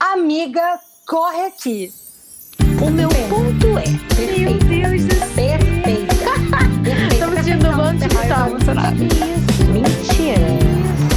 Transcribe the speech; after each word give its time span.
Amiga, 0.00 0.80
corre 1.06 1.42
aqui. 1.42 1.92
O 2.80 2.90
meu 2.90 3.10
ponto 3.28 3.66
é. 3.76 3.84
Meu 4.38 4.54
Deus 4.58 5.04
do 5.04 5.14
céu. 5.14 5.28
Perfeita. 5.36 6.14
Estamos 7.12 7.44
de 7.44 7.58
tá 8.26 8.48
emocionada. 8.48 8.96
Isso. 8.96 9.64
Mentira. 9.70 10.40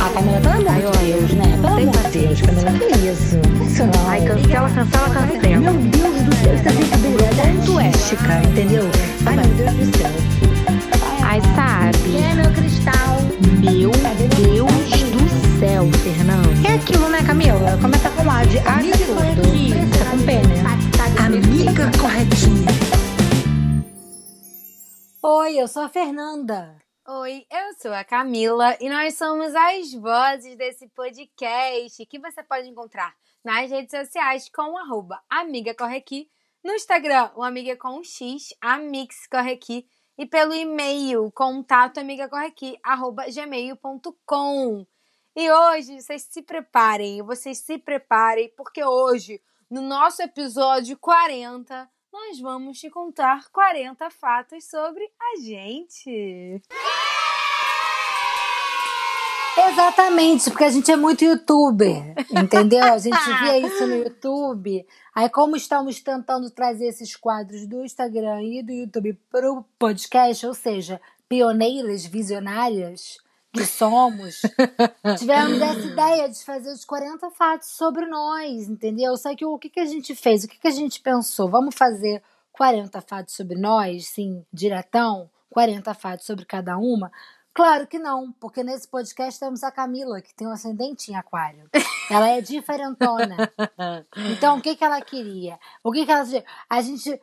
A 0.02 0.10
Camila, 0.10 0.42
pelo 0.42 0.68
amor 0.68 0.98
de 0.98 1.06
Deus, 1.06 1.32
né? 1.32 1.60
Pelo 1.62 1.78
amor 1.78 2.12
de 2.12 2.20
Deus, 2.20 2.42
Camila, 2.42 2.72
que 2.74 2.86
isso? 3.08 3.84
Não. 3.86 4.09
Ai, 4.09 4.25
cancela, 4.25 4.70
cancela, 4.70 5.09
cancela. 5.09 5.57
Meu 5.57 5.73
Deus 5.73 6.21
do 6.23 6.36
céu, 6.36 6.54
isso 6.54 6.68
é 6.68 6.71
brincadeira 6.73 7.34
doméstica, 7.65 8.41
entendeu? 8.43 8.84
Ai, 9.25 9.36
meu 9.38 9.45
Deus 9.45 9.73
do 9.73 9.97
céu. 9.97 10.11
Ai, 11.23 11.41
sabe? 11.55 11.97
Quem 12.04 12.31
é 12.31 12.36
meu 12.36 12.52
cristal? 12.52 13.18
Meu 13.61 13.91
Deus 13.91 15.03
céu, 15.64 15.86
Fernando. 16.04 16.50
É 16.68 16.75
aquilo, 16.75 17.07
né, 17.07 17.20
Camila? 17.25 17.79
Começa 17.82 18.09
com 18.11 18.29
A 18.29 18.43
de 18.43 18.57
A 18.59 18.84
corretinha. 19.07 19.88
Tá 19.96 20.11
com 20.11 20.19
P, 20.25 20.32
né? 20.50 20.60
Amiga 21.25 21.89
corretinha. 22.01 22.68
Oi, 25.24 25.55
eu 25.55 25.68
sou 25.69 25.83
a 25.83 25.89
Fernanda. 25.89 26.75
Oi, 27.07 27.46
eu 27.50 27.74
sou 27.82 27.93
a 27.93 28.04
Camila 28.04 28.75
e 28.82 28.89
nós 28.89 29.18
somos 29.18 29.55
as 29.55 29.93
vozes 29.93 30.57
desse 30.57 30.89
podcast 30.89 32.05
que 32.08 32.19
você 32.19 32.44
pode 32.44 32.67
encontrar 32.67 33.16
nas 33.41 33.72
redes 33.72 33.91
sociais 33.97 34.50
com 34.50 34.73
o 34.73 34.77
arroba 34.77 35.22
Amiga 35.30 35.73
Corre 35.73 35.95
Aqui, 35.95 36.30
no 36.61 36.73
Instagram, 36.73 37.30
o 37.38 37.44
Amiga 37.44 37.77
com 37.77 38.00
um 38.00 38.03
X, 38.03 38.53
Amix 38.59 39.27
Corre 39.31 39.53
Aqui, 39.53 39.86
e 40.17 40.25
pelo 40.25 40.53
e-mail, 40.53 41.31
contato 41.31 42.02
gmail.com. 43.33 44.86
E 45.36 45.52
hoje, 45.52 46.00
vocês 46.00 46.28
se 46.30 46.44
preparem, 46.44 47.23
vocês 47.23 47.58
se 47.58 47.80
preparem, 47.80 48.53
porque 48.55 48.86
hoje, 48.86 49.41
no 49.67 49.81
nosso 49.81 50.22
episódio 50.22 50.95
40, 50.95 51.89
nós 52.11 52.39
vamos 52.39 52.80
te 52.80 52.88
contar 52.88 53.49
40 53.49 54.11
fatos 54.11 54.63
sobre 54.69 55.03
a 55.19 55.41
gente. 55.41 56.61
Exatamente, 59.71 60.52
porque 60.52 60.66
a 60.66 60.69
gente 60.69 60.91
é 60.91 60.95
muito 60.95 61.25
youtuber, 61.25 62.13
entendeu? 62.30 62.83
A 62.83 62.99
gente 62.99 63.17
via 63.41 63.58
isso 63.65 63.88
no 63.88 63.95
YouTube. 63.95 64.86
Aí, 65.15 65.27
como 65.30 65.55
estamos 65.55 65.99
tentando 65.99 66.52
trazer 66.52 66.86
esses 66.86 67.15
quadros 67.15 67.65
do 67.65 67.83
Instagram 67.83 68.43
e 68.43 68.61
do 68.61 68.71
YouTube 68.71 69.19
para 69.31 69.52
o 69.52 69.63
podcast, 69.80 70.45
ou 70.45 70.53
seja, 70.53 71.02
pioneiras, 71.27 72.05
visionárias 72.05 73.17
que 73.53 73.65
somos, 73.65 74.41
tivemos 75.19 75.61
essa 75.61 75.87
ideia 75.87 76.27
de 76.27 76.43
fazer 76.43 76.71
os 76.71 76.83
40 76.83 77.29
fatos 77.29 77.69
sobre 77.69 78.07
nós, 78.07 78.67
entendeu? 78.67 79.15
Só 79.15 79.35
que 79.35 79.45
o 79.45 79.59
que, 79.59 79.69
que 79.69 79.79
a 79.79 79.85
gente 79.85 80.15
fez? 80.15 80.43
O 80.43 80.47
que, 80.47 80.57
que 80.57 80.67
a 80.67 80.71
gente 80.71 80.99
pensou? 80.99 81.47
Vamos 81.47 81.75
fazer 81.75 82.23
40 82.51 82.99
fatos 83.01 83.35
sobre 83.35 83.55
nós, 83.55 84.07
sim, 84.07 84.43
diretão? 84.51 85.29
40 85.51 85.93
fatos 85.93 86.25
sobre 86.25 86.45
cada 86.45 86.77
uma? 86.77 87.11
Claro 87.53 87.85
que 87.85 87.99
não, 87.99 88.31
porque 88.33 88.63
nesse 88.63 88.87
podcast 88.87 89.39
temos 89.39 89.63
a 89.63 89.71
Camila, 89.71 90.19
que 90.19 90.33
tem 90.33 90.47
um 90.47 90.51
ascendente 90.51 91.11
em 91.11 91.15
aquário. 91.15 91.69
Ela 92.09 92.29
é 92.29 92.41
diferentona. 92.41 93.37
Então, 94.31 94.57
o 94.57 94.61
que, 94.61 94.75
que 94.75 94.83
ela 94.83 95.01
queria? 95.01 95.59
O 95.83 95.91
que, 95.91 96.05
que 96.05 96.11
ela 96.11 96.25
A 96.69 96.81
gente 96.81 97.21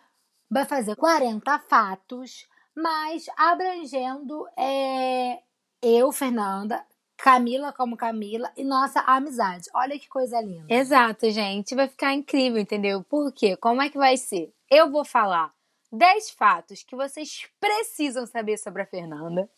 vai 0.49 0.65
fazer 0.65 0.95
40 0.95 1.59
fatos, 1.61 2.47
mas 2.75 3.27
abrangendo 3.37 4.47
é, 4.57 5.41
eu, 5.83 6.13
Fernanda, 6.13 6.85
Camila 7.17 7.73
como 7.73 7.97
Camila 7.97 8.51
e 8.57 8.65
nossa 8.65 9.01
amizade. 9.01 9.69
Olha 9.75 9.99
que 9.99 10.09
coisa 10.09 10.41
linda. 10.41 10.73
Exato, 10.73 11.31
gente. 11.31 11.75
Vai 11.75 11.87
ficar 11.87 12.15
incrível, 12.15 12.61
entendeu? 12.61 13.05
Por 13.05 13.31
quê? 13.33 13.57
Como 13.57 13.83
é 13.83 13.91
que 13.91 13.99
vai 13.99 14.17
ser? 14.17 14.53
Eu 14.71 14.91
vou 14.91 15.05
falar 15.05 15.53
10 15.93 16.31
fatos 16.31 16.83
que 16.83 16.97
vocês 16.97 17.47
precisam 17.61 18.27
saber 18.27 18.57
sobre 18.57 18.83
a 18.83 18.87
Fernanda. 18.87 19.51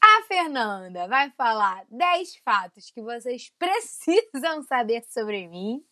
A 0.00 0.22
Fernanda 0.22 1.06
vai 1.06 1.30
falar 1.30 1.84
10 1.90 2.36
fatos 2.36 2.90
que 2.90 3.02
vocês 3.02 3.52
precisam 3.58 4.62
saber 4.62 5.04
sobre 5.08 5.46
mim. 5.46 5.84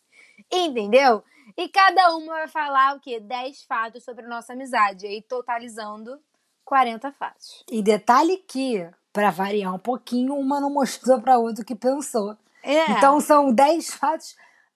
Entendeu? 0.51 1.23
E 1.55 1.69
cada 1.69 2.15
uma 2.15 2.33
vai 2.33 2.47
falar 2.47 2.95
o 2.95 2.99
quê? 2.99 3.19
10 3.19 3.63
fatos 3.63 4.03
sobre 4.03 4.25
a 4.25 4.29
nossa 4.29 4.53
amizade. 4.53 5.05
Aí 5.05 5.21
totalizando 5.21 6.19
40 6.65 7.11
fatos. 7.11 7.63
E 7.69 7.83
detalhe 7.83 8.37
que, 8.37 8.89
para 9.13 9.29
variar 9.29 9.73
um 9.73 9.79
pouquinho, 9.79 10.35
uma 10.35 10.59
não 10.59 10.69
mostrou 10.69 11.19
para 11.21 11.37
outra 11.37 11.63
o 11.63 11.65
que 11.65 11.75
pensou. 11.75 12.35
É. 12.63 12.91
Então 12.91 13.19
são 13.19 13.51
10 13.53 13.93
fatos 13.95 14.35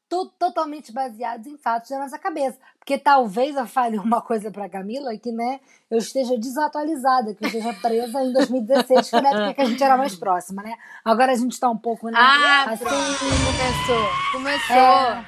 to- 0.10 0.32
totalmente 0.40 0.92
baseados 0.92 1.48
em 1.48 1.58
fatos 1.58 1.90
da 1.90 2.00
nossa 2.00 2.18
cabeça. 2.20 2.58
Porque 2.80 2.98
talvez 2.98 3.56
eu 3.56 3.66
fale 3.66 3.98
uma 3.98 4.22
coisa 4.22 4.52
pra 4.52 4.70
Camila 4.70 5.16
que, 5.18 5.32
né, 5.32 5.60
eu 5.90 5.98
esteja 5.98 6.38
desatualizada, 6.38 7.34
que 7.34 7.44
eu 7.44 7.48
esteja 7.48 7.74
presa 7.74 8.22
em 8.22 8.32
2016, 8.34 9.10
que 9.10 9.22
na 9.22 9.30
época 9.30 9.54
que 9.56 9.62
a 9.62 9.66
gente 9.66 9.84
era 9.84 9.98
mais 9.98 10.16
próxima, 10.16 10.62
né? 10.62 10.76
Agora 11.04 11.32
a 11.32 11.36
gente 11.36 11.60
tá 11.60 11.70
um 11.70 11.78
pouco, 11.78 12.10
né? 12.10 12.18
Ah, 12.20 12.66
assim, 12.72 12.84
começou. 12.86 14.10
Começou. 14.32 14.76
é, 14.76 15.26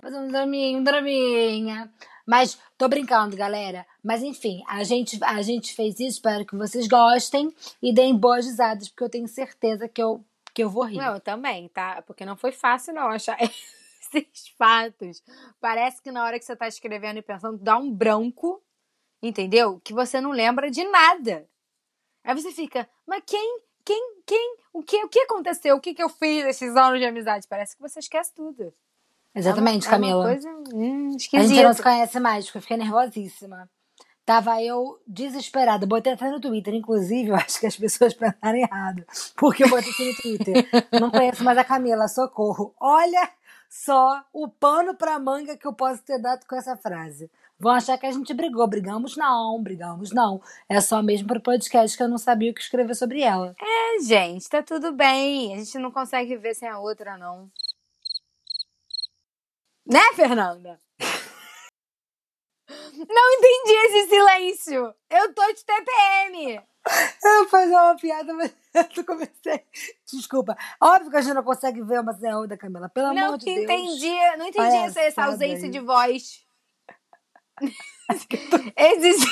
fazendo 0.00 0.24
um 0.24 0.28
draminha, 0.28 0.78
um 0.78 0.82
draminha. 0.82 1.90
Mas 2.26 2.58
tô 2.76 2.88
brincando, 2.88 3.36
galera. 3.36 3.86
Mas 4.06 4.22
enfim, 4.22 4.62
a 4.68 4.84
gente, 4.84 5.18
a 5.24 5.42
gente 5.42 5.74
fez 5.74 5.98
isso, 5.98 6.18
espero 6.18 6.46
que 6.46 6.54
vocês 6.54 6.86
gostem 6.86 7.52
e 7.82 7.92
deem 7.92 8.16
boas 8.16 8.46
risadas, 8.46 8.88
porque 8.88 9.02
eu 9.02 9.10
tenho 9.10 9.26
certeza 9.26 9.88
que 9.88 10.00
eu, 10.00 10.24
que 10.54 10.62
eu 10.62 10.70
vou 10.70 10.84
rir. 10.84 10.96
Não, 10.96 11.14
eu 11.14 11.20
também, 11.20 11.68
tá? 11.68 12.00
Porque 12.02 12.24
não 12.24 12.36
foi 12.36 12.52
fácil 12.52 12.94
não 12.94 13.08
achar 13.08 13.36
esses 13.42 14.46
fatos. 14.56 15.24
Parece 15.60 16.00
que 16.00 16.12
na 16.12 16.24
hora 16.24 16.38
que 16.38 16.44
você 16.44 16.54
tá 16.54 16.68
escrevendo 16.68 17.18
e 17.18 17.22
pensando, 17.22 17.58
dá 17.58 17.76
um 17.76 17.90
branco, 17.90 18.62
entendeu? 19.20 19.80
Que 19.82 19.92
você 19.92 20.20
não 20.20 20.30
lembra 20.30 20.70
de 20.70 20.84
nada. 20.84 21.44
Aí 22.22 22.32
você 22.32 22.52
fica, 22.52 22.88
mas 23.04 23.24
quem, 23.26 23.60
quem, 23.84 24.20
quem, 24.24 24.56
o 24.72 24.84
que, 24.84 25.04
o 25.04 25.08
que 25.08 25.18
aconteceu? 25.18 25.74
O 25.74 25.80
que, 25.80 25.94
que 25.94 26.02
eu 26.02 26.08
fiz 26.08 26.44
esses 26.44 26.76
anos 26.76 27.00
de 27.00 27.06
amizade? 27.06 27.48
Parece 27.48 27.74
que 27.74 27.82
você 27.82 27.98
esquece 27.98 28.32
tudo. 28.32 28.72
Exatamente, 29.34 29.84
é 29.84 29.90
uma, 29.90 29.96
Camila. 29.96 30.12
É 30.12 30.16
uma 30.16 30.32
coisa 30.32 30.48
hum, 30.72 31.08
A 31.08 31.10
gente 31.18 31.32
não 31.34 31.40
esquisita. 31.40 31.74
se 31.74 31.82
conhece 31.82 32.20
mais, 32.20 32.44
porque 32.44 32.58
eu 32.58 32.62
fiquei 32.62 32.76
nervosíssima. 32.76 33.68
Tava 34.26 34.60
eu 34.60 35.00
desesperada. 35.06 35.86
Botei 35.86 36.12
até 36.12 36.28
no 36.28 36.40
Twitter, 36.40 36.74
inclusive, 36.74 37.30
eu 37.30 37.36
acho 37.36 37.60
que 37.60 37.66
as 37.66 37.76
pessoas 37.76 38.12
pensaram 38.12 38.58
errado. 38.58 39.04
Porque 39.36 39.62
eu 39.62 39.70
botei 39.70 39.92
no 39.92 40.16
Twitter. 40.16 40.68
Não 41.00 41.12
conheço 41.12 41.44
mais 41.44 41.56
a 41.56 41.64
Camila, 41.64 42.08
socorro. 42.08 42.74
Olha 42.80 43.30
só 43.70 44.24
o 44.32 44.48
pano 44.48 44.96
pra 44.96 45.18
manga 45.20 45.56
que 45.56 45.66
eu 45.66 45.72
posso 45.72 46.02
ter 46.02 46.20
dado 46.20 46.44
com 46.44 46.56
essa 46.56 46.76
frase. 46.76 47.30
Vão 47.58 47.72
achar 47.72 47.96
que 47.96 48.04
a 48.04 48.10
gente 48.10 48.34
brigou. 48.34 48.66
Brigamos 48.66 49.16
não, 49.16 49.62
brigamos 49.62 50.10
não. 50.10 50.42
É 50.68 50.80
só 50.80 51.00
mesmo 51.00 51.28
pro 51.28 51.40
podcast 51.40 51.96
que 51.96 52.02
eu 52.02 52.08
não 52.08 52.18
sabia 52.18 52.50
o 52.50 52.54
que 52.54 52.60
escrever 52.60 52.96
sobre 52.96 53.22
ela. 53.22 53.54
É, 53.60 54.02
gente, 54.02 54.48
tá 54.48 54.60
tudo 54.60 54.92
bem. 54.92 55.54
A 55.54 55.58
gente 55.58 55.78
não 55.78 55.92
consegue 55.92 56.34
viver 56.34 56.54
sem 56.54 56.68
a 56.68 56.80
outra, 56.80 57.16
não. 57.16 57.48
Né, 59.86 60.00
Fernanda? 60.14 60.80
Não 62.68 63.32
entendi 63.34 63.72
esse 63.86 64.08
silêncio. 64.08 64.94
Eu 65.10 65.34
tô 65.34 65.46
de 65.52 65.64
TPM. 65.64 66.60
Eu 67.24 67.48
fazer 67.48 67.72
uma 67.74 67.96
piada, 67.96 68.32
mas 68.32 68.54
eu 68.96 69.04
comecei. 69.04 69.64
Desculpa. 70.12 70.56
Óbvio 70.80 71.10
que 71.10 71.16
a 71.16 71.20
gente 71.20 71.34
não 71.34 71.42
consegue 71.42 71.82
ver 71.82 72.00
uma 72.00 72.12
sem 72.14 72.30
a 72.30 72.38
outra, 72.38 72.56
Camila. 72.56 72.88
Pelo 72.88 73.12
não 73.12 73.26
amor 73.26 73.38
de 73.38 73.44
Deus. 73.46 73.58
entendi, 73.64 74.14
não 74.38 74.46
entendi 74.46 74.98
essa, 75.00 75.24
ausência 75.24 75.64
aí. 75.66 75.70
de 75.70 75.80
voz. 75.80 76.44
esse, 78.76 79.26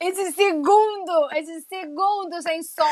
esse 0.00 0.32
segundo, 0.32 1.28
esse 1.32 1.60
segundo 1.62 2.42
sem 2.42 2.62
som. 2.62 2.82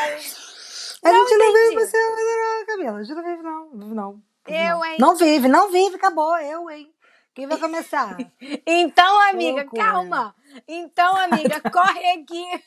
A 1.05 1.11
Não 1.13 1.27
gente 1.27 1.39
não 1.39 1.53
vive 1.53 1.67
entendi. 1.75 1.87
você, 1.87 1.99
não, 1.99 2.67
Camila. 2.67 2.99
A 2.99 3.03
gente 3.03 3.15
não 3.17 3.25
vive, 3.25 3.43
não. 3.43 3.71
Vive, 3.73 3.95
não. 3.95 4.23
Vive, 4.47 4.59
Eu, 4.59 4.77
não. 4.77 4.85
hein? 4.85 4.97
Não 5.01 5.17
vive, 5.17 5.49
não 5.49 5.71
vive, 5.71 5.97
acabou. 5.97 6.37
Eu, 6.39 6.71
hein? 6.71 6.93
Quem 7.35 7.47
vai 7.47 7.59
começar? 7.59 8.17
Então, 8.67 9.31
amiga, 9.31 9.63
loucura. 9.63 9.83
calma. 9.83 10.35
Então, 10.69 11.17
amiga, 11.17 11.61
corre 11.71 12.07
aqui. 12.13 12.65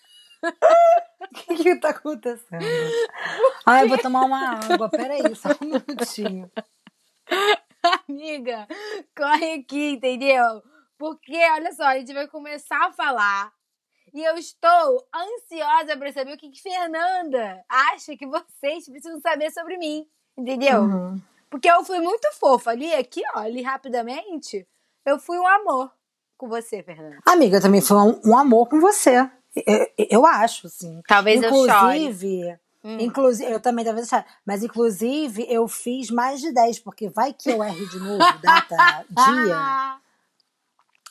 O 1.21 1.27
que 1.33 1.55
que 1.55 1.79
tá 1.79 1.89
acontecendo? 1.89 2.65
Ai, 3.65 3.83
eu 3.83 3.89
vou 3.89 3.97
tomar 3.97 4.21
uma 4.25 4.57
água. 4.57 4.89
Peraí, 4.89 5.35
só 5.35 5.49
um 5.61 5.65
minutinho. 5.65 6.51
Amiga, 8.07 8.67
corre 9.15 9.53
aqui, 9.53 9.91
entendeu? 9.91 10.61
Porque, 10.97 11.37
olha 11.51 11.71
só, 11.73 11.83
a 11.83 11.97
gente 11.97 12.13
vai 12.13 12.27
começar 12.27 12.87
a 12.87 12.91
falar. 12.93 13.51
E 14.13 14.23
eu 14.23 14.37
estou 14.37 15.07
ansiosa 15.13 15.97
para 15.97 16.11
saber 16.13 16.33
o 16.33 16.37
que, 16.37 16.49
que 16.49 16.61
Fernanda 16.61 17.63
acha 17.67 18.15
que 18.15 18.25
vocês 18.25 18.87
precisam 18.89 19.19
saber 19.19 19.51
sobre 19.51 19.77
mim. 19.77 20.07
Entendeu? 20.37 20.81
Uhum. 20.81 21.21
Porque 21.55 21.71
eu 21.71 21.85
fui 21.85 22.01
muito 22.01 22.27
fofa 22.33 22.71
ali, 22.71 22.93
aqui, 22.93 23.21
ó, 23.33 23.39
ali 23.39 23.61
rapidamente. 23.61 24.67
Eu 25.05 25.17
fui 25.17 25.39
um 25.39 25.47
amor 25.47 25.89
com 26.37 26.49
você, 26.49 26.83
Fernanda. 26.83 27.17
Amiga, 27.25 27.61
também 27.61 27.79
foi 27.79 27.95
um, 27.95 28.19
um 28.25 28.37
amor 28.37 28.67
com 28.67 28.81
você. 28.81 29.25
Eu, 29.65 29.87
eu 29.97 30.25
acho, 30.25 30.67
assim. 30.67 31.01
Talvez 31.07 31.41
eu 31.41 31.49
chore. 31.49 31.99
Inclusive, 31.99 32.59
Hum. 32.83 32.97
Inclusive, 32.99 33.49
eu 33.49 33.59
também 33.61 33.85
deve 33.85 34.01
deixar. 34.01 34.25
Mas, 34.45 34.63
inclusive, 34.63 35.45
eu 35.49 35.65
fiz 35.65 36.11
mais 36.11 36.41
de 36.41 36.51
10, 36.51 36.79
porque 36.79 37.07
vai 37.07 37.31
que 37.31 37.49
eu 37.49 37.63
erre 37.63 37.85
de 37.87 37.99
novo, 37.99 38.19
data, 38.43 39.05
dia. 39.09 39.55
Ah, 39.57 39.97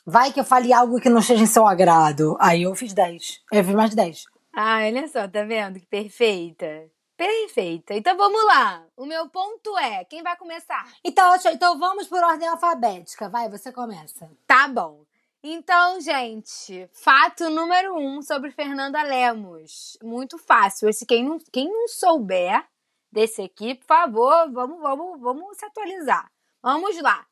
Vai 0.04 0.30
que 0.30 0.38
eu 0.38 0.44
fale 0.44 0.74
algo 0.74 1.00
que 1.00 1.08
não 1.08 1.20
esteja 1.20 1.42
em 1.42 1.46
seu 1.46 1.66
agrado. 1.66 2.36
Aí 2.38 2.64
eu 2.64 2.74
fiz 2.74 2.92
10. 2.92 3.40
Eu 3.50 3.64
fiz 3.64 3.74
mais 3.74 3.88
de 3.90 3.96
10. 3.96 4.26
Ah, 4.54 4.80
olha 4.84 5.08
só, 5.08 5.26
tá 5.26 5.42
vendo? 5.42 5.80
Que 5.80 5.86
perfeita. 5.86 6.92
Perfeita. 7.16 7.94
Então 7.94 8.16
vamos 8.16 8.44
lá. 8.44 8.84
O 8.96 9.06
meu 9.06 9.28
ponto 9.28 9.76
é: 9.78 10.04
quem 10.04 10.22
vai 10.22 10.36
começar? 10.36 10.84
Então, 11.04 11.34
então 11.52 11.78
vamos 11.78 12.06
por 12.08 12.22
ordem 12.22 12.48
alfabética. 12.48 13.28
Vai, 13.28 13.48
você 13.48 13.70
começa. 13.72 14.30
Tá 14.46 14.66
bom. 14.68 15.04
Então, 15.46 16.00
gente, 16.00 16.88
fato 16.92 17.50
número 17.50 17.96
um 17.98 18.22
sobre 18.22 18.50
Fernanda 18.50 19.02
Lemos. 19.02 19.98
Muito 20.02 20.38
fácil. 20.38 20.88
Esse 20.88 21.04
quem 21.04 21.22
não, 21.22 21.38
quem 21.52 21.70
não 21.70 21.86
souber 21.86 22.66
desse 23.12 23.42
aqui, 23.42 23.74
por 23.74 23.86
favor, 23.86 24.50
vamos, 24.50 24.80
vamos, 24.80 25.20
vamos 25.20 25.56
se 25.58 25.66
atualizar. 25.66 26.30
Vamos 26.62 27.00
lá. 27.00 27.26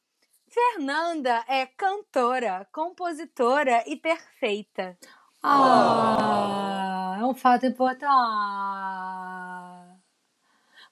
Fernanda 0.47 1.43
é 1.49 1.65
cantora, 1.65 2.69
compositora 2.71 3.83
e 3.87 3.97
perfeita. 3.97 4.99
Ah, 5.43 7.17
é 7.19 7.25
um 7.25 7.35
fato 7.35 7.65
importante. 7.65 8.05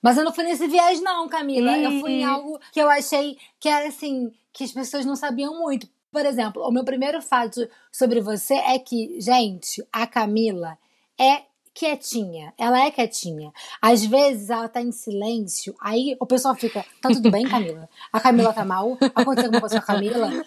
Mas 0.02 0.16
eu 0.16 0.24
não 0.24 0.32
fui 0.32 0.44
nesse 0.44 0.66
viés, 0.66 1.00
não, 1.00 1.28
Camila. 1.28 1.76
Eu 1.76 2.00
fui 2.00 2.12
em 2.12 2.20
Ih. 2.20 2.24
algo 2.24 2.58
que 2.72 2.80
eu 2.80 2.88
achei 2.88 3.36
que 3.58 3.68
era 3.68 3.88
assim, 3.88 4.32
que 4.52 4.64
as 4.64 4.72
pessoas 4.72 5.04
não 5.04 5.16
sabiam 5.16 5.58
muito. 5.58 5.88
Por 6.10 6.24
exemplo, 6.26 6.62
o 6.66 6.72
meu 6.72 6.84
primeiro 6.84 7.22
fato 7.22 7.68
sobre 7.92 8.20
você 8.20 8.54
é 8.54 8.78
que, 8.78 9.20
gente, 9.20 9.84
a 9.92 10.06
Camila 10.06 10.76
é 11.18 11.42
quietinha. 11.72 12.52
Ela 12.58 12.84
é 12.84 12.90
quietinha. 12.90 13.52
Às 13.80 14.04
vezes 14.04 14.50
ela 14.50 14.68
tá 14.68 14.80
em 14.80 14.90
silêncio, 14.92 15.74
aí 15.80 16.16
o 16.18 16.26
pessoal 16.26 16.54
fica, 16.54 16.84
tá 17.00 17.08
tudo 17.10 17.30
bem, 17.30 17.46
Camila? 17.48 17.88
A 18.12 18.20
Camila 18.20 18.52
tá 18.52 18.64
mal? 18.64 18.98
Aconteceu 19.14 19.46
alguma 19.46 19.60
coisa 19.60 19.80
com 19.80 19.82
a 19.82 19.94
Camila? 19.94 20.44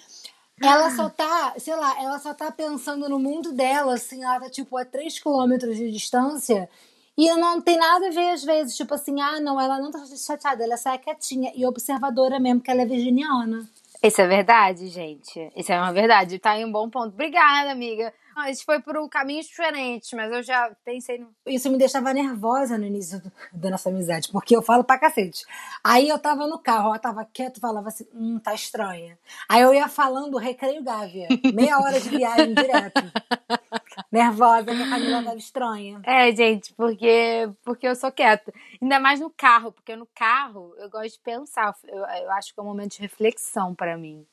Ela 0.61 0.91
só 0.91 1.09
tá, 1.09 1.55
sei 1.57 1.75
lá, 1.75 2.01
ela 2.01 2.19
só 2.19 2.33
tá 2.33 2.51
pensando 2.51 3.09
no 3.09 3.19
mundo 3.19 3.51
dela, 3.51 3.95
assim, 3.95 4.23
ela 4.23 4.39
tá 4.39 4.50
tipo 4.50 4.77
a 4.77 4.85
3 4.85 5.19
quilômetros 5.19 5.75
de 5.75 5.91
distância. 5.91 6.69
E 7.18 7.31
não 7.36 7.62
tem 7.62 7.77
nada 7.77 8.07
a 8.07 8.12
ver, 8.12 8.30
às 8.31 8.44
vezes, 8.44 8.75
tipo 8.75 8.94
assim, 8.94 9.21
ah, 9.21 9.39
não, 9.39 9.60
ela 9.62 9.80
não 9.80 9.92
tá 9.92 10.04
chateada, 10.18 10.63
ela 10.63 10.77
só 10.77 10.92
é 10.94 10.98
quietinha 10.98 11.51
e 11.56 11.65
observadora 11.65 12.39
mesmo, 12.39 12.60
que 12.62 12.71
ela 12.71 12.81
é 12.81 12.86
virginiana. 12.86 13.68
Isso 14.01 14.19
é 14.19 14.27
verdade, 14.27 14.88
gente. 14.89 15.50
Isso 15.56 15.71
é 15.71 15.80
uma 15.80 15.94
verdade. 15.94 16.38
Tá 16.38 16.57
em 16.57 16.65
um 16.65 16.71
bom 16.71 16.89
ponto. 16.89 17.13
Obrigada, 17.13 17.71
amiga. 17.71 18.13
Ah, 18.36 18.50
isso 18.50 18.65
foi 18.65 18.81
por 18.81 18.98
um 18.98 19.07
caminho 19.07 19.42
diferente, 19.42 20.13
mas 20.15 20.30
eu 20.33 20.44
já 20.44 20.71
pensei 20.83 21.19
no. 21.19 21.30
Isso 21.45 21.69
me 21.69 21.77
deixava 21.77 22.12
nervosa 22.13 22.77
no 22.77 22.83
início 22.86 23.21
do- 23.21 23.31
da 23.54 23.69
nossa 23.69 23.88
amizade, 23.89 24.30
porque 24.30 24.56
eu 24.57 24.62
falo 24.62 24.83
pra 24.83 24.98
cacete. 24.98 25.45
Aí 25.83 26.10
eu 26.10 26.19
tava 26.19 26.48
no 26.48 26.57
carro, 26.60 26.88
ela 26.88 27.00
tava 27.00 27.24
quieta 27.24 27.62
falava 27.62 27.88
assim, 27.89 28.06
hum, 28.13 28.39
tá 28.39 28.54
estranha. 28.54 29.18
Aí 29.48 29.62
eu 29.62 29.74
ia 29.74 29.88
falando 29.88 30.36
recreio 30.38 30.83
Gávea, 30.83 31.27
meia 31.54 31.77
hora 31.80 32.01
de 32.01 32.10
viagem 32.10 32.54
direto. 32.56 33.04
Nervosa, 34.13 34.65
que 34.65 34.83
a 34.83 34.89
Camila 34.92 35.24
tava 35.24 35.38
estranha. 35.38 36.00
É, 36.06 36.31
gente, 36.36 36.71
porque, 36.75 37.50
porque 37.65 37.88
eu 37.88 37.95
sou 37.95 38.12
quieta. 38.12 38.54
Ainda 38.80 39.00
mais 39.00 39.19
no 39.19 39.31
carro, 39.31 39.71
porque 39.71 39.95
no 39.95 40.06
carro 40.13 40.71
eu 40.77 40.88
gosto 40.88 41.13
de 41.13 41.19
pensar. 41.19 41.75
Eu, 41.88 42.06
eu 42.06 42.31
acho 42.33 42.54
que 42.54 42.60
é 42.60 42.62
um 42.62 42.68
momento 42.68 42.92
de 42.92 43.01
reflexão 43.01 43.74
pra 43.74 43.98
mim. 43.98 44.24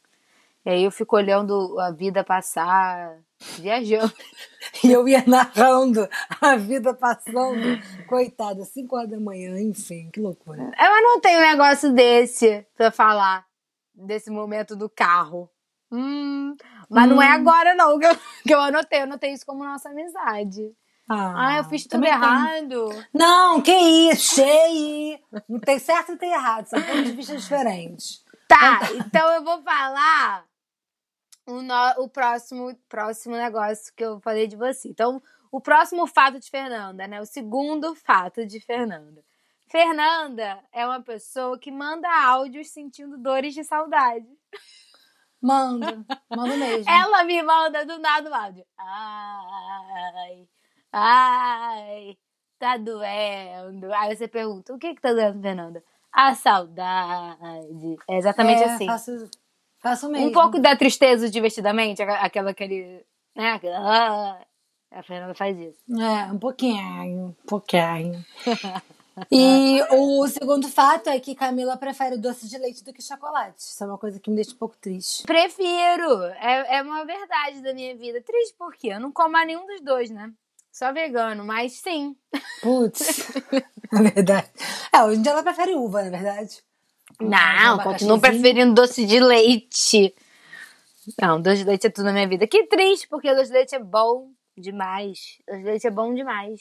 E 0.66 0.68
aí 0.68 0.84
eu 0.84 0.90
fico 0.90 1.16
olhando 1.16 1.80
a 1.80 1.90
vida 1.90 2.22
passar, 2.22 3.16
viajando. 3.58 4.12
E 4.84 4.92
eu 4.92 5.08
ia 5.08 5.24
narrando 5.26 6.06
a 6.40 6.56
vida 6.56 6.92
passando. 6.92 7.80
Coitada, 8.06 8.62
5 8.64 8.94
horas 8.94 9.08
da 9.08 9.18
manhã, 9.18 9.58
enfim, 9.58 10.10
que 10.12 10.20
loucura. 10.20 10.70
Eu 10.78 11.02
não 11.02 11.20
tenho 11.20 11.38
um 11.38 11.50
negócio 11.50 11.90
desse 11.92 12.66
pra 12.76 12.90
falar, 12.90 13.46
desse 13.94 14.30
momento 14.30 14.76
do 14.76 14.90
carro. 14.90 15.50
Hum, 15.90 16.54
mas 16.90 17.08
não 17.08 17.22
é 17.22 17.28
agora, 17.28 17.74
não, 17.74 17.98
que 17.98 18.06
eu, 18.06 18.16
que 18.46 18.54
eu 18.54 18.60
anotei. 18.60 18.98
Eu 19.00 19.04
anotei 19.04 19.32
isso 19.32 19.46
como 19.46 19.64
nossa 19.64 19.88
amizade. 19.90 20.74
Ah, 21.08 21.56
eu 21.56 21.64
fiz 21.64 21.82
tudo 21.82 21.92
também 21.92 22.10
tem. 22.10 22.18
errado. 22.20 23.06
Não, 23.12 23.60
que 23.60 23.72
isso, 23.72 24.36
cheio. 24.36 25.18
Não 25.48 25.58
tem 25.58 25.78
certo 25.78 26.12
e 26.12 26.16
tem 26.16 26.32
errado, 26.32 26.66
são 26.66 26.80
pontos 26.80 27.04
de 27.04 27.12
vista 27.12 27.36
diferentes. 27.36 28.24
Tá, 28.46 28.80
então 28.94 29.28
eu 29.32 29.42
vou 29.42 29.60
falar 29.62 30.44
o, 31.46 31.62
no- 31.62 32.02
o 32.04 32.08
próximo, 32.08 32.74
próximo 32.88 33.34
negócio 33.36 33.92
que 33.96 34.04
eu 34.04 34.20
falei 34.20 34.46
de 34.46 34.54
você. 34.56 34.88
Então, 34.88 35.20
o 35.50 35.60
próximo 35.60 36.06
fato 36.06 36.38
de 36.38 36.48
Fernanda, 36.48 37.06
né? 37.08 37.20
O 37.20 37.26
segundo 37.26 37.94
fato 37.96 38.46
de 38.46 38.60
Fernanda. 38.60 39.24
Fernanda 39.68 40.58
é 40.72 40.86
uma 40.86 41.00
pessoa 41.00 41.58
que 41.58 41.70
manda 41.72 42.08
áudios 42.24 42.70
sentindo 42.70 43.18
dores 43.18 43.52
de 43.54 43.64
saudade. 43.64 44.26
Manda, 45.42 46.04
manda 46.36 46.56
mesmo. 46.56 46.90
Ela 46.90 47.24
me 47.24 47.42
manda 47.42 47.84
do 47.86 47.98
nada 47.98 48.30
o 48.30 48.34
áudio. 48.34 48.64
Ai, 48.78 50.46
ai, 50.92 52.18
tá 52.58 52.76
doendo. 52.76 53.92
Aí 53.94 54.14
você 54.14 54.28
pergunta, 54.28 54.74
o 54.74 54.78
que 54.78 54.94
que 54.94 55.00
tá 55.00 55.12
doendo, 55.12 55.40
Fernanda? 55.40 55.82
A 56.12 56.34
saudade. 56.34 57.96
É 58.08 58.18
exatamente 58.18 58.62
É, 58.62 58.64
assim. 58.66 58.86
Faço, 58.86 59.30
faço 59.78 60.10
mesmo. 60.10 60.28
Um 60.28 60.32
pouco 60.32 60.58
da 60.60 60.76
tristeza 60.76 61.30
divertidamente, 61.30 62.02
aquela, 62.02 62.18
aquela 62.20 62.50
aquele, 62.50 63.06
né, 63.34 63.52
aquela, 63.52 63.78
ah, 63.78 64.46
a 64.90 65.02
Fernanda 65.02 65.34
faz 65.34 65.56
isso. 65.58 65.78
É, 65.98 66.32
um 66.32 66.38
pouquinho, 66.38 67.28
um 67.28 67.32
pouquinho. 67.46 68.24
E 69.30 69.82
o 69.90 70.26
segundo 70.28 70.68
fato 70.68 71.08
é 71.08 71.18
que 71.20 71.34
Camila 71.34 71.76
prefere 71.76 72.16
doce 72.16 72.48
de 72.48 72.58
leite 72.58 72.84
do 72.84 72.92
que 72.92 73.02
chocolate. 73.02 73.58
Isso 73.58 73.82
é 73.82 73.86
uma 73.86 73.98
coisa 73.98 74.18
que 74.20 74.30
me 74.30 74.36
deixa 74.36 74.52
um 74.52 74.58
pouco 74.58 74.76
triste. 74.80 75.24
Prefiro, 75.24 76.24
é, 76.40 76.78
é 76.78 76.82
uma 76.82 77.04
verdade 77.04 77.60
da 77.60 77.74
minha 77.74 77.96
vida. 77.96 78.22
Triste 78.22 78.54
porque 78.58 78.88
eu 78.88 79.00
não 79.00 79.12
como 79.12 79.38
nenhum 79.44 79.66
dos 79.66 79.80
dois, 79.80 80.10
né? 80.10 80.32
Só 80.72 80.92
vegano, 80.92 81.44
mas 81.44 81.72
sim. 81.72 82.16
Putz, 82.62 83.28
na 83.92 84.02
verdade. 84.02 84.48
É, 84.92 85.02
hoje 85.02 85.18
em 85.18 85.22
dia 85.22 85.32
ela 85.32 85.42
prefere 85.42 85.74
uva, 85.74 86.02
na 86.02 86.10
verdade. 86.10 86.62
Não, 87.20 87.76
Um 87.76 87.82
continuo 87.82 88.20
preferindo 88.20 88.74
doce 88.74 89.04
de 89.04 89.18
leite. 89.20 90.14
Não, 91.20 91.40
doce 91.40 91.58
de 91.58 91.64
leite 91.64 91.86
é 91.86 91.90
tudo 91.90 92.04
na 92.06 92.12
minha 92.12 92.28
vida. 92.28 92.46
Que 92.46 92.66
triste, 92.66 93.08
porque 93.08 93.34
doce 93.34 93.48
de 93.48 93.52
leite 93.54 93.74
é 93.74 93.78
bom 93.80 94.30
demais. 94.56 95.38
Doce 95.46 95.58
de 95.58 95.64
leite 95.64 95.86
é 95.86 95.90
bom 95.90 96.14
demais. 96.14 96.60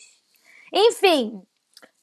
Enfim, 0.73 1.41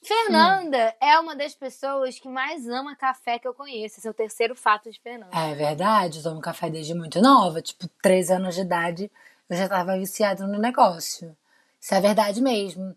Fernanda 0.06 0.94
é 1.00 1.18
uma 1.18 1.34
das 1.34 1.52
pessoas 1.52 2.16
que 2.18 2.28
mais 2.28 2.68
ama 2.68 2.94
café 2.94 3.40
que 3.40 3.48
eu 3.48 3.52
conheço. 3.52 3.98
Esse 3.98 4.06
é 4.06 4.10
o 4.10 4.14
terceiro 4.14 4.54
fato 4.54 4.88
de 4.88 5.00
Fernanda. 5.00 5.36
É 5.36 5.52
verdade, 5.54 6.18
eu 6.18 6.22
tomo 6.22 6.40
café 6.40 6.70
desde 6.70 6.94
muito 6.94 7.20
nova. 7.20 7.60
Tipo, 7.60 7.88
13 8.00 8.34
anos 8.34 8.54
de 8.54 8.60
idade, 8.60 9.10
eu 9.50 9.56
já 9.56 9.68
tava 9.68 9.98
viciada 9.98 10.46
no 10.46 10.60
negócio. 10.60 11.36
Isso 11.80 11.92
é 11.92 12.00
verdade 12.00 12.40
mesmo. 12.40 12.96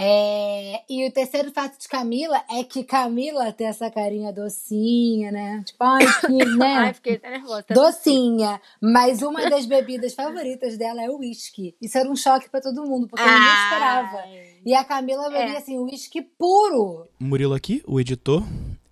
É, 0.00 0.82
E 0.88 1.06
o 1.06 1.12
terceiro 1.12 1.50
fato 1.52 1.78
de 1.78 1.88
Camila 1.88 2.40
é 2.50 2.62
que 2.64 2.84
Camila 2.84 3.52
tem 3.52 3.66
essa 3.66 3.90
carinha 3.90 4.32
docinha, 4.32 5.30
né? 5.32 5.62
Tipo, 5.66 5.84
ai, 5.84 6.06
que, 6.20 6.44
né? 6.56 6.74
Ai, 6.78 6.94
fiquei 6.94 7.16
até 7.16 7.30
nervosa. 7.30 7.64
Docinha, 7.70 8.60
mas 8.80 9.22
uma 9.22 9.48
das 9.50 9.66
bebidas 9.66 10.14
favoritas 10.14 10.76
dela 10.78 11.02
é 11.02 11.08
o 11.10 11.18
uísque. 11.18 11.74
Isso 11.80 11.98
era 11.98 12.08
um 12.10 12.16
choque 12.16 12.48
pra 12.48 12.60
todo 12.60 12.84
mundo, 12.86 13.08
porque 13.08 13.24
ninguém 13.24 13.64
esperava. 13.64 14.24
E 14.64 14.74
a 14.74 14.84
Camila 14.84 15.24
bebia 15.30 15.54
É. 15.54 15.56
assim, 15.58 15.78
uísque 15.78 16.22
puro. 16.22 17.08
Murilo 17.18 17.54
aqui, 17.54 17.82
o 17.86 18.00
editor, 18.00 18.42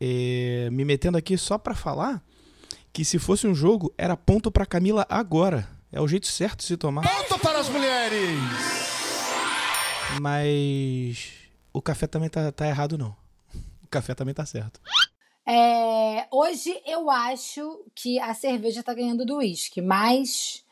é, 0.01 0.69
me 0.71 0.85
metendo 0.85 1.17
aqui 1.19 1.37
só 1.39 1.57
pra 1.59 1.75
falar 1.75 2.23
que 2.93 3.05
se 3.05 3.19
fosse 3.19 3.47
um 3.47 3.55
jogo, 3.55 3.93
era 3.99 4.17
ponto 4.17 4.51
pra 4.51 4.65
Camila 4.67 5.07
agora. 5.09 5.69
É 5.93 6.01
o 6.01 6.09
jeito 6.09 6.27
certo 6.27 6.59
de 6.59 6.65
se 6.65 6.77
tomar. 6.77 7.03
Ponto 7.03 7.39
para 7.41 7.59
as 7.59 7.69
mulheres! 7.69 8.76
Mas 10.21 11.33
o 11.73 11.83
café 11.83 12.07
também 12.07 12.29
tá, 12.29 12.51
tá 12.53 12.67
errado, 12.67 12.97
não. 12.97 13.17
O 13.83 13.89
café 13.89 14.15
também 14.15 14.35
tá 14.35 14.45
certo. 14.47 14.81
É, 15.47 16.27
hoje 16.31 16.81
eu 16.85 17.09
acho 17.09 17.85
que 17.95 18.19
a 18.19 18.35
cerveja 18.35 18.83
tá 18.83 18.93
ganhando 18.93 19.25
do 19.25 19.37
uísque, 19.37 19.81
mas 19.81 20.65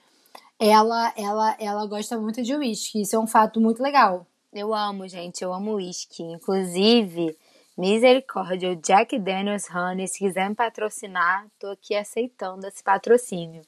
ela, 0.59 1.13
ela, 1.17 1.57
ela 1.61 1.87
gosta 1.87 2.19
muito 2.19 2.43
de 2.43 2.55
uísque. 2.55 3.03
Isso 3.03 3.15
é 3.15 3.19
um 3.19 3.27
fato 3.27 3.61
muito 3.61 3.83
legal. 3.83 4.27
Eu 4.53 4.75
amo, 4.75 5.07
gente. 5.07 5.43
Eu 5.43 5.53
amo 5.53 5.75
uísque. 5.75 6.23
Inclusive, 6.23 7.37
misericórdia, 7.77 8.71
o 8.71 8.77
Jack 8.77 9.19
Daniels 9.19 9.69
Honey, 9.69 10.09
se 10.09 10.19
quiser 10.19 10.49
me 10.49 10.55
patrocinar, 10.55 11.47
tô 11.59 11.69
aqui 11.71 11.95
aceitando 11.95 12.67
esse 12.67 12.83
patrocínio. 12.83 13.63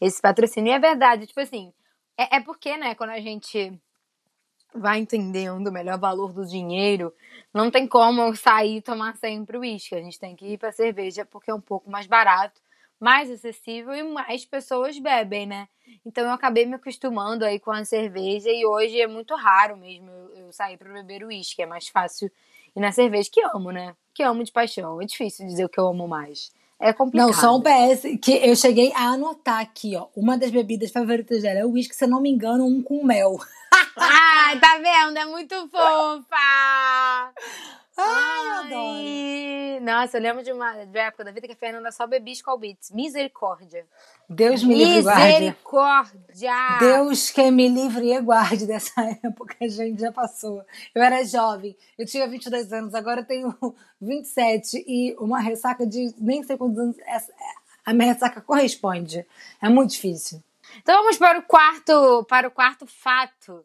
Esse 0.00 0.20
patrocínio 0.20 0.72
é 0.72 0.78
verdade. 0.78 1.26
Tipo 1.26 1.40
assim, 1.40 1.72
é, 2.16 2.36
é 2.36 2.40
porque, 2.40 2.76
né, 2.76 2.94
quando 2.94 3.10
a 3.10 3.20
gente 3.20 3.72
vai 4.74 4.98
entendendo 4.98 5.68
o 5.68 5.72
melhor 5.72 5.98
valor 5.98 6.32
do 6.32 6.44
dinheiro, 6.46 7.12
não 7.52 7.70
tem 7.70 7.86
como 7.86 8.20
eu 8.22 8.34
sair 8.34 8.78
e 8.78 8.82
tomar 8.82 9.16
sempre 9.16 9.56
uísque. 9.56 9.94
A 9.94 10.00
gente 10.02 10.18
tem 10.18 10.34
que 10.34 10.46
ir 10.46 10.58
pra 10.58 10.72
cerveja 10.72 11.24
porque 11.24 11.50
é 11.50 11.54
um 11.54 11.60
pouco 11.60 11.90
mais 11.90 12.06
barato. 12.06 12.60
mais 13.00 13.30
acessível 13.30 13.92
e 13.94 14.02
mais 14.02 14.44
pessoas 14.44 14.98
bebem, 14.98 15.46
né? 15.46 15.68
Então 16.06 16.24
eu 16.24 16.30
acabei 16.30 16.64
me 16.64 16.74
acostumando 16.74 17.44
aí 17.44 17.58
com 17.60 17.70
a 17.70 17.84
cerveja 17.84 18.48
e 18.50 18.64
hoje 18.64 19.00
é 19.00 19.06
muito 19.06 19.34
raro 19.34 19.76
mesmo 19.76 20.10
eu, 20.10 20.46
eu 20.46 20.52
sair 20.52 20.76
para 20.78 20.92
beber 20.92 21.22
uísque, 21.24 21.62
é 21.62 21.66
mais 21.66 21.88
fácil 21.88 22.30
ir 22.74 22.80
na 22.80 22.92
cerveja 22.92 23.28
que 23.30 23.42
amo, 23.44 23.70
né? 23.70 23.94
Que 24.14 24.22
amo 24.22 24.42
de 24.42 24.50
paixão. 24.52 25.02
É 25.02 25.04
difícil 25.04 25.46
dizer 25.46 25.64
o 25.64 25.68
que 25.68 25.78
eu 25.78 25.86
amo 25.86 26.08
mais. 26.08 26.50
É 26.80 26.92
complicado. 26.92 27.28
Não, 27.28 27.32
só 27.32 27.56
um 27.56 27.62
PS, 27.62 28.18
que 28.20 28.32
eu 28.32 28.56
cheguei 28.56 28.92
a 28.94 29.12
anotar 29.12 29.60
aqui, 29.60 29.96
ó. 29.96 30.08
Uma 30.16 30.36
das 30.36 30.50
bebidas 30.50 30.90
favoritas 30.90 31.42
dela 31.42 31.60
é 31.60 31.64
o 31.64 31.70
uísque, 31.70 31.94
se 31.94 32.04
eu 32.04 32.08
não 32.08 32.20
me 32.20 32.30
engano, 32.30 32.66
um 32.66 32.82
com 32.82 33.04
mel. 33.04 33.38
Ai, 33.96 34.58
tá 34.60 34.78
vendo? 34.78 35.16
É 35.18 35.24
muito 35.24 35.54
fofa! 35.68 37.32
Ai, 37.96 38.46
eu 38.46 38.52
adoro. 38.54 39.84
Nossa, 39.84 40.16
eu 40.16 40.22
lembro 40.22 40.42
de 40.42 40.50
uma 40.50 40.84
de 40.84 40.98
uma 40.98 41.04
época 41.06 41.24
da 41.24 41.30
vida 41.30 41.46
que 41.46 41.52
a 41.52 41.56
Fernanda 41.56 41.92
só 41.92 42.06
bebia 42.06 42.32
Skol 42.32 42.58
Beats. 42.58 42.90
Misericórdia. 42.90 43.86
Deus 44.28 44.64
me 44.64 44.74
livre 44.74 44.98
e 44.98 45.02
guarde. 45.02 45.22
Misericórdia! 45.22 46.78
Deus 46.80 47.30
que 47.30 47.50
me 47.50 47.68
livre 47.68 48.12
e 48.12 48.20
guarde 48.20 48.66
dessa 48.66 49.00
época, 49.22 49.56
a 49.60 49.68
gente 49.68 50.00
já 50.00 50.10
passou. 50.10 50.64
Eu 50.94 51.02
era 51.02 51.24
jovem, 51.24 51.76
eu 51.96 52.04
tinha 52.06 52.26
22 52.26 52.72
anos, 52.72 52.94
agora 52.94 53.20
eu 53.20 53.24
tenho 53.26 53.54
27 54.00 54.84
e 54.88 55.14
uma 55.20 55.38
ressaca 55.40 55.86
de 55.86 56.12
nem 56.18 56.42
sei 56.42 56.56
quantos 56.56 56.78
anos 56.78 56.96
essa- 57.06 57.32
a 57.86 57.92
minha 57.92 58.12
ressaca 58.12 58.40
corresponde. 58.40 59.24
É 59.62 59.68
muito 59.68 59.90
difícil. 59.92 60.42
Então 60.78 60.96
vamos 61.02 61.16
para 61.18 61.38
o 61.38 61.42
quarto, 61.42 62.24
para 62.28 62.48
o 62.48 62.50
quarto 62.50 62.86
fato 62.86 63.64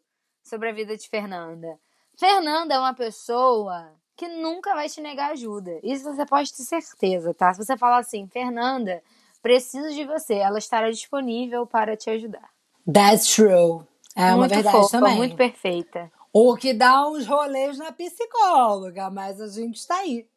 sobre 0.49 0.69
a 0.69 0.73
vida 0.73 0.97
de 0.97 1.07
Fernanda. 1.07 1.79
Fernanda 2.17 2.75
é 2.75 2.79
uma 2.79 2.93
pessoa 2.93 3.93
que 4.17 4.27
nunca 4.27 4.73
vai 4.73 4.89
te 4.89 4.99
negar 4.99 5.31
ajuda. 5.31 5.79
Isso 5.81 6.03
você 6.03 6.25
pode 6.25 6.53
ter 6.53 6.63
certeza, 6.63 7.33
tá? 7.33 7.53
Se 7.53 7.63
você 7.63 7.77
falar 7.77 7.99
assim, 7.99 8.27
Fernanda, 8.27 9.01
preciso 9.41 9.93
de 9.93 10.03
você, 10.03 10.35
ela 10.35 10.57
estará 10.57 10.91
disponível 10.91 11.65
para 11.65 11.95
te 11.95 12.09
ajudar. 12.09 12.49
That's 12.91 13.33
true. 13.33 13.85
É 14.15 14.25
uma 14.25 14.37
muito 14.39 14.55
verdade 14.55 14.75
fofa, 14.75 14.99
também. 14.99 15.15
muito 15.15 15.35
perfeita. 15.37 16.11
O 16.33 16.55
que 16.57 16.73
dá 16.73 17.07
uns 17.07 17.25
rolês 17.25 17.77
na 17.77 17.91
psicóloga, 17.91 19.09
mas 19.09 19.39
a 19.39 19.47
gente 19.47 19.77
está 19.77 19.99
aí, 19.99 20.27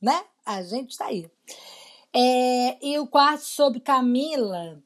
né? 0.00 0.24
A 0.44 0.62
gente 0.62 0.92
está 0.92 1.06
aí. 1.06 1.30
É, 2.14 2.78
e 2.80 2.98
o 2.98 3.06
quarto 3.06 3.44
sobre 3.44 3.80
Camila. 3.80 4.82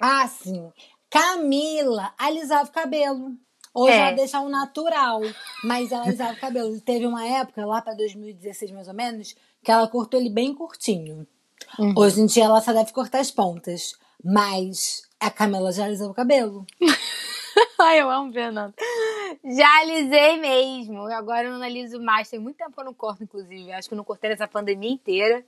Ah, 0.00 0.28
sim. 0.28 0.70
Camila 1.08 2.12
alisava 2.18 2.68
o 2.68 2.72
cabelo. 2.72 3.32
Hoje 3.72 3.92
É. 3.92 3.98
ela 3.98 4.12
deixa 4.12 4.40
o 4.40 4.48
natural, 4.48 5.20
mas 5.62 5.92
ela 5.92 6.04
alisava 6.04 6.32
o 6.32 6.40
cabelo. 6.40 6.80
Teve 6.80 7.06
uma 7.06 7.24
época, 7.24 7.64
lá 7.64 7.80
para 7.80 7.94
2016 7.94 8.70
mais 8.72 8.88
ou 8.88 8.94
menos, 8.94 9.34
que 9.62 9.70
ela 9.70 9.86
cortou 9.88 10.18
ele 10.18 10.30
bem 10.30 10.54
curtinho. 10.54 11.26
Uhum. 11.78 11.94
Hoje 11.96 12.20
em 12.20 12.26
dia 12.26 12.44
ela 12.44 12.60
só 12.60 12.72
deve 12.72 12.92
cortar 12.92 13.20
as 13.20 13.30
pontas. 13.30 13.94
Mas 14.22 15.02
a 15.18 15.30
Camila 15.30 15.72
já 15.72 15.84
alisou 15.84 16.10
o 16.10 16.14
cabelo. 16.14 16.66
Ai, 17.80 18.00
eu 18.02 18.10
amo 18.10 18.32
Fernanda. 18.32 18.74
Já 19.44 19.80
alisei 19.80 20.38
mesmo. 20.38 21.02
Agora 21.06 21.44
eu 21.46 21.52
não 21.52 21.62
aliso 21.62 21.98
mais. 22.00 22.28
Tem 22.28 22.38
muito 22.38 22.56
tempo 22.56 22.72
que 22.72 22.80
eu 22.80 22.84
não 22.84 22.92
corto, 22.92 23.22
inclusive. 23.24 23.72
Acho 23.72 23.88
que 23.88 23.94
eu 23.94 23.96
não 23.96 24.04
cortei 24.04 24.28
nessa 24.30 24.46
pandemia 24.46 24.90
inteira. 24.90 25.44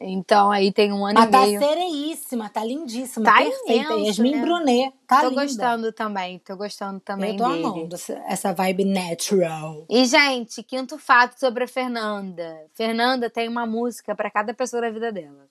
Então 0.00 0.50
aí 0.50 0.72
tem 0.72 0.92
um 0.92 1.06
ano 1.06 1.20
Mas 1.20 1.28
e 1.28 1.30
tá 1.30 1.40
meio. 1.42 1.60
sereíssima, 1.60 2.48
tá 2.48 2.64
lindíssima, 2.64 3.24
Tá 3.24 3.36
perfeita. 3.38 3.92
imenso, 3.92 4.06
Yasmin 4.06 4.32
né? 4.34 4.40
Brunet, 4.42 4.92
tá 5.06 5.20
tô 5.20 5.28
linda. 5.28 5.42
gostando 5.42 5.92
também. 5.92 6.38
Tô 6.40 6.56
gostando 6.56 6.98
também 7.00 7.30
Eu 7.30 7.36
tô 7.36 7.48
dele. 7.48 7.64
amando 7.64 7.94
essa, 8.26 8.52
vibe 8.52 8.84
natural. 8.86 9.86
E, 9.88 10.04
gente, 10.04 10.62
quinto 10.64 10.98
fato 10.98 11.38
sobre 11.38 11.64
a 11.64 11.68
Fernanda. 11.68 12.66
Fernanda 12.74 13.30
tem 13.30 13.48
uma 13.48 13.66
música 13.66 14.14
pra 14.16 14.30
cada 14.30 14.52
pessoa 14.52 14.82
da 14.82 14.90
vida 14.90 15.12
dela. 15.12 15.46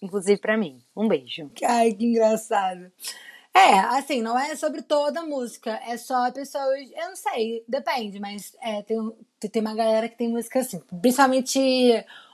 Inclusive 0.00 0.40
pra 0.40 0.56
mim. 0.56 0.80
Um 0.96 1.08
beijo. 1.08 1.50
Ai, 1.64 1.92
que 1.92 2.04
engraçado. 2.06 2.90
É, 3.52 3.80
assim, 3.80 4.22
não 4.22 4.38
é 4.38 4.54
sobre 4.54 4.80
toda 4.80 5.20
a 5.20 5.26
música, 5.26 5.80
é 5.84 5.96
só 5.96 6.30
pessoas. 6.30 6.88
Eu 6.96 7.08
não 7.08 7.16
sei, 7.16 7.64
depende, 7.66 8.20
mas 8.20 8.54
é, 8.62 8.80
tem, 8.82 8.96
tem 9.50 9.60
uma 9.60 9.74
galera 9.74 10.08
que 10.08 10.16
tem 10.16 10.28
música 10.28 10.60
assim, 10.60 10.80
principalmente 11.02 11.58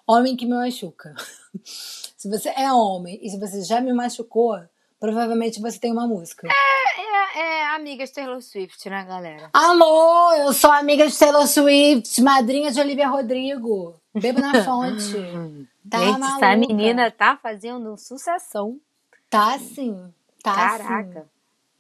homem 0.07 0.37
que 0.37 0.47
me 0.47 0.55
machuca. 0.55 1.15
se 1.65 2.29
você 2.29 2.51
é 2.51 2.73
homem 2.73 3.19
e 3.23 3.29
se 3.29 3.39
você 3.39 3.63
já 3.63 3.81
me 3.81 3.93
machucou, 3.93 4.59
provavelmente 5.01 5.61
você 5.61 5.79
tem 5.79 5.93
uma 5.93 6.07
música. 6.07 6.49
É, 6.49 7.39
é 7.41 7.67
amigas 7.75 8.11
Taylor 8.11 8.41
Swift, 8.41 8.89
né, 8.89 9.05
galera? 9.05 9.51
Amor, 9.53 10.35
eu 10.39 10.53
sou 10.53 10.71
amiga 10.71 11.07
de 11.07 11.19
Taylor 11.19 11.47
Swift, 11.47 12.23
madrinha 12.23 12.71
de 12.71 12.81
Olivia 12.81 13.09
Rodrigo. 13.09 14.01
Bebo 14.15 14.41
na 14.41 14.65
fonte. 14.65 15.17
Tá 15.89 16.01
gente, 16.01 16.19
maluca. 16.19 16.47
essa 16.47 16.57
menina 16.57 17.11
tá 17.13 17.39
fazendo 17.41 17.97
sucessão. 17.97 18.81
Tá 19.31 19.57
sim. 19.57 20.13
Tá 20.43 20.53
Caraca. 20.53 21.21
sim. 21.21 21.36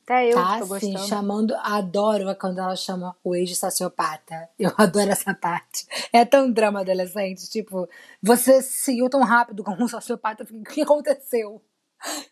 Até 0.07 0.29
eu 0.31 0.35
Tá 0.37 0.61
tô 0.61 0.67
sim, 0.79 0.93
gostando. 0.93 1.09
chamando, 1.09 1.55
adoro 1.57 2.33
quando 2.37 2.61
ela 2.61 2.77
chama 2.77 3.17
o 3.25 3.35
ex 3.35 3.49
de 3.49 3.57
sociopata. 3.57 4.49
Eu 4.57 4.71
adoro 4.79 5.11
essa 5.11 5.35
parte. 5.35 5.85
É 6.13 6.25
tão 6.25 6.51
drama 6.51 6.81
adolescente, 6.81 7.51
tipo, 7.51 7.89
você 8.23 8.63
seguiu 8.63 9.11
tão 9.11 9.23
rápido 9.25 9.65
como 9.65 9.83
um 9.83 9.89
sociopata, 9.89 10.45
o 10.49 10.63
que 10.63 10.83
aconteceu? 10.83 11.61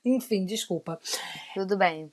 Enfim, 0.05 0.47
desculpa. 0.47 1.01
Tudo 1.55 1.77
bem. 1.77 2.13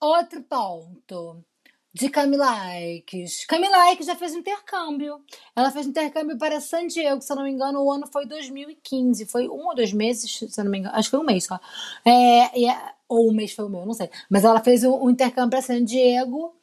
Outro 0.00 0.42
ponto 0.42 1.44
de 1.92 2.08
Camila 2.08 2.48
Aikes. 2.48 3.44
Camila 3.46 3.76
Aikes 3.88 4.06
já 4.06 4.14
fez 4.14 4.32
intercâmbio. 4.34 5.20
Ela 5.56 5.70
fez 5.70 5.86
intercâmbio 5.86 6.38
para 6.38 6.60
San 6.60 6.86
Diego, 6.86 7.20
se 7.20 7.32
eu 7.32 7.36
não 7.36 7.44
me 7.44 7.50
engano, 7.50 7.82
o 7.82 7.90
ano 7.90 8.06
foi 8.12 8.26
2015. 8.26 9.26
Foi 9.26 9.48
um 9.48 9.66
ou 9.66 9.74
dois 9.74 9.92
meses, 9.92 10.30
se 10.36 10.60
eu 10.60 10.64
não 10.64 10.70
me 10.70 10.78
engano. 10.78 10.94
Acho 10.94 11.08
que 11.08 11.16
foi 11.16 11.20
um 11.20 11.26
mês 11.26 11.44
só. 11.44 11.58
É, 12.04 12.64
é- 12.64 12.92
ou 13.08 13.28
um 13.28 13.34
mês 13.34 13.52
foi 13.52 13.64
o 13.64 13.68
meu, 13.68 13.84
não 13.84 13.92
sei. 13.94 14.08
Mas 14.28 14.44
ela 14.44 14.60
fez 14.60 14.84
um, 14.84 15.04
um 15.04 15.10
intercâmbio 15.10 15.50
para 15.50 15.62
San 15.62 15.84
Diego 15.84 16.54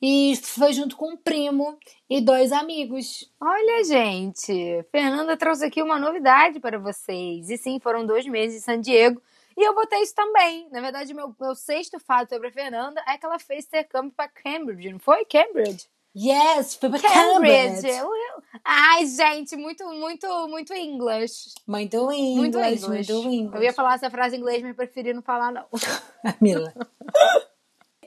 e 0.00 0.34
foi 0.42 0.72
junto 0.72 0.96
com 0.96 1.12
um 1.12 1.16
primo 1.16 1.78
e 2.10 2.20
dois 2.20 2.50
amigos. 2.50 3.30
Olha, 3.40 3.84
gente, 3.84 4.84
Fernanda 4.90 5.36
trouxe 5.36 5.64
aqui 5.64 5.80
uma 5.80 5.96
novidade 5.98 6.58
para 6.58 6.76
vocês. 6.76 7.48
E 7.48 7.56
sim, 7.56 7.78
foram 7.78 8.04
dois 8.04 8.26
meses 8.26 8.58
em 8.58 8.64
San 8.64 8.80
Diego. 8.80 9.22
E 9.56 9.62
eu 9.66 9.74
botei 9.74 10.00
isso 10.02 10.14
também. 10.14 10.68
Na 10.70 10.80
verdade, 10.80 11.12
meu, 11.14 11.34
meu 11.40 11.54
sexto 11.54 11.98
fato 12.00 12.30
sobre 12.30 12.48
a 12.48 12.52
Fernanda 12.52 13.02
é 13.06 13.16
que 13.18 13.26
ela 13.26 13.38
fez 13.38 13.64
intercâmbio 13.66 14.12
para 14.16 14.28
Cambridge, 14.28 14.90
não 14.92 14.98
foi? 14.98 15.24
Cambridge? 15.24 15.86
Yes, 16.14 16.74
foi 16.74 16.90
para 16.90 17.00
Cambridge. 17.00 17.74
Cambridge. 17.82 17.88
Eu- 17.88 18.06
eu- 18.14 18.42
Ai, 18.64 19.06
gente, 19.06 19.56
muito, 19.56 19.82
muito, 19.88 20.26
muito 20.48 20.74
English. 20.74 21.54
Muito 21.66 21.96
Muito 22.36 22.58
inglês, 22.58 22.86
muito 22.86 23.10
inglês. 23.12 23.54
Eu 23.54 23.62
ia 23.62 23.72
falar 23.72 23.94
essa 23.94 24.10
frase 24.10 24.36
em 24.36 24.38
inglês, 24.40 24.62
mas 24.62 24.76
preferi 24.76 25.14
não 25.14 25.22
falar, 25.22 25.50
não. 25.50 25.64
Camila. 26.38 26.74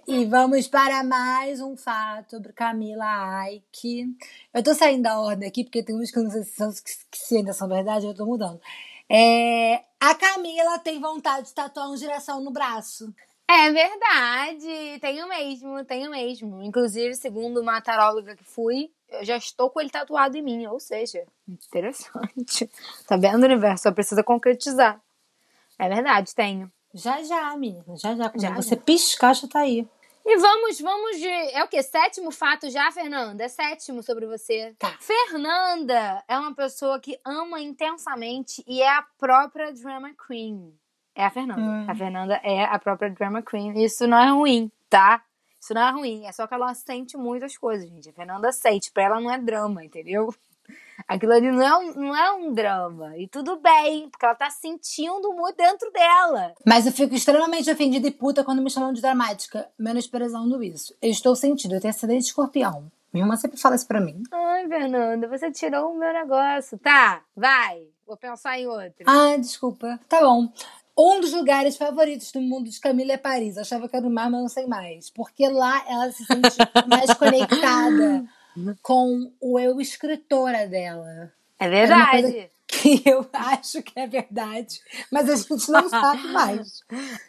E 0.08 0.24
vamos 0.25 0.68
para 0.68 1.04
mais 1.04 1.60
um 1.62 1.75
fato 1.75 2.32
sobre 2.36 2.54
Camila 2.54 3.06
Aike. 3.40 4.06
Eu 4.54 4.62
tô 4.64 4.75
saindo 4.75 5.02
da 5.02 5.20
ordem 5.20 5.48
aqui, 5.50 5.64
porque 5.64 5.82
tem 5.82 5.96
uns 6.00 6.12
que 6.12 6.20
eu 6.20 6.24
não 6.24 6.30
sei 6.30 6.44
se, 6.44 6.52
são, 6.52 6.72
que 6.72 7.18
se 7.18 7.38
ainda 7.38 7.54
são 7.54 7.68
verdade, 7.68 8.06
eu 8.06 8.14
tô 8.14 8.24
mudando. 8.24 8.62
É, 9.10 9.84
a 10.10 10.16
Camila 10.16 10.78
tem 10.80 11.00
vontade 11.00 11.48
de 11.48 11.54
tatuar 11.54 11.90
um 11.90 11.98
girassol 11.98 12.40
no 12.42 12.52
braço. 12.52 13.14
É 13.48 13.72
verdade, 13.72 15.00
tenho 15.00 15.28
mesmo, 15.28 15.84
tenho 15.86 16.10
mesmo. 16.10 16.62
Inclusive, 16.64 17.16
segundo 17.16 17.62
uma 17.62 17.80
taróloga 17.82 18.36
que 18.36 18.44
fui, 18.44 18.92
eu 19.10 19.24
já 19.24 19.38
estou 19.38 19.70
com 19.70 19.80
ele 19.80 19.90
tatuado 19.90 20.38
em 20.38 20.42
mim, 20.42 20.66
ou 20.68 20.80
seja, 20.80 21.24
interessante. 21.48 22.70
Tá 23.08 23.18
vendo, 23.18 23.44
universo? 23.44 23.84
Só 23.84 23.92
precisa 23.92 24.24
concretizar. 24.24 25.00
É 25.78 25.90
verdade, 25.90 26.34
tenho. 26.34 26.72
Já 26.94 27.22
já, 27.24 27.56
menina, 27.58 27.84
já 27.98 28.16
já. 28.16 28.30
Quando 28.30 28.42
Já, 28.42 28.56
você 28.56 28.76
piscar, 28.76 29.34
já 29.34 29.48
tá 29.48 29.60
aí. 29.60 29.88
E 30.27 30.38
vamos, 30.38 30.82
vamos 30.82 31.20
de. 31.20 31.27
É 31.27 31.63
o 31.63 31.67
quê? 31.67 31.84
Sétimo 31.84 32.32
fato 32.32 32.67
já, 32.72 32.91
Fernanda? 32.91 33.44
É 33.44 33.48
sétimo 33.48 34.01
sobre 34.01 34.25
você. 34.25 34.75
Tá. 34.79 34.98
Fernanda 35.00 36.24
é 36.27 36.39
uma 36.39 36.55
pessoa 36.55 37.00
que 37.00 37.20
ama 37.24 37.62
intensamente 37.62 38.63
e 38.65 38.82
é 38.82 38.89
a 38.89 39.03
própria 39.20 39.72
drama 39.72 40.12
queen. 40.27 40.74
É 41.13 41.25
a 41.25 41.29
Fernanda. 41.29 41.62
Hum. 41.62 41.86
A 41.88 41.96
Fernanda 41.96 42.41
é 42.44 42.63
a 42.63 42.79
própria 42.79 43.12
drama 43.12 43.44
queen. 43.44 43.84
Isso 43.84 44.08
não 44.08 44.17
é 44.17 44.32
ruim, 44.32 44.72
tá? 44.89 45.24
Isso 45.62 45.75
não 45.75 45.82
é 45.82 45.91
ruim. 45.91 46.25
É 46.25 46.32
só 46.32 46.48
que 46.48 46.55
ela 46.55 46.74
sente 46.74 47.15
muitas 47.15 47.55
coisas, 47.55 47.88
gente. 47.88 48.10
A 48.10 48.13
Fernanda 48.13 48.51
sente. 48.51 48.91
Pra 48.91 49.03
ela 49.03 49.22
não 49.22 49.29
é 49.29 49.38
drama, 49.38 49.86
entendeu? 49.86 50.34
Aquilo 51.08 51.34
ali 51.34 51.52
não 51.52 51.62
é, 51.62 51.78
um, 51.78 51.94
não 51.94 52.16
é 52.16 52.32
um 52.34 52.54
drama. 52.54 53.18
E 53.18 53.28
tudo 53.28 53.58
bem, 53.58 54.10
porque 54.10 54.25
ela 54.25 54.36
tá 54.36 54.50
sentindo 54.50 55.34
muito 55.34 55.56
dentro 55.58 55.92
dela. 55.92 56.54
Mas 56.66 56.86
eu 56.86 56.92
fico 56.92 57.14
extremamente 57.14 57.70
ofendida 57.70 58.08
e 58.08 58.12
puta 58.12 58.44
quando 58.44 58.62
me 58.62 58.70
chamam 58.70 58.94
de 58.94 59.02
dramática, 59.02 59.70
menosprezando 59.78 60.64
isso. 60.64 60.96
Eu 61.02 61.12
estou 61.12 61.36
sentindo, 61.36 61.75
eu 61.75 61.82
tenho 61.82 61.94
acidente 61.94 62.22
de 62.22 62.28
escorpião. 62.28 62.92
Minha 63.14 63.24
irmã 63.24 63.36
sempre 63.36 63.58
fala 63.58 63.75
isso 63.75 63.88
pra 63.88 64.02
mim. 64.02 64.24
Ai, 64.32 64.68
Fernanda, 64.68 65.28
você 65.28 65.52
tirou 65.52 65.94
o 65.94 65.98
meu 65.98 66.12
negócio. 66.12 66.78
Tá, 66.78 67.22
vai. 67.36 67.88
Vou 68.06 68.18
pensar 68.18 68.60
em 68.60 68.68
outro. 68.68 69.06
Ah, 69.06 69.38
desculpa. 69.38 70.00
Tá 70.10 70.20
bom. 70.22 70.50
Um 70.98 71.20
dos 71.20 71.34
lugares 71.34 71.75
favoritos 71.75 72.32
do 72.32 72.42
mundo 72.42 72.70
de 72.70 72.80
Camila 72.80 73.14
é 73.14 73.18
Paris. 73.18 73.56
Eu 73.56 73.64
achava 73.64 73.88
que 73.88 73.96
era 73.96 74.08
o 74.08 74.10
mar, 74.10 74.30
mas 74.30 74.42
não 74.42 74.50
sei 74.50 74.66
mais. 74.66 75.10
Porque 75.10 75.48
lá 75.48 75.84
ela 75.90 76.12
se 76.12 76.25
sente 76.25 76.58
mais 76.88 77.14
conectada 77.16 78.25
com 78.82 79.32
o 79.42 79.60
eu 79.60 79.80
escritora 79.82 80.68
dela. 80.68 81.32
É 81.60 81.70
verdade. 81.70 82.50
que 82.68 83.02
eu 83.10 83.28
acho 83.34 83.82
que 83.84 83.98
é 84.00 84.08
verdade, 84.08 84.82
mas 85.12 85.30
a 85.30 85.36
gente 85.36 85.70
não 85.72 85.88
sabe 85.88 86.28
mais. 86.30 86.80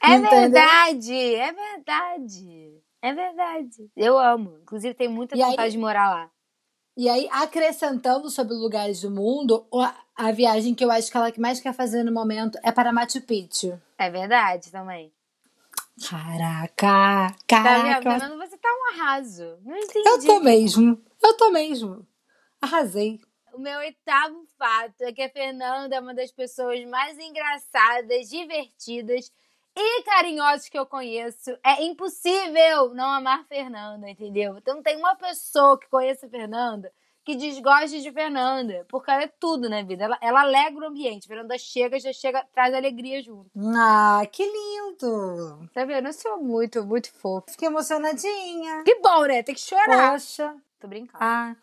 É 0.02 0.14
Entendeu? 0.14 0.30
verdade, 0.30 1.14
é 1.34 1.52
verdade. 1.52 2.82
É 3.02 3.12
verdade. 3.14 3.90
Eu 3.96 4.18
amo. 4.18 4.58
Inclusive, 4.62 4.94
tenho 4.94 5.10
muita 5.12 5.36
E 5.36 5.42
aí- 5.42 5.50
vontade 5.50 5.72
de 5.72 5.78
morar 5.78 6.10
lá. 6.10 6.30
E 6.98 7.10
aí, 7.10 7.28
acrescentando 7.30 8.30
sobre 8.30 8.54
lugares 8.54 9.02
do 9.02 9.10
mundo, 9.10 9.66
a, 10.16 10.32
viagem 10.32 10.74
que 10.74 10.82
eu 10.82 10.90
acho 10.90 11.10
que 11.10 11.16
ela 11.16 11.30
que 11.30 11.38
mais 11.38 11.60
quer 11.60 11.74
fazer 11.74 12.02
no 12.02 12.10
momento 12.10 12.58
é 12.62 12.72
para 12.72 12.90
Machu 12.90 13.20
Picchu. 13.20 13.78
É 13.98 14.08
verdade 14.08 14.72
também. 14.72 15.12
Caraca! 16.08 17.34
Tá 17.46 17.62
Caraca! 17.62 17.82
vendo, 18.00 18.02
Fernando? 18.20 18.38
Você 18.38 18.45
tá 18.45 18.45
um 18.86 19.00
arraso. 19.00 19.58
Não 19.64 19.76
entendi. 19.76 20.08
eu 20.08 20.24
tô 20.24 20.40
mesmo. 20.40 21.04
Eu 21.22 21.36
tô 21.36 21.50
mesmo. 21.50 22.06
Arrasei. 22.60 23.20
O 23.52 23.58
meu 23.58 23.78
oitavo 23.78 24.44
fato 24.58 25.02
é 25.02 25.12
que 25.12 25.22
a 25.22 25.30
Fernanda 25.30 25.96
é 25.96 26.00
uma 26.00 26.14
das 26.14 26.30
pessoas 26.30 26.84
mais 26.84 27.18
engraçadas, 27.18 28.28
divertidas 28.28 29.32
e 29.74 30.02
carinhosas 30.02 30.68
que 30.68 30.78
eu 30.78 30.86
conheço. 30.86 31.56
É 31.64 31.82
impossível 31.82 32.94
não 32.94 33.10
amar 33.10 33.46
Fernanda, 33.46 34.08
entendeu? 34.08 34.56
Então 34.58 34.82
tem 34.82 34.96
uma 34.96 35.16
pessoa 35.16 35.78
que 35.78 35.88
conheça 35.88 36.26
a 36.26 36.30
Fernanda 36.30 36.92
que 37.26 37.34
desgoste 37.34 38.00
de 38.00 38.12
Fernanda, 38.12 38.86
porque 38.88 39.10
ela 39.10 39.24
é 39.24 39.26
tudo 39.40 39.68
na 39.68 39.82
vida. 39.82 40.04
Ela, 40.04 40.16
ela 40.20 40.42
alegra 40.42 40.84
o 40.84 40.88
ambiente. 40.88 41.26
Fernanda 41.26 41.58
chega, 41.58 41.98
já 41.98 42.12
chega, 42.12 42.46
traz 42.54 42.72
alegria 42.72 43.20
junto. 43.20 43.50
Ah, 43.76 44.22
que 44.30 44.44
lindo! 44.44 45.68
Tá 45.74 45.84
vendo? 45.84 46.06
Eu 46.06 46.12
sou 46.12 46.40
muito, 46.40 46.84
muito 46.84 47.12
fofa. 47.12 47.50
Fiquei 47.50 47.66
emocionadinha. 47.66 48.84
Que 48.84 49.00
bom, 49.00 49.24
né? 49.24 49.42
Tem 49.42 49.56
que 49.56 49.60
chorar. 49.60 50.12
Poxa. 50.12 50.54
Tô 50.78 50.86
brincando. 50.86 51.18
Ah, 51.18 51.56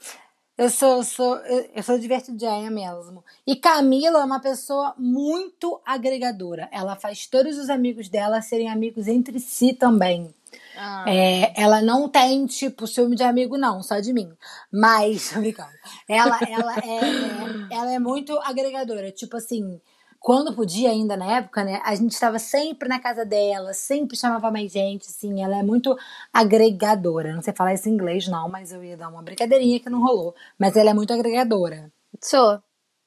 eu 0.58 0.70
sou, 0.70 0.98
eu 0.98 1.04
sou, 1.04 1.38
eu 1.38 1.82
sou 1.82 1.98
divertidinha 1.98 2.70
mesmo. 2.70 3.24
E 3.48 3.56
Camila 3.56 4.20
é 4.20 4.26
uma 4.26 4.42
pessoa 4.42 4.94
muito 4.98 5.82
agregadora. 5.86 6.68
Ela 6.74 6.98
faz 6.98 7.26
todos 7.26 7.58
os 7.58 7.70
amigos 7.70 8.10
dela 8.10 8.42
serem 8.42 8.70
amigos 8.70 9.08
entre 9.08 9.40
si 9.40 9.74
também. 9.74 10.36
Ah. 10.78 11.06
É, 11.08 11.54
ela 11.62 11.82
não 11.82 12.10
tem, 12.10 12.46
tipo, 12.46 12.88
ciúme 12.88 13.16
de 13.16 13.24
amigo, 13.24 13.58
não, 13.58 13.82
só 13.82 14.00
de 14.00 14.14
mim. 14.14 14.32
Mas, 14.72 15.30
tô 15.34 15.40
brincando. 15.40 15.72
Ela, 16.08 16.40
ela, 16.50 16.76
é, 16.78 17.76
ela 17.76 17.94
é 17.94 18.00
muito 18.00 18.38
agregadora. 18.40 19.12
Tipo 19.12 19.38
assim, 19.38 19.80
quando 20.20 20.56
podia 20.56 20.90
ainda 20.90 21.18
na 21.18 21.38
época, 21.38 21.64
né? 21.64 21.82
A 21.84 21.94
gente 21.96 22.14
estava 22.14 22.40
sempre 22.40 22.88
na 22.88 23.00
casa 23.00 23.26
dela, 23.26 23.74
sempre 23.74 24.18
chamava 24.18 24.50
mais 24.50 24.72
gente, 24.72 25.08
assim. 25.08 25.44
Ela 25.44 25.60
é 25.60 25.64
muito 25.64 25.96
agregadora. 26.32 27.34
Não 27.34 27.42
sei 27.42 27.54
falar 27.54 27.74
isso 27.74 27.90
em 27.90 27.94
inglês, 27.94 28.28
não, 28.28 28.50
mas 28.50 28.72
eu 28.72 28.84
ia 28.84 28.98
dar 28.98 29.10
uma 29.10 29.22
brincadeirinha 29.22 29.80
que 29.80 29.90
não 29.90 30.02
rolou. 30.02 30.34
Mas 30.58 30.76
ela 30.76 30.92
é 30.92 30.94
muito 30.94 31.14
agregadora. 31.14 31.92
Sou. 32.22 32.62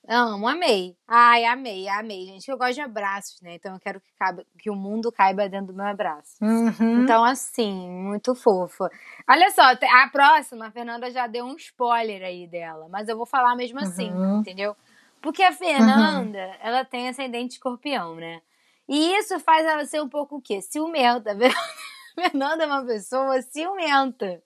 Amo, 0.08 0.46
amei. 0.46 0.96
Ai, 1.08 1.44
amei, 1.44 1.88
amei, 1.88 2.26
gente. 2.26 2.48
Eu 2.48 2.56
gosto 2.56 2.74
de 2.74 2.80
abraços, 2.80 3.40
né? 3.40 3.54
Então 3.56 3.74
eu 3.74 3.80
quero 3.80 4.00
que, 4.00 4.12
caiba, 4.16 4.44
que 4.58 4.70
o 4.70 4.74
mundo 4.76 5.10
caiba 5.10 5.48
dentro 5.48 5.68
do 5.68 5.74
meu 5.74 5.84
abraço. 5.86 6.36
Uhum. 6.40 7.02
Então, 7.02 7.24
assim, 7.24 7.88
muito 7.90 8.34
fofa. 8.34 8.88
Olha 9.28 9.50
só, 9.50 9.62
a 9.62 10.08
próxima, 10.08 10.68
a 10.68 10.70
Fernanda 10.70 11.10
já 11.10 11.26
deu 11.26 11.44
um 11.44 11.56
spoiler 11.56 12.22
aí 12.22 12.46
dela, 12.46 12.88
mas 12.88 13.08
eu 13.08 13.16
vou 13.16 13.26
falar 13.26 13.56
mesmo 13.56 13.80
assim, 13.80 14.12
Uhum. 14.12 14.40
entendeu? 14.40 14.76
Porque 15.20 15.42
a 15.42 15.50
Fernanda, 15.50 16.38
ela 16.62 16.84
tem 16.84 17.08
ascendente 17.08 17.54
escorpião, 17.54 18.14
né? 18.14 18.40
E 18.88 19.16
isso 19.16 19.40
faz 19.40 19.66
ela 19.66 19.84
ser 19.84 20.00
um 20.00 20.08
pouco 20.08 20.36
o 20.36 20.40
quê? 20.40 20.62
Ciumenta. 20.62 21.32
A 21.32 21.36
Fernanda 22.14 22.62
é 22.62 22.66
uma 22.66 22.84
pessoa 22.86 23.42
ciumenta, 23.42 24.40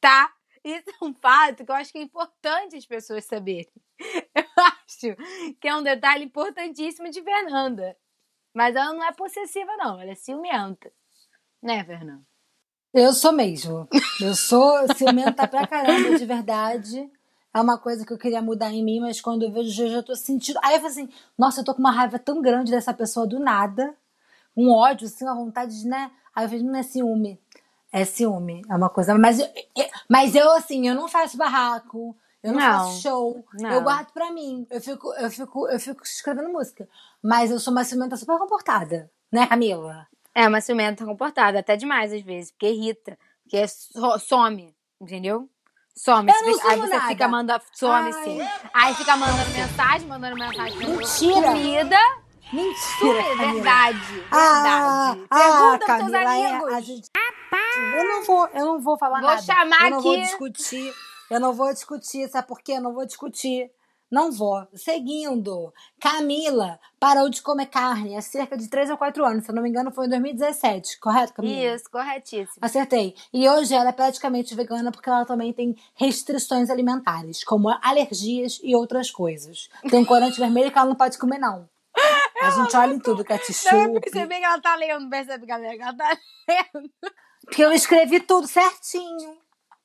tá? 0.00 0.30
Isso 0.62 0.88
é 0.90 1.04
um 1.04 1.12
fato 1.14 1.64
que 1.64 1.70
eu 1.70 1.74
acho 1.74 1.90
que 1.90 1.98
é 1.98 2.02
importante 2.02 2.76
as 2.76 2.86
pessoas 2.86 3.24
saberem. 3.24 3.66
Eu 4.34 4.44
acho 4.90 5.16
que 5.60 5.68
é 5.68 5.76
um 5.76 5.82
detalhe 5.82 6.24
importantíssimo 6.24 7.08
de 7.10 7.22
Fernanda. 7.22 7.96
Mas 8.52 8.74
ela 8.74 8.92
não 8.92 9.04
é 9.04 9.12
possessiva, 9.12 9.70
não. 9.76 10.00
Ela 10.00 10.10
é 10.10 10.14
ciumenta. 10.14 10.90
Né, 11.62 11.84
Fernanda? 11.84 12.22
Eu 12.92 13.12
sou 13.12 13.32
mesmo. 13.32 13.88
Eu 14.20 14.34
sou 14.34 14.88
ciumenta 14.96 15.46
pra 15.46 15.66
caramba, 15.66 16.18
de 16.18 16.26
verdade. 16.26 17.08
É 17.54 17.60
uma 17.60 17.78
coisa 17.78 18.04
que 18.04 18.12
eu 18.12 18.18
queria 18.18 18.42
mudar 18.42 18.72
em 18.72 18.82
mim, 18.84 19.00
mas 19.00 19.20
quando 19.20 19.44
eu 19.44 19.52
vejo, 19.52 19.82
eu 19.84 19.88
já 19.90 20.02
tô 20.02 20.14
sentindo. 20.16 20.58
Aí 20.62 20.74
eu 20.74 20.80
falo 20.80 20.90
assim, 20.90 21.08
nossa, 21.38 21.60
eu 21.60 21.64
tô 21.64 21.72
com 21.74 21.80
uma 21.80 21.92
raiva 21.92 22.18
tão 22.18 22.40
grande 22.42 22.70
dessa 22.70 22.92
pessoa 22.92 23.26
do 23.26 23.38
nada. 23.38 23.94
Um 24.56 24.72
ódio, 24.72 25.06
assim, 25.06 25.24
uma 25.24 25.34
vontade 25.34 25.80
de, 25.80 25.86
né? 25.86 26.10
Aí 26.34 26.44
eu 26.44 26.48
vejo, 26.48 26.64
não 26.64 26.74
é 26.76 26.82
ciúme. 26.82 27.40
É 27.92 28.04
ciúme. 28.04 28.62
É 28.68 28.74
uma 28.74 28.88
coisa. 28.88 29.16
Mas 29.16 29.38
eu, 29.38 29.46
eu- 29.76 29.88
mas 30.08 30.34
eu 30.34 30.50
assim, 30.52 30.88
eu 30.88 30.94
não 30.94 31.06
faço 31.08 31.36
barraco. 31.36 32.16
Eu 32.42 32.52
não, 32.52 32.60
Não. 32.60 32.78
faço 32.86 33.02
show. 33.02 33.44
Não. 33.54 33.70
Eu 33.70 33.82
guardo 33.82 34.12
pra 34.12 34.30
mim. 34.30 34.66
Eu 34.70 34.80
fico, 34.80 35.12
eu 35.14 35.30
fico, 35.30 35.68
eu 35.68 35.78
fico 35.78 36.02
escrevendo 36.02 36.48
música. 36.50 36.88
Mas 37.22 37.50
eu 37.50 37.58
sou 37.60 37.72
uma 37.72 37.84
ciumenta 37.84 38.16
super 38.16 38.38
comportada. 38.38 39.10
Né, 39.30 39.46
Camila? 39.46 40.06
É 40.34 40.48
uma 40.48 40.60
ciumenta 40.60 41.04
comportada, 41.04 41.58
até 41.58 41.76
demais 41.76 42.12
às 42.12 42.22
vezes, 42.22 42.50
porque 42.50 42.68
irrita. 42.70 43.18
Porque 43.42 43.66
so- 43.68 44.18
some, 44.18 44.74
entendeu? 45.00 45.48
Some. 45.94 46.32
Você 46.32 46.52
fica- 46.54 46.68
aí 46.70 46.80
você 46.80 46.94
nada. 46.94 47.08
fica 47.08 47.28
mandando. 47.28 47.62
Some 47.74 48.10
Ai. 48.14 48.24
sim. 48.24 48.38
Aí 48.72 48.94
fica 48.94 49.16
mandando 49.16 49.50
mensagem, 49.50 50.06
mandando 50.08 50.36
mensagem. 50.36 50.78
Mentira. 50.78 51.42
Comida. 51.48 51.98
Mentira. 52.52 52.76
Sumir, 52.98 53.36
Camila. 53.36 53.52
verdade. 53.52 54.24
Ah, 54.30 55.12
Verdade. 55.12 55.26
ah, 55.30 55.38
Pergunta 55.38 55.78
pros 55.78 55.86
Camila, 55.86 56.18
seus 56.18 56.30
é, 56.30 56.46
amigos. 56.46 56.72
a 56.74 56.80
gente- 56.80 57.08
Eu 57.96 58.04
não 58.04 58.24
vou, 58.24 58.48
eu 58.48 58.64
não 58.66 58.80
vou 58.80 58.98
falar 58.98 59.20
Vou 59.20 59.28
nada. 59.30 59.42
chamar 59.42 59.84
eu 59.84 59.90
não 59.90 60.00
vou 60.00 60.12
aqui. 60.12 60.22
discutir. 60.22 60.94
Eu 61.30 61.40
não 61.40 61.52
vou 61.52 61.72
discutir, 61.72 62.28
sabe 62.28 62.48
por 62.48 62.60
quê? 62.60 62.72
Eu 62.72 62.82
não 62.82 62.92
vou 62.92 63.06
discutir. 63.06 63.70
Não 64.10 64.32
vou. 64.32 64.66
Seguindo, 64.74 65.72
Camila 66.00 66.80
parou 66.98 67.28
de 67.30 67.40
comer 67.40 67.66
carne 67.66 68.16
há 68.16 68.20
cerca 68.20 68.56
de 68.56 68.68
3 68.68 68.90
ou 68.90 68.96
4 68.96 69.24
anos. 69.24 69.44
Se 69.44 69.52
eu 69.52 69.54
não 69.54 69.62
me 69.62 69.68
engano, 69.68 69.92
foi 69.92 70.06
em 70.06 70.08
2017. 70.08 70.98
Correto, 70.98 71.32
Camila? 71.32 71.76
Isso, 71.76 71.84
corretíssimo. 71.88 72.56
Acertei. 72.60 73.14
E 73.32 73.48
hoje 73.48 73.72
ela 73.72 73.90
é 73.90 73.92
praticamente 73.92 74.52
vegana 74.56 74.90
porque 74.90 75.08
ela 75.08 75.24
também 75.24 75.52
tem 75.52 75.76
restrições 75.94 76.70
alimentares, 76.70 77.44
como 77.44 77.68
alergias 77.82 78.58
e 78.64 78.74
outras 78.74 79.12
coisas. 79.12 79.68
Tem 79.88 80.00
um 80.00 80.04
corante 80.04 80.38
vermelho 80.40 80.72
que 80.72 80.78
ela 80.78 80.88
não 80.88 80.96
pode 80.96 81.16
comer, 81.16 81.38
não. 81.38 81.68
A 82.42 82.50
gente 82.50 82.76
olha 82.76 82.94
em 82.94 82.98
tudo, 82.98 83.18
Não, 83.18 83.20
eu 83.20 83.38
ketchup. 83.38 84.00
percebi 84.00 84.38
que 84.38 84.44
ela 84.44 84.60
tá 84.60 84.74
lendo, 84.74 85.08
percebe, 85.08 85.46
galera? 85.46 85.76
que 85.76 85.82
Ela 85.82 85.94
tá 85.96 86.18
lendo. 86.48 86.90
Porque 87.44 87.62
eu 87.64 87.72
escrevi 87.72 88.18
tudo 88.20 88.48
certinho. 88.48 89.38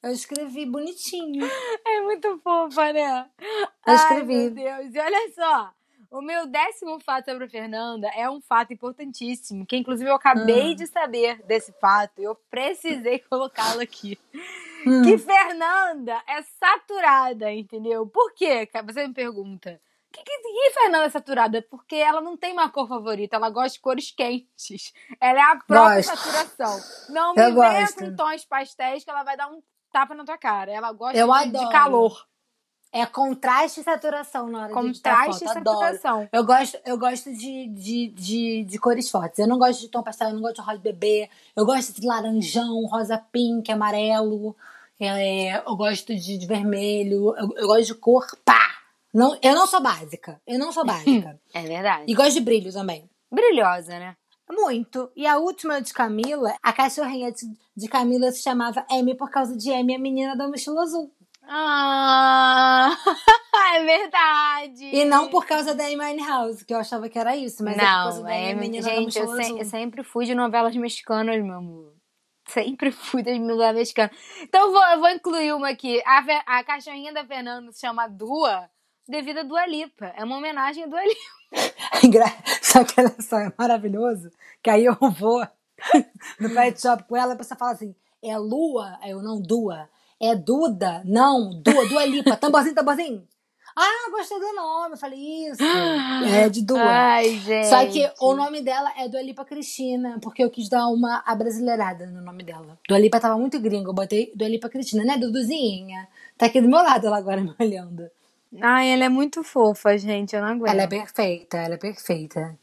Eu 0.06 0.12
escrevi 0.12 0.66
bonitinho. 0.68 1.46
É 1.86 2.02
muito 2.02 2.40
fofa, 2.44 2.94
né? 2.94 3.28
Eu 3.40 3.68
Ai, 3.86 3.96
escrevi. 3.96 4.36
meu 4.36 4.52
Deus. 4.52 4.94
E 4.94 5.00
olha 5.00 5.32
só. 5.34 5.72
O 6.12 6.22
meu 6.22 6.46
décimo 6.46 7.00
fato 7.00 7.26
sobre 7.32 7.46
a 7.46 7.50
Fernanda 7.50 8.08
é 8.16 8.30
um 8.30 8.40
fato 8.40 8.72
importantíssimo, 8.72 9.66
que 9.66 9.76
inclusive 9.76 10.10
eu 10.10 10.16
acabei 10.16 10.72
Ah. 10.72 10.76
de 10.76 10.88
saber 10.88 11.42
desse 11.48 11.74
fato. 11.82 12.20
Eu 12.22 12.36
precisei 12.50 13.20
colocá-lo 13.30 13.82
aqui. 13.82 14.18
Hum. 14.86 15.02
Que 15.02 15.18
Fernanda 15.18 16.22
é 16.28 16.42
saturada, 16.44 17.52
entendeu? 17.52 18.06
Por 18.08 18.32
quê? 18.34 18.70
Você 18.86 19.08
me 19.08 19.14
pergunta. 19.14 19.82
Que, 20.12 20.24
que, 20.24 20.38
que 20.38 20.72
Fernanda 20.72 21.06
é 21.06 21.10
saturada? 21.10 21.62
Porque 21.70 21.96
ela 21.96 22.22
não 22.22 22.38
tem 22.38 22.54
uma 22.54 22.70
cor 22.70 22.88
favorita, 22.88 23.36
ela 23.36 23.50
gosta 23.50 23.72
de 23.74 23.82
cores 23.82 24.12
quentes. 24.12 24.94
Ela 25.20 25.40
é 25.40 25.44
a 25.44 25.56
própria 25.58 25.96
Gosto. 25.96 26.16
saturação. 26.16 26.80
Não 27.14 27.34
me 27.34 27.42
Eu 27.42 27.54
venha 27.56 27.82
gosto. 27.82 27.96
com 28.00 28.16
tons 28.16 28.46
pastéis 28.46 29.04
que 29.04 29.10
ela 29.10 29.24
vai 29.24 29.36
dar 29.36 29.50
um 29.52 29.62
tapa 29.96 30.14
na 30.14 30.26
tua 30.26 30.38
cara. 30.38 30.70
Ela 30.72 30.92
gosta 30.92 31.18
Eu 31.18 31.32
de, 31.32 31.52
de 31.52 31.58
adoro. 31.58 31.70
calor. 31.72 32.28
É 32.92 33.06
contraste 33.06 33.80
e 33.80 33.84
saturação 33.84 34.48
na 34.50 34.60
hora 34.60 34.68
de 34.68 34.74
Contraste 34.74 35.44
e. 35.44 35.48
Adoro. 35.48 35.78
saturação. 35.80 36.30
Eu 36.32 36.46
gosto, 36.46 36.78
eu 36.86 36.98
gosto 36.98 37.32
de, 37.34 37.68
de, 37.68 38.08
de, 38.10 38.64
de 38.66 38.78
cores 38.80 39.10
fortes. 39.10 39.40
Eu 39.40 39.48
não 39.48 39.58
gosto 39.58 39.82
de 39.82 39.90
tom 39.90 40.02
pastel, 40.04 40.30
eu 40.30 40.34
não 40.36 40.42
gosto 40.42 40.56
de 40.56 40.62
rosa 40.62 40.80
bebê. 40.80 41.30
Eu 41.56 41.66
gosto 41.66 41.94
de 42.00 42.06
laranjão, 42.08 42.86
rosa 42.88 43.18
pink, 43.32 43.72
amarelo. 43.72 44.56
É, 45.00 45.58
eu 45.66 45.76
gosto 45.76 46.14
de, 46.16 46.38
de 46.38 46.46
vermelho. 46.46 47.36
Eu, 47.38 47.50
eu 47.56 47.68
gosto 47.68 47.86
de 47.88 47.96
cor 47.96 48.26
pá. 48.46 48.64
Não, 49.14 49.38
eu 49.42 49.56
não 49.56 49.66
sou 49.68 49.82
básica. 49.82 50.42
Eu 50.46 50.60
não 50.60 50.72
sou 50.72 50.84
básica. 50.88 51.40
É 51.54 51.62
verdade. 51.64 52.04
e 52.08 52.14
gosto 52.14 52.34
de 52.34 52.42
brilho 52.42 52.72
também. 52.72 53.10
Brilhosa, 53.32 53.98
né? 54.00 54.16
Muito. 54.50 55.12
E 55.16 55.26
a 55.26 55.38
última 55.38 55.82
de 55.82 55.94
Camila, 55.94 56.56
a 56.62 56.72
cachorrinha 56.72 57.32
de, 57.32 57.46
de 57.76 57.88
Camila 57.88 58.32
se 58.32 58.42
chamava 58.44 58.86
Amy 58.92 59.16
por 59.16 59.30
causa 59.30 59.56
de 59.58 59.72
Amy, 59.74 59.96
a 59.96 60.00
menina 60.00 60.36
da 60.36 60.48
mochila 60.48 60.82
azul. 60.84 61.12
Ah, 61.48 62.96
é 63.76 63.84
verdade. 63.84 64.86
E 64.86 65.06
não 65.06 65.30
por 65.30 65.46
causa 65.46 65.74
da 65.74 65.86
Amy 65.86 65.98
Winehouse, 66.00 66.64
que 66.66 66.74
eu 66.74 66.78
achava 66.80 67.08
que 67.10 67.18
era 67.18 67.36
isso, 67.36 67.64
mas 67.64 67.76
é 67.78 67.80
por 67.80 67.86
causa 67.86 68.18
Não, 68.20 68.26
da 68.26 68.34
Amy, 68.34 68.46
é, 68.50 68.54
menina 68.56 68.84
da 68.88 68.96
gente, 68.96 69.18
eu, 69.20 69.28
se- 69.28 69.58
eu 69.60 69.66
sempre 69.66 70.04
fui 70.04 70.26
de 70.26 70.36
novelas 70.36 70.76
mexicanas, 70.76 71.42
meu 71.44 71.56
amor. 71.56 71.94
Sempre 72.48 72.92
fui 72.92 73.24
das 73.24 73.40
novelas 73.40 73.76
mexicanas. 73.76 74.16
Então 74.42 74.68
eu 74.68 74.72
vou, 74.72 74.84
eu 74.84 75.00
vou 75.00 75.10
incluir 75.10 75.54
uma 75.54 75.70
aqui. 75.70 76.02
A, 76.06 76.60
a 76.60 76.64
cachorrinha 76.64 77.12
da 77.14 77.26
Fernanda 77.26 77.72
se 77.72 77.80
chama 77.82 78.08
Dua, 78.08 78.70
devido 79.08 79.40
a 79.40 79.44
Dua 79.44 79.66
Lipa. 79.66 80.14
É 80.16 80.24
uma 80.24 80.38
homenagem 80.38 80.84
a 80.84 80.88
Dua 80.88 81.02
Lipa. 81.04 81.22
Só 82.62 82.84
que 82.84 83.00
olha 83.00 83.16
só, 83.20 83.40
é 83.40 83.52
maravilhoso, 83.58 84.30
que 84.62 84.70
aí 84.70 84.86
eu 84.86 84.96
vou 85.18 85.46
no 86.40 86.50
pet 86.50 86.82
shop 86.82 87.04
com 87.04 87.16
ela, 87.16 87.34
a 87.34 87.38
pessoa 87.38 87.58
fala 87.58 87.72
assim, 87.72 87.96
é 88.24 88.38
Lua? 88.38 88.98
Aí 89.02 89.12
eu, 89.12 89.22
não, 89.22 89.42
Dua. 89.42 89.90
É 90.20 90.36
Duda? 90.36 91.02
Não, 91.06 91.62
Dua, 91.62 91.88
Dua 91.88 92.06
Lipa. 92.06 92.36
Tamborzinho, 92.38 92.76
tamborzinho. 92.76 93.28
Ah, 93.78 94.10
gostei 94.10 94.40
do 94.40 94.54
nome. 94.54 94.94
Eu 94.94 94.98
falei, 94.98 95.20
isso. 95.48 95.62
É 96.34 96.48
de 96.48 96.62
duas. 96.62 96.82
Ai, 96.82 97.38
gente. 97.40 97.68
Só 97.68 97.86
que 97.86 98.10
o 98.22 98.34
nome 98.34 98.62
dela 98.62 98.90
é 98.98 99.10
Dua 99.10 99.22
Lipa 99.22 99.44
Cristina, 99.44 100.18
porque 100.22 100.42
eu 100.42 100.50
quis 100.50 100.70
dar 100.70 100.88
uma 100.88 101.22
abrasileirada 101.26 102.08
no 102.08 102.22
nome 102.22 102.44
dela. 102.44 102.80
Dua 102.88 102.98
Lipa 102.98 103.20
tava 103.20 103.38
muito 103.38 103.60
gringo, 103.60 103.90
eu 103.90 103.94
botei 103.94 104.32
Dua 104.34 104.48
Lipa 104.48 104.70
Cristina, 104.70 105.04
né? 105.04 105.18
Duduzinha. 105.18 106.08
Tá 106.38 106.46
aqui 106.46 106.62
do 106.62 106.70
meu 106.70 106.82
lado 106.82 107.06
ela 107.06 107.18
agora 107.18 107.42
me 107.42 107.54
olhando. 107.60 108.10
Ai, 108.62 108.90
ela 108.92 109.06
é 109.06 109.10
muito 109.10 109.44
fofa, 109.44 109.98
gente. 109.98 110.36
Eu 110.36 110.42
não 110.42 110.50
aguento. 110.50 110.72
Ela 110.72 110.84
é 110.84 110.88
perfeita, 110.88 111.58
ela 111.58 111.76
é 111.76 111.78
perfeita. 111.78 112.58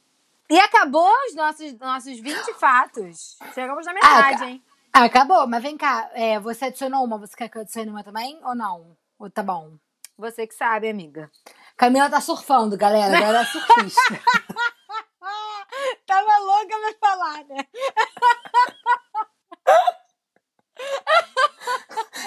E 0.51 0.59
acabou 0.59 1.09
os 1.29 1.35
nossos, 1.35 1.73
nossos 1.79 2.19
20 2.21 2.53
fatos. 2.55 3.39
Chegamos 3.55 3.87
na 3.87 3.95
metade, 3.95 4.39
ca- 4.39 4.47
hein? 4.47 4.63
Ah, 4.93 5.05
acabou, 5.05 5.47
mas 5.47 5.63
vem 5.63 5.77
cá, 5.77 6.11
é, 6.13 6.39
você 6.39 6.67
adicionou 6.67 7.03
uma, 7.05 7.17
você 7.19 7.35
quer 7.35 7.49
que 7.49 7.57
eu 7.57 7.63
adicione 7.63 7.91
uma 7.91 8.05
também? 8.05 8.39
Ou 8.45 8.55
não? 8.55 8.95
Ou 9.19 9.31
tá 9.31 9.43
bom? 9.43 9.73
Você 10.19 10.47
que 10.47 10.55
sabe, 10.55 10.91
amiga. 10.91 11.31
Camila 11.77 12.11
tá 12.11 12.21
surfando, 12.21 12.77
galera, 12.77 13.17
agora 13.17 13.39
ela 13.39 13.41
é 13.41 13.45
surfista. 13.47 14.21
Tava 16.07 16.39
louca 16.41 16.67
pra 16.67 17.09
falar, 17.09 17.45
né? 17.45 17.65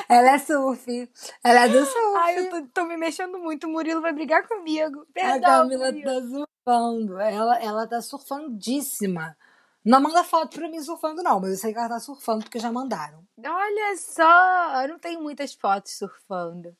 ela 0.10 0.32
é 0.32 0.38
surf, 0.38 1.10
ela 1.44 1.66
é 1.66 1.70
do 1.70 1.86
surf. 1.86 2.18
Ai, 2.18 2.40
eu 2.40 2.50
tô, 2.50 2.68
tô 2.74 2.86
me 2.86 2.98
mexendo 2.98 3.38
muito. 3.40 3.68
O 3.68 3.70
Murilo 3.70 4.02
vai 4.02 4.14
brigar 4.14 4.48
comigo. 4.48 5.02
A 5.02 5.14
Perdão, 5.14 5.62
Camila 5.64 5.86
Murilo. 5.92 6.06
tá 6.06 6.22
surfando. 6.28 7.20
Ela, 7.20 7.60
ela 7.60 7.88
tá 7.88 8.02
surfandíssima. 8.02 9.38
Não 9.84 10.02
manda 10.02 10.24
foto 10.24 10.58
pra 10.58 10.68
mim 10.68 10.82
surfando, 10.82 11.22
não, 11.22 11.40
mas 11.40 11.52
eu 11.52 11.58
sei 11.58 11.72
que 11.72 11.78
ela 11.78 11.90
tá 11.90 12.00
surfando 12.00 12.44
porque 12.44 12.58
já 12.60 12.72
mandaram. 12.72 13.24
Olha 13.38 13.96
só, 13.98 14.82
eu 14.82 14.90
não 14.90 14.98
tenho 15.00 15.22
muitas 15.22 15.54
fotos 15.54 15.92
surfando. 15.96 16.76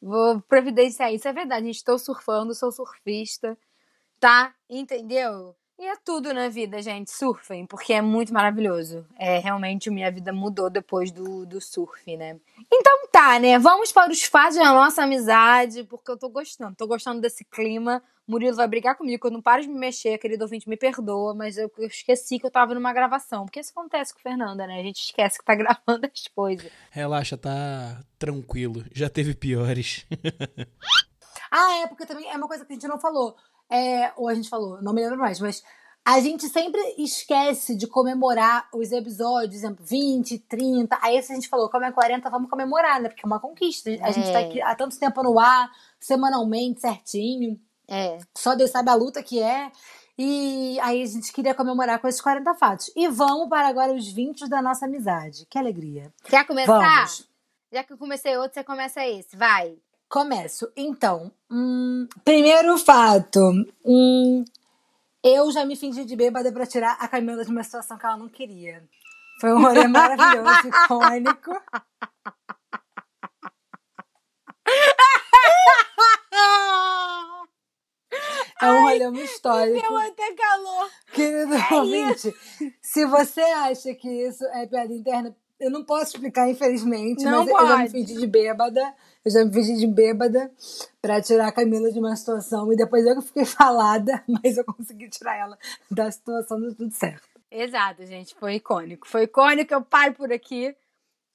Vou 0.00 0.40
providenciar 0.42 1.12
isso. 1.12 1.28
É 1.28 1.32
verdade, 1.32 1.66
gente. 1.66 1.76
Estou 1.76 1.98
surfando, 1.98 2.54
sou 2.54 2.72
surfista, 2.72 3.58
tá? 4.18 4.54
Entendeu? 4.70 5.54
E 5.78 5.84
é 5.84 5.94
tudo 5.96 6.32
na 6.32 6.48
vida, 6.48 6.80
gente. 6.80 7.10
Surfem, 7.10 7.66
porque 7.66 7.92
é 7.92 8.00
muito 8.00 8.32
maravilhoso. 8.32 9.06
É, 9.18 9.38
realmente, 9.38 9.90
minha 9.90 10.10
vida 10.10 10.32
mudou 10.32 10.70
depois 10.70 11.10
do, 11.10 11.44
do 11.44 11.60
surf, 11.60 12.16
né? 12.16 12.38
Então 12.72 13.08
tá, 13.12 13.38
né? 13.38 13.58
Vamos 13.58 13.92
para 13.92 14.10
os 14.10 14.22
fatos 14.22 14.56
da 14.56 14.72
nossa 14.72 15.02
amizade, 15.02 15.84
porque 15.84 16.10
eu 16.10 16.16
tô 16.16 16.30
gostando. 16.30 16.74
Tô 16.74 16.86
gostando 16.86 17.20
desse 17.20 17.44
clima. 17.44 18.02
Murilo 18.26 18.56
vai 18.56 18.66
brigar 18.66 18.96
comigo, 18.96 19.20
que 19.20 19.26
eu 19.26 19.30
não 19.30 19.42
paro 19.42 19.62
de 19.62 19.68
me 19.68 19.78
mexer, 19.78 20.18
querido 20.18 20.42
ouvinte, 20.44 20.68
me 20.68 20.76
perdoa, 20.76 21.32
mas 21.32 21.56
eu, 21.56 21.70
eu 21.78 21.86
esqueci 21.86 22.40
que 22.40 22.46
eu 22.46 22.50
tava 22.50 22.74
numa 22.74 22.92
gravação. 22.92 23.44
Porque 23.44 23.60
isso 23.60 23.70
acontece 23.70 24.14
com 24.14 24.20
Fernanda, 24.20 24.66
né? 24.66 24.80
A 24.80 24.82
gente 24.82 25.00
esquece 25.00 25.38
que 25.38 25.44
tá 25.44 25.54
gravando 25.56 26.06
as 26.06 26.26
coisas. 26.28 26.72
Relaxa, 26.90 27.36
tá 27.36 28.02
tranquilo. 28.18 28.82
Já 28.92 29.10
teve 29.10 29.34
piores. 29.34 30.06
Ah, 31.48 31.78
é, 31.78 31.86
porque 31.86 32.04
também 32.04 32.28
é 32.28 32.36
uma 32.36 32.48
coisa 32.48 32.64
que 32.64 32.72
a 32.72 32.74
gente 32.74 32.88
não 32.88 32.98
falou. 32.98 33.36
É, 33.70 34.12
ou 34.16 34.28
a 34.28 34.34
gente 34.34 34.48
falou, 34.48 34.80
não 34.82 34.92
me 34.92 35.02
lembro 35.02 35.18
mais, 35.18 35.40
mas 35.40 35.62
a 36.04 36.20
gente 36.20 36.48
sempre 36.48 36.80
esquece 36.98 37.74
de 37.74 37.86
comemorar 37.88 38.68
os 38.72 38.92
episódios, 38.92 39.56
exemplo, 39.56 39.84
20, 39.84 40.38
30. 40.38 40.96
Aí 41.02 41.20
se 41.20 41.32
a 41.32 41.34
gente 41.34 41.48
falou, 41.48 41.68
como 41.68 41.84
é 41.84 41.90
40, 41.90 42.30
vamos 42.30 42.48
comemorar, 42.48 43.00
né? 43.00 43.08
Porque 43.08 43.22
é 43.24 43.26
uma 43.26 43.40
conquista. 43.40 43.90
A 44.02 44.12
gente 44.12 44.30
tá 44.32 44.40
É. 44.40 44.46
aqui 44.46 44.62
há 44.62 44.74
tanto 44.76 44.98
tempo 44.98 45.20
no 45.22 45.38
ar, 45.40 45.68
semanalmente, 45.98 46.80
certinho. 46.80 47.60
É. 47.88 48.18
Só 48.36 48.54
Deus 48.54 48.70
sabe 48.70 48.88
a 48.90 48.94
luta 48.94 49.20
que 49.22 49.42
é. 49.42 49.70
E 50.18 50.78
aí 50.80 51.02
a 51.02 51.06
gente 51.06 51.32
queria 51.32 51.54
comemorar 51.54 51.98
com 51.98 52.06
esses 52.08 52.20
40 52.20 52.54
fatos. 52.54 52.90
E 52.96 53.08
vamos 53.08 53.48
para 53.48 53.66
agora 53.68 53.92
os 53.92 54.08
20 54.08 54.48
da 54.48 54.62
nossa 54.62 54.86
amizade. 54.86 55.44
Que 55.50 55.58
alegria. 55.58 56.12
Quer 56.24 56.46
começar? 56.46 56.78
Vamos. 56.78 57.28
Já 57.72 57.82
que 57.82 57.92
eu 57.92 57.98
comecei 57.98 58.36
outro, 58.36 58.54
você 58.54 58.64
começa 58.64 59.04
esse. 59.04 59.36
Vai. 59.36 59.76
Começo. 60.08 60.70
Então, 60.76 61.32
hum, 61.50 62.06
primeiro 62.24 62.78
fato. 62.78 63.40
Hum, 63.84 64.44
eu 65.22 65.50
já 65.50 65.64
me 65.64 65.74
fingi 65.76 66.04
de 66.04 66.14
bêbada 66.16 66.52
pra 66.52 66.66
tirar 66.66 66.96
a 67.00 67.08
Camila 67.08 67.44
de 67.44 67.50
uma 67.50 67.64
situação 67.64 67.98
que 67.98 68.06
ela 68.06 68.16
não 68.16 68.28
queria. 68.28 68.82
Foi 69.40 69.52
um 69.52 69.60
rolê 69.60 69.86
maravilhoso, 69.88 70.68
icônico. 70.68 71.50
É 78.62 78.72
um 78.72 78.80
rolê 78.82 79.10
muito 79.10 79.24
histórico. 79.24 79.96
até 79.96 80.32
calor. 80.34 80.90
Querido 81.12 81.54
ouvinte, 81.74 82.34
se 82.80 83.04
você 83.04 83.40
acha 83.40 83.94
que 83.94 84.08
isso 84.08 84.44
é 84.46 84.66
piada 84.66 84.92
interna, 84.92 85.36
eu 85.60 85.70
não 85.70 85.84
posso 85.84 86.14
explicar, 86.16 86.48
infelizmente, 86.48 87.24
Não 87.24 87.44
mas 87.44 87.48
eu 87.48 87.54
já 87.54 87.76
me 87.76 87.78
pode. 87.78 87.90
fingi 87.90 88.14
de 88.18 88.26
bêbada. 88.26 88.94
Eu 89.26 89.32
já 89.32 89.44
me 89.44 89.52
fingi 89.52 89.76
de 89.76 89.88
bêbada 89.88 90.48
pra 91.02 91.20
tirar 91.20 91.48
a 91.48 91.52
Camila 91.52 91.90
de 91.90 91.98
uma 91.98 92.14
situação. 92.14 92.72
E 92.72 92.76
depois 92.76 93.04
eu 93.04 93.16
que 93.16 93.26
fiquei 93.26 93.44
falada, 93.44 94.22
mas 94.28 94.56
eu 94.56 94.64
consegui 94.64 95.08
tirar 95.08 95.36
ela 95.36 95.58
da 95.90 96.08
situação, 96.08 96.60
deu 96.60 96.72
tudo 96.72 96.94
certo. 96.94 97.26
Exato, 97.50 98.06
gente. 98.06 98.36
Foi 98.36 98.54
icônico. 98.54 99.08
Foi 99.08 99.24
icônico. 99.24 99.74
Eu 99.74 99.82
paro 99.82 100.14
por 100.14 100.32
aqui. 100.32 100.76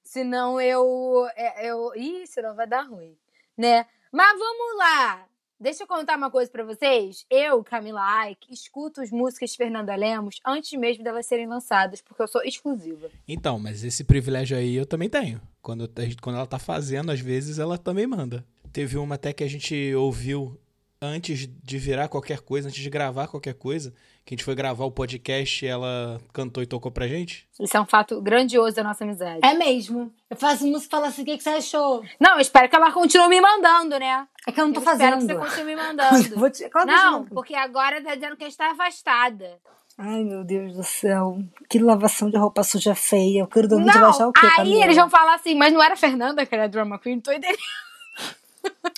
Senão 0.05 0.59
eu. 0.61 1.27
é, 1.35 1.67
eu 1.69 1.91
ih, 1.93 2.25
senão 2.27 2.55
vai 2.55 2.65
dar 2.65 2.83
ruim. 2.83 3.17
Né? 3.57 3.85
Mas 4.09 4.39
vamos 4.39 4.77
lá. 4.77 5.27
Deixa 5.61 5.83
eu 5.83 5.87
contar 5.87 6.17
uma 6.17 6.31
coisa 6.31 6.49
pra 6.49 6.63
vocês. 6.63 7.23
Eu, 7.29 7.63
Camila 7.63 8.27
Ike, 8.27 8.51
escuto 8.51 8.99
as 8.99 9.11
músicas 9.11 9.51
de 9.51 9.57
Fernanda 9.57 9.95
Lemos 9.95 10.39
antes 10.43 10.71
mesmo 10.71 11.03
delas 11.03 11.27
serem 11.27 11.45
lançadas, 11.45 12.01
porque 12.01 12.19
eu 12.19 12.27
sou 12.27 12.41
exclusiva. 12.43 13.11
Então, 13.27 13.59
mas 13.59 13.83
esse 13.83 14.03
privilégio 14.03 14.57
aí 14.57 14.73
eu 14.73 14.87
também 14.87 15.07
tenho. 15.07 15.39
Quando, 15.61 15.87
quando 16.19 16.37
ela 16.37 16.47
tá 16.47 16.57
fazendo, 16.57 17.11
às 17.11 17.19
vezes 17.19 17.59
ela 17.59 17.77
também 17.77 18.07
manda. 18.07 18.43
Teve 18.73 18.97
uma 18.97 19.13
até 19.13 19.31
que 19.31 19.43
a 19.43 19.47
gente 19.47 19.93
ouviu 19.93 20.59
antes 20.99 21.47
de 21.47 21.77
virar 21.77 22.07
qualquer 22.07 22.39
coisa, 22.39 22.67
antes 22.67 22.81
de 22.81 22.89
gravar 22.89 23.27
qualquer 23.27 23.53
coisa, 23.53 23.93
que 24.31 24.35
a 24.35 24.37
gente 24.37 24.45
foi 24.45 24.55
gravar 24.55 24.85
o 24.85 24.91
podcast 24.91 25.65
e 25.65 25.67
ela 25.67 26.21
cantou 26.31 26.63
e 26.63 26.65
tocou 26.65 26.89
pra 26.89 27.05
gente. 27.05 27.45
Isso 27.59 27.75
é 27.75 27.81
um 27.81 27.85
fato 27.85 28.21
grandioso 28.21 28.77
da 28.77 28.83
nossa 28.83 29.03
amizade. 29.03 29.41
É 29.43 29.53
mesmo. 29.53 30.09
Eu 30.29 30.37
faço 30.37 30.65
música 30.65 30.87
e 30.87 30.89
falo 30.89 31.05
assim: 31.05 31.23
o 31.23 31.25
que, 31.25 31.37
que 31.37 31.43
você 31.43 31.49
achou? 31.49 32.01
Não, 32.17 32.35
eu 32.35 32.39
espero 32.39 32.69
que 32.69 32.75
ela 32.75 32.91
continue 32.93 33.27
me 33.27 33.41
mandando, 33.41 33.99
né? 33.99 34.25
É 34.47 34.51
que 34.53 34.61
eu 34.61 34.67
não 34.67 34.73
tô 34.73 34.79
eu 34.79 34.89
espero 34.89 35.15
fazendo. 35.15 35.27
que 35.27 35.33
você 35.33 35.39
continue 35.49 35.75
me 35.75 35.81
mandando. 35.81 36.35
Vou 36.39 36.49
te... 36.49 36.69
Claro 36.69 36.87
que 36.87 36.93
Não, 36.93 37.17
eu 37.19 37.25
porque 37.25 37.55
agora 37.55 38.01
tá 38.01 38.15
dizendo 38.15 38.37
que 38.37 38.45
está 38.45 38.71
afastada. 38.71 39.59
Ai, 39.97 40.23
meu 40.23 40.45
Deus 40.45 40.77
do 40.77 40.83
céu. 40.83 41.37
Que 41.69 41.77
lavação 41.77 42.29
de 42.29 42.37
roupa 42.37 42.63
suja 42.63 42.95
feia. 42.95 43.43
O 43.43 43.47
querido 43.47 43.75
ouvinte 43.75 43.97
vai 43.97 44.09
achar 44.09 44.23
Não, 44.23 44.29
o 44.29 44.33
quê, 44.33 44.45
aí 44.45 44.51
Camila? 44.55 44.83
eles 44.85 44.95
vão 44.95 45.09
falar 45.09 45.35
assim, 45.35 45.55
mas 45.55 45.73
não 45.73 45.83
era 45.83 45.93
a 45.93 45.97
Fernanda 45.97 46.45
que 46.45 46.55
era 46.55 46.69
drama 46.69 46.97
queen, 46.97 47.19
tô 47.19 47.31
entendendo. 47.33 47.59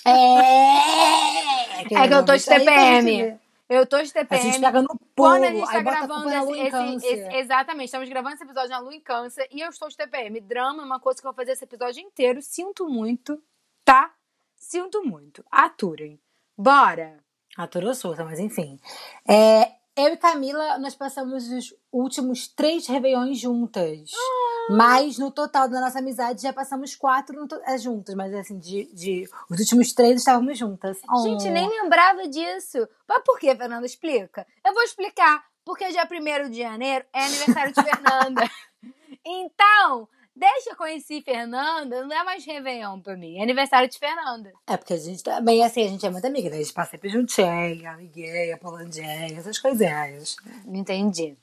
É, 0.04 1.82
É 1.82 1.84
que 2.08 2.14
eu 2.14 2.24
tô 2.24 2.36
de 2.36 2.50
a 2.52 2.58
TPM. 2.58 3.43
Eu 3.68 3.86
tô 3.86 3.96
de 4.02 4.10
A 4.10 4.12
TPM. 4.12 4.42
gente 4.42 4.60
pega 4.60 4.82
no 4.82 4.88
pulo, 4.88 5.00
Quando 5.16 5.44
a 5.44 5.50
gente 5.50 5.66
tá 5.70 5.78
a 5.78 5.82
gravando 5.82 6.30
esse, 6.30 6.52
esse- 6.60 7.06
esse- 7.06 7.36
Exatamente, 7.36 7.86
estamos 7.86 8.08
gravando 8.08 8.34
esse 8.34 8.44
episódio 8.44 8.70
na 8.70 8.78
Lua 8.78 8.94
em 8.94 9.00
Câncer 9.00 9.48
e 9.50 9.60
eu 9.60 9.70
estou 9.70 9.88
de 9.88 9.96
TPM. 9.96 10.38
Drama 10.40 10.82
é 10.82 10.86
uma 10.86 11.00
coisa 11.00 11.20
que 11.20 11.26
eu 11.26 11.32
vou 11.32 11.36
fazer 11.36 11.52
esse 11.52 11.64
episódio 11.64 12.02
inteiro. 12.02 12.42
Sinto 12.42 12.86
muito, 12.88 13.42
tá? 13.84 14.12
Sinto 14.54 15.02
muito. 15.04 15.42
Aturem. 15.50 16.20
Bora! 16.56 17.24
Aturou 17.56 17.94
solta, 17.94 18.24
mas 18.24 18.38
enfim. 18.38 18.78
É, 19.26 19.72
eu 19.96 20.12
e 20.12 20.16
Camila, 20.16 20.76
nós 20.78 20.94
passamos 20.94 21.48
os 21.50 21.74
últimos 21.92 22.48
três 22.48 22.86
Réveillões 22.86 23.38
juntas. 23.38 24.10
Ah. 24.14 24.53
Mas 24.70 25.18
no 25.18 25.30
total 25.30 25.68
da 25.68 25.80
nossa 25.80 25.98
amizade 25.98 26.42
já 26.42 26.52
passamos 26.52 26.94
quatro 26.94 27.46
é, 27.66 27.78
juntas. 27.78 28.14
Mas 28.14 28.32
assim, 28.34 28.58
de, 28.58 28.86
de 28.92 29.28
os 29.50 29.58
últimos 29.58 29.92
três 29.92 30.16
estávamos 30.18 30.58
juntas. 30.58 30.98
Gente, 31.22 31.48
Oh. 31.48 31.52
nem 31.52 31.68
lembrava 31.68 32.26
disso. 32.28 32.88
Mas 33.08 33.22
por 33.24 33.38
que, 33.38 33.54
Fernanda? 33.54 33.86
Explica. 33.86 34.46
Eu 34.64 34.72
vou 34.72 34.82
explicar. 34.82 35.44
Porque 35.64 35.88
dia 35.88 36.06
1 36.10 36.50
de 36.50 36.58
janeiro 36.58 37.04
é 37.12 37.24
aniversário 37.24 37.72
de 37.72 37.82
Fernanda. 37.82 38.50
então, 39.24 40.06
desde 40.36 40.64
que 40.64 40.70
eu 40.72 40.76
conheci 40.76 41.22
Fernanda, 41.22 42.04
não 42.04 42.14
é 42.14 42.22
mais 42.22 42.44
Réveillon 42.44 43.00
pra 43.00 43.16
mim. 43.16 43.38
É 43.38 43.42
aniversário 43.42 43.88
de 43.88 43.98
Fernanda. 43.98 44.52
É 44.66 44.76
porque 44.76 44.92
a 44.92 44.98
gente 44.98 45.22
também, 45.22 45.64
assim, 45.64 45.86
a 45.86 45.88
gente 45.88 46.04
é 46.04 46.10
muito 46.10 46.26
amiga, 46.26 46.50
né? 46.50 46.56
A 46.56 46.58
gente 46.58 46.72
passa 46.74 46.90
sempre 46.92 47.08
juntinha, 47.08 47.92
amiguinha, 47.92 48.58
polandinha, 48.58 49.38
essas 49.38 49.58
coisinhas. 49.58 50.36
Entendi. 50.66 51.36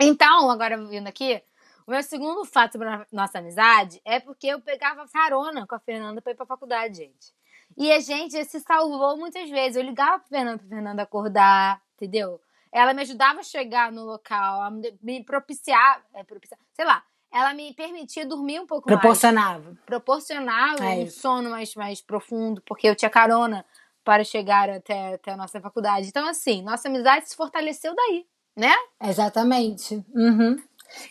Então, 0.00 0.50
agora 0.50 0.76
vindo 0.86 1.06
aqui, 1.08 1.40
o 1.88 1.90
meu 1.90 2.02
segundo 2.02 2.44
fato 2.44 2.72
sobre 2.72 2.86
a 2.86 3.06
nossa 3.10 3.38
amizade 3.38 3.98
é 4.04 4.20
porque 4.20 4.46
eu 4.46 4.60
pegava 4.60 5.08
carona 5.08 5.66
com 5.66 5.74
a 5.74 5.78
Fernanda 5.78 6.20
pra 6.20 6.32
ir 6.32 6.34
pra 6.34 6.44
faculdade, 6.44 6.98
gente. 6.98 7.32
E 7.78 7.90
a 7.90 7.98
gente 7.98 8.44
se 8.44 8.60
salvou 8.60 9.16
muitas 9.16 9.48
vezes. 9.48 9.74
Eu 9.76 9.82
ligava 9.82 10.18
pra 10.18 10.28
Fernanda, 10.28 10.58
pra 10.58 10.68
Fernanda 10.68 11.02
acordar, 11.02 11.80
entendeu? 11.96 12.38
Ela 12.70 12.92
me 12.92 13.00
ajudava 13.00 13.40
a 13.40 13.42
chegar 13.42 13.90
no 13.90 14.04
local, 14.04 14.60
a 14.60 14.70
me 14.70 15.24
propiciar, 15.24 16.04
é, 16.12 16.22
propiciar, 16.22 16.60
sei 16.74 16.84
lá, 16.84 17.02
ela 17.32 17.54
me 17.54 17.72
permitia 17.72 18.26
dormir 18.26 18.60
um 18.60 18.66
pouco 18.66 18.86
mais 18.90 19.00
Proporcionava. 19.00 19.74
proporcionava 19.86 20.84
É 20.84 20.88
um 20.96 21.02
isso. 21.04 21.20
sono 21.20 21.48
mais, 21.48 21.74
mais 21.74 22.02
profundo, 22.02 22.60
porque 22.66 22.86
eu 22.86 22.94
tinha 22.94 23.10
carona 23.10 23.64
para 24.04 24.24
chegar 24.24 24.68
até, 24.68 25.14
até 25.14 25.30
a 25.32 25.36
nossa 25.38 25.58
faculdade. 25.58 26.08
Então, 26.08 26.28
assim, 26.28 26.60
nossa 26.62 26.88
amizade 26.88 27.30
se 27.30 27.34
fortaleceu 27.36 27.94
daí, 27.94 28.26
né? 28.54 28.74
Exatamente. 29.02 30.04
Uhum. 30.14 30.62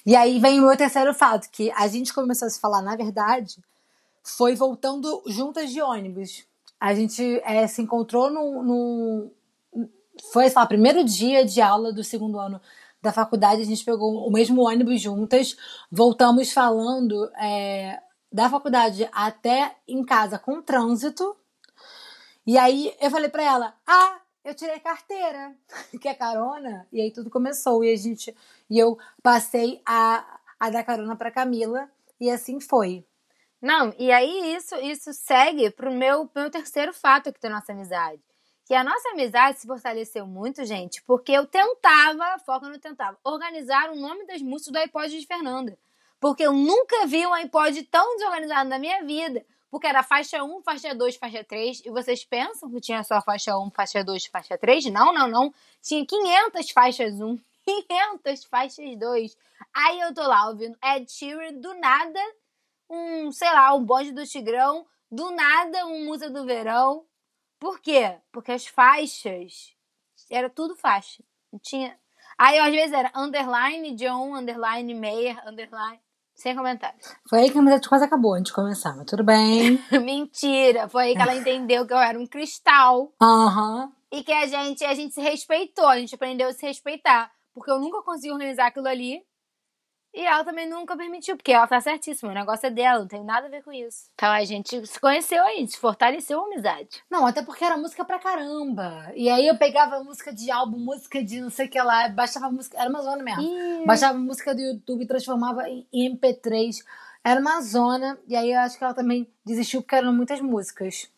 E 0.05 0.15
aí 0.15 0.39
vem 0.39 0.59
o 0.59 0.67
meu 0.67 0.77
terceiro 0.77 1.13
fato, 1.13 1.49
que 1.51 1.71
a 1.71 1.87
gente 1.87 2.13
começou 2.13 2.47
a 2.47 2.49
se 2.49 2.59
falar, 2.59 2.81
na 2.81 2.95
verdade, 2.95 3.57
foi 4.23 4.55
voltando 4.55 5.23
juntas 5.27 5.71
de 5.71 5.81
ônibus. 5.81 6.45
a 6.79 6.93
gente 6.93 7.41
é, 7.45 7.65
se 7.67 7.81
encontrou 7.81 8.29
no, 8.29 8.63
no. 8.63 9.31
Foi, 10.31 10.49
sei 10.49 10.55
lá, 10.55 10.65
primeiro 10.65 11.03
dia 11.03 11.45
de 11.45 11.61
aula 11.61 11.93
do 11.93 12.03
segundo 12.03 12.39
ano 12.39 12.59
da 13.01 13.11
faculdade, 13.13 13.61
a 13.61 13.65
gente 13.65 13.85
pegou 13.85 14.27
o 14.27 14.31
mesmo 14.31 14.67
ônibus 14.67 15.01
juntas, 15.01 15.55
voltamos 15.91 16.51
falando 16.51 17.31
é, 17.35 18.01
da 18.31 18.49
faculdade 18.49 19.07
até 19.11 19.75
em 19.87 20.03
casa 20.03 20.37
com 20.39 20.61
trânsito. 20.61 21.35
E 22.45 22.57
aí 22.57 22.93
eu 22.99 23.11
falei 23.11 23.29
pra 23.29 23.43
ela: 23.43 23.75
Ah, 23.85 24.19
eu 24.47 24.55
tirei 24.55 24.79
carteira, 24.79 25.53
que 26.01 26.07
é 26.07 26.13
carona. 26.13 26.87
E 26.91 27.01
aí 27.01 27.11
tudo 27.11 27.29
começou. 27.29 27.83
E 27.83 27.91
a 27.91 27.95
gente. 27.97 28.33
E 28.69 28.79
eu 28.79 28.97
passei 29.21 29.81
a, 29.85 30.39
a 30.57 30.69
dar 30.69 30.85
carona 30.85 31.17
pra 31.17 31.29
Camila. 31.29 31.89
E 32.19 32.31
assim 32.31 32.59
foi. 32.61 33.05
Não, 33.61 33.93
e 33.97 34.11
aí 34.11 34.55
isso, 34.55 34.75
isso 34.75 35.11
segue 35.13 35.69
pro 35.69 35.91
meu, 35.91 36.29
meu 36.33 36.49
terceiro 36.49 36.93
fato 36.93 37.29
aqui 37.29 37.41
da 37.41 37.49
nossa 37.49 37.73
amizade. 37.73 38.21
Que 38.65 38.73
a 38.73 38.83
nossa 38.83 39.09
amizade 39.09 39.59
se 39.59 39.67
fortaleceu 39.67 40.25
muito, 40.25 40.63
gente, 40.65 41.01
porque 41.03 41.31
eu 41.31 41.45
tentava, 41.45 42.37
foca 42.39 42.67
no 42.67 42.77
tentava, 42.77 43.17
organizar 43.23 43.89
o 43.91 43.95
nome 43.95 44.25
das 44.25 44.41
músicas 44.41 44.73
do 44.73 44.79
iPod 44.79 45.19
de 45.19 45.25
Fernanda. 45.25 45.77
Porque 46.19 46.43
eu 46.43 46.53
nunca 46.53 47.05
vi 47.05 47.25
um 47.25 47.33
iPod 47.33 47.83
tão 47.83 48.15
desorganizado 48.17 48.69
na 48.69 48.79
minha 48.79 49.03
vida. 49.03 49.45
Porque 49.69 49.87
era 49.87 50.01
faixa 50.01 50.43
1, 50.43 50.61
faixa 50.61 50.95
2, 50.95 51.15
faixa 51.17 51.43
3. 51.43 51.81
E 51.85 51.89
vocês 51.89 52.23
pensam 52.23 52.69
que 52.69 52.79
tinha 52.79 53.03
só 53.03 53.21
faixa 53.21 53.57
1, 53.57 53.69
faixa 53.71 54.03
2, 54.03 54.25
faixa 54.27 54.57
3? 54.57 54.85
Não, 54.85 55.13
não, 55.13 55.27
não. 55.27 55.53
Tinha 55.81 56.05
500 56.05 56.71
faixas 56.71 57.13
1, 57.19 57.37
500 57.65 58.45
faixas 58.45 58.97
2. 58.97 59.37
Aí 59.73 59.99
eu 59.99 60.13
tô 60.13 60.21
lá 60.21 60.47
ouvindo 60.47 60.77
Ed 60.83 61.11
Sheeran 61.11 61.53
do 61.53 61.73
nada 61.75 62.19
um, 62.89 63.31
sei 63.31 63.51
lá, 63.51 63.73
um 63.73 63.83
bonde 63.83 64.11
do 64.11 64.25
Tigrão, 64.25 64.85
do 65.11 65.31
nada 65.31 65.85
um 65.85 66.05
Musa 66.05 66.29
do 66.29 66.45
Verão. 66.45 67.05
Por 67.59 67.79
quê? 67.79 68.17
Porque 68.31 68.51
as 68.51 68.67
faixas 68.67 69.75
era 70.29 70.49
tudo 70.49 70.75
faixa. 70.75 71.23
Não 71.51 71.59
tinha. 71.59 71.99
Aí 72.37 72.59
às 72.59 72.71
vezes 72.71 72.93
era 72.93 73.11
underline 73.15 73.95
John, 73.95 74.35
underline 74.35 74.93
Meyer, 74.93 75.41
underline. 75.47 75.99
Sem 76.37 76.55
comentários. 76.55 77.15
Foi 77.27 77.39
aí 77.39 77.49
que 77.49 77.57
a 77.57 77.61
amizade 77.61 77.89
quase 77.89 78.05
acabou 78.05 78.35
antes 78.35 78.51
de 78.51 78.53
começar, 78.53 78.95
mas 78.95 79.07
tudo 79.07 79.23
bem. 79.23 79.83
Mentira! 79.99 80.87
Foi 80.87 81.05
aí 81.05 81.15
que 81.15 81.21
ela 81.21 81.35
entendeu 81.35 81.85
que 81.85 81.91
eu 81.91 81.97
era 81.97 82.17
um 82.17 82.27
cristal. 82.27 83.11
Aham. 83.19 83.85
Uhum. 83.85 83.91
E 84.11 84.23
que 84.23 84.31
a 84.31 84.45
gente, 84.45 84.85
a 84.85 84.93
gente 84.93 85.15
se 85.15 85.19
respeitou, 85.19 85.87
a 85.87 85.97
gente 85.97 86.13
aprendeu 86.13 86.47
a 86.47 86.53
se 86.53 86.65
respeitar. 86.65 87.31
Porque 87.55 87.71
eu 87.71 87.79
nunca 87.79 88.03
consegui 88.03 88.31
organizar 88.31 88.67
aquilo 88.67 88.87
ali. 88.87 89.19
E 90.17 90.25
ela 90.25 90.43
também 90.43 90.67
nunca 90.67 90.97
permitiu, 90.97 91.37
porque 91.37 91.51
ela 91.51 91.67
tá 91.67 91.79
certíssima. 91.79 92.31
O 92.31 92.33
negócio 92.33 92.65
é 92.65 92.71
dela, 92.71 93.01
não 93.01 93.07
tem 93.07 93.23
nada 93.23 93.45
a 93.45 93.49
ver 93.51 93.61
com 93.61 93.71
isso. 93.71 94.09
Então 94.15 94.31
a 94.31 94.43
gente 94.43 94.83
se 94.87 94.99
conheceu 94.99 95.43
aí, 95.43 95.67
se 95.67 95.77
fortaleceu 95.77 96.41
a 96.41 96.45
amizade. 96.45 97.03
Não, 97.07 97.27
até 97.27 97.43
porque 97.43 97.63
era 97.63 97.77
música 97.77 98.03
pra 98.03 98.17
caramba. 98.17 99.11
E 99.15 99.29
aí 99.29 99.45
eu 99.45 99.55
pegava 99.55 100.03
música 100.03 100.33
de 100.33 100.49
álbum, 100.49 100.79
música 100.79 101.23
de 101.23 101.39
não 101.39 101.51
sei 101.51 101.67
o 101.67 101.69
que 101.69 101.79
lá, 101.79 102.09
baixava 102.09 102.49
música. 102.49 102.79
Era 102.79 102.89
uma 102.89 103.03
zona 103.03 103.21
mesmo. 103.21 103.43
Ih. 103.43 103.85
Baixava 103.85 104.17
música 104.17 104.55
do 104.55 104.61
YouTube 104.61 105.05
transformava 105.05 105.69
em 105.69 105.85
MP3. 105.93 106.83
Era 107.23 107.39
uma 107.39 107.61
zona. 107.61 108.17
E 108.27 108.35
aí 108.35 108.51
eu 108.51 108.59
acho 108.61 108.75
que 108.75 108.83
ela 108.83 108.95
também 108.95 109.27
desistiu 109.45 109.83
porque 109.83 109.97
eram 109.97 110.11
muitas 110.11 110.41
músicas. 110.41 111.11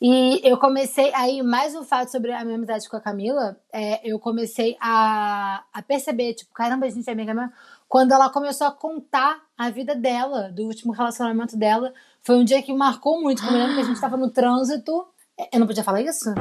E 0.00 0.40
eu 0.42 0.58
comecei, 0.58 1.14
aí, 1.14 1.44
mais 1.44 1.76
um 1.76 1.84
fato 1.84 2.10
sobre 2.10 2.32
a 2.32 2.44
minha 2.44 2.56
amizade 2.56 2.88
com 2.88 2.96
a 2.96 3.00
Camila, 3.00 3.56
é, 3.72 4.00
eu 4.02 4.18
comecei 4.18 4.76
a, 4.80 5.62
a 5.72 5.80
perceber, 5.80 6.34
tipo, 6.34 6.52
caramba, 6.52 6.86
a 6.86 6.90
gente 6.90 7.08
é 7.08 7.12
amiga 7.12 7.32
mesmo 7.32 7.52
quando 7.92 8.12
ela 8.12 8.30
começou 8.30 8.66
a 8.66 8.70
contar 8.70 9.42
a 9.54 9.68
vida 9.68 9.94
dela, 9.94 10.50
do 10.50 10.62
último 10.62 10.94
relacionamento 10.94 11.58
dela. 11.58 11.92
Foi 12.22 12.36
um 12.36 12.42
dia 12.42 12.62
que 12.62 12.72
marcou 12.72 13.20
muito, 13.20 13.42
porque 13.42 13.54
eu 13.54 13.58
lembro 13.58 13.74
que 13.74 13.80
a 13.82 13.84
gente 13.84 13.96
estava 13.96 14.16
no 14.16 14.30
trânsito. 14.30 15.06
Eu 15.52 15.60
não 15.60 15.66
podia 15.66 15.84
falar 15.84 16.00
isso? 16.00 16.32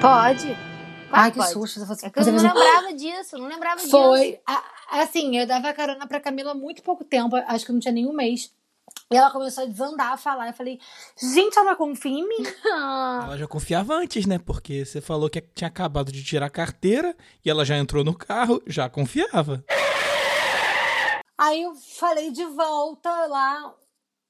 Pode. 0.00 0.56
Ai, 1.12 1.30
que 1.30 1.38
pode. 1.38 1.52
susto. 1.52 1.86
Você, 1.86 2.06
É 2.06 2.10
que 2.10 2.18
eu 2.18 2.26
não 2.26 2.42
lembrava 2.42 2.92
disso, 2.92 3.38
não 3.38 3.46
lembrava 3.46 3.76
disso. 3.76 3.90
Foi. 3.92 4.40
Assim, 4.90 5.36
eu 5.36 5.46
dava 5.46 5.72
carona 5.72 6.04
pra 6.08 6.18
Camila 6.18 6.50
há 6.50 6.54
muito 6.56 6.82
pouco 6.82 7.04
tempo, 7.04 7.36
acho 7.36 7.64
que 7.64 7.70
não 7.70 7.78
tinha 7.78 7.94
nenhum 7.94 8.12
mês. 8.12 8.52
E 9.10 9.16
ela 9.16 9.30
começou 9.30 9.64
a 9.64 9.66
desandar, 9.66 10.12
a 10.12 10.16
falar. 10.18 10.48
Eu 10.48 10.52
falei, 10.52 10.78
gente, 11.18 11.58
ela 11.58 11.74
confia 11.74 12.12
em 12.12 12.28
mim. 12.28 12.44
Ah, 12.70 13.20
Ela 13.28 13.38
já 13.38 13.46
confiava 13.46 13.94
antes, 13.94 14.26
né? 14.26 14.38
Porque 14.38 14.84
você 14.84 15.00
falou 15.00 15.30
que 15.30 15.40
tinha 15.40 15.68
acabado 15.68 16.12
de 16.12 16.22
tirar 16.22 16.46
a 16.46 16.50
carteira 16.50 17.16
e 17.44 17.48
ela 17.48 17.64
já 17.64 17.76
entrou 17.78 18.04
no 18.04 18.14
carro, 18.14 18.62
já 18.66 18.88
confiava. 18.88 19.64
Aí 21.38 21.62
eu 21.62 21.74
falei 21.74 22.30
de 22.30 22.44
volta 22.44 23.10
lá, 23.26 23.74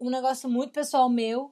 um 0.00 0.10
negócio 0.10 0.48
muito 0.48 0.72
pessoal 0.72 1.08
meu. 1.08 1.50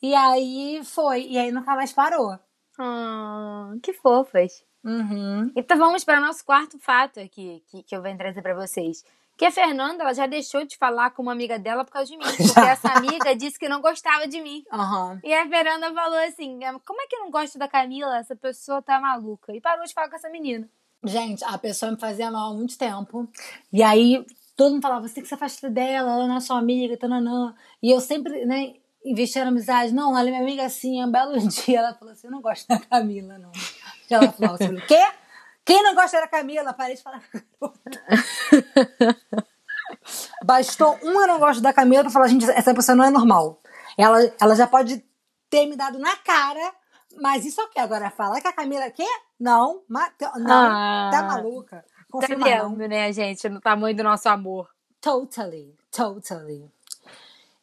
E 0.00 0.14
aí 0.14 0.80
foi. 0.84 1.22
E 1.26 1.38
aí 1.38 1.50
nunca 1.50 1.74
mais 1.74 1.92
parou. 1.92 2.38
ah, 2.78 3.72
que 3.82 3.92
fofas. 3.92 4.62
Uhum. 4.84 5.50
Então 5.56 5.76
vamos 5.76 6.04
para 6.04 6.18
o 6.20 6.24
nosso 6.24 6.44
quarto 6.44 6.78
fato 6.78 7.18
aqui, 7.18 7.64
que, 7.68 7.82
que 7.82 7.96
eu 7.96 8.00
venho 8.02 8.16
trazer 8.16 8.40
para 8.40 8.54
vocês. 8.54 9.02
Que 9.38 9.44
a 9.44 9.52
Fernanda 9.52 10.02
ela 10.02 10.12
já 10.12 10.26
deixou 10.26 10.66
de 10.66 10.76
falar 10.76 11.10
com 11.10 11.22
uma 11.22 11.30
amiga 11.30 11.60
dela 11.60 11.84
por 11.84 11.92
causa 11.92 12.10
de 12.10 12.16
mim. 12.18 12.24
Porque 12.36 12.60
essa 12.60 12.88
amiga 12.88 13.36
disse 13.36 13.56
que 13.56 13.68
não 13.68 13.80
gostava 13.80 14.26
de 14.26 14.42
mim. 14.42 14.64
Aham. 14.72 15.20
E 15.22 15.32
a 15.32 15.48
Fernanda 15.48 15.94
falou 15.94 16.18
assim: 16.26 16.58
como 16.84 17.00
é 17.00 17.06
que 17.06 17.14
eu 17.14 17.20
não 17.20 17.30
gosto 17.30 17.56
da 17.56 17.68
Camila? 17.68 18.18
Essa 18.18 18.34
pessoa 18.34 18.82
tá 18.82 19.00
maluca. 19.00 19.54
E 19.54 19.60
parou 19.60 19.84
de 19.86 19.94
falar 19.94 20.08
com 20.10 20.16
essa 20.16 20.28
menina. 20.28 20.68
Gente, 21.04 21.44
a 21.44 21.56
pessoa 21.56 21.92
me 21.92 22.00
fazia 22.00 22.32
mal 22.32 22.50
há 22.50 22.54
muito 22.54 22.76
tempo. 22.76 23.28
E 23.72 23.80
aí 23.80 24.26
todo 24.56 24.72
mundo 24.72 24.82
falava, 24.82 25.06
você 25.06 25.22
que 25.22 25.28
se 25.28 25.34
afastar 25.34 25.70
dela, 25.70 26.14
ela 26.14 26.26
não 26.26 26.36
é 26.36 26.40
sua 26.40 26.58
amiga, 26.58 26.96
tananã. 26.96 27.54
E 27.80 27.92
eu 27.92 28.00
sempre, 28.00 28.44
né, 28.44 28.74
investia 29.04 29.44
na 29.44 29.50
amizade. 29.50 29.94
Não, 29.94 30.18
ela 30.18 30.26
é 30.26 30.32
minha 30.32 30.42
amiga 30.42 30.64
assim. 30.64 31.00
Um 31.00 31.12
belo 31.12 31.38
dia 31.46 31.78
ela 31.78 31.94
falou 31.94 32.12
assim: 32.12 32.26
eu 32.26 32.32
não 32.32 32.40
gosto 32.40 32.66
da 32.66 32.80
Camila, 32.80 33.38
não. 33.38 33.52
E 34.10 34.14
ela 34.14 34.32
falou 34.32 34.56
assim: 34.56 34.74
o 34.74 34.84
quê? 34.84 35.00
Quem 35.68 35.82
não 35.82 35.94
gosta 35.94 36.18
da 36.18 36.26
Camila? 36.26 36.72
Parei 36.72 36.96
de 36.96 37.02
falar. 37.02 37.22
Bastou 40.42 40.98
um 41.02 41.20
eu 41.20 41.26
não 41.26 41.38
gosto 41.38 41.60
da 41.60 41.74
Camila 41.74 42.04
pra 42.04 42.10
falar, 42.10 42.28
gente, 42.28 42.48
essa 42.50 42.74
pessoa 42.74 42.96
não 42.96 43.04
é 43.04 43.10
normal. 43.10 43.60
Ela, 43.98 44.32
ela 44.40 44.56
já 44.56 44.66
pode 44.66 45.04
ter 45.50 45.66
me 45.66 45.76
dado 45.76 45.98
na 45.98 46.16
cara, 46.16 46.72
mas 47.20 47.44
isso 47.44 47.60
aqui 47.60 47.78
agora 47.78 48.10
falar 48.10 48.40
que 48.40 48.48
a 48.48 48.52
Camila 48.54 48.90
quê? 48.90 49.04
Não, 49.38 49.82
não, 50.38 50.50
Ah. 50.50 51.10
tá 51.12 51.22
maluca. 51.24 51.84
Tá 51.84 52.04
Confirma 52.10 52.48
não. 52.48 52.70
vendo, 52.70 52.88
né, 52.88 53.12
gente? 53.12 53.46
No 53.50 53.60
tamanho 53.60 53.94
do 53.94 54.02
nosso 54.02 54.26
amor. 54.30 54.70
Totally, 55.02 55.76
totally. 55.90 56.72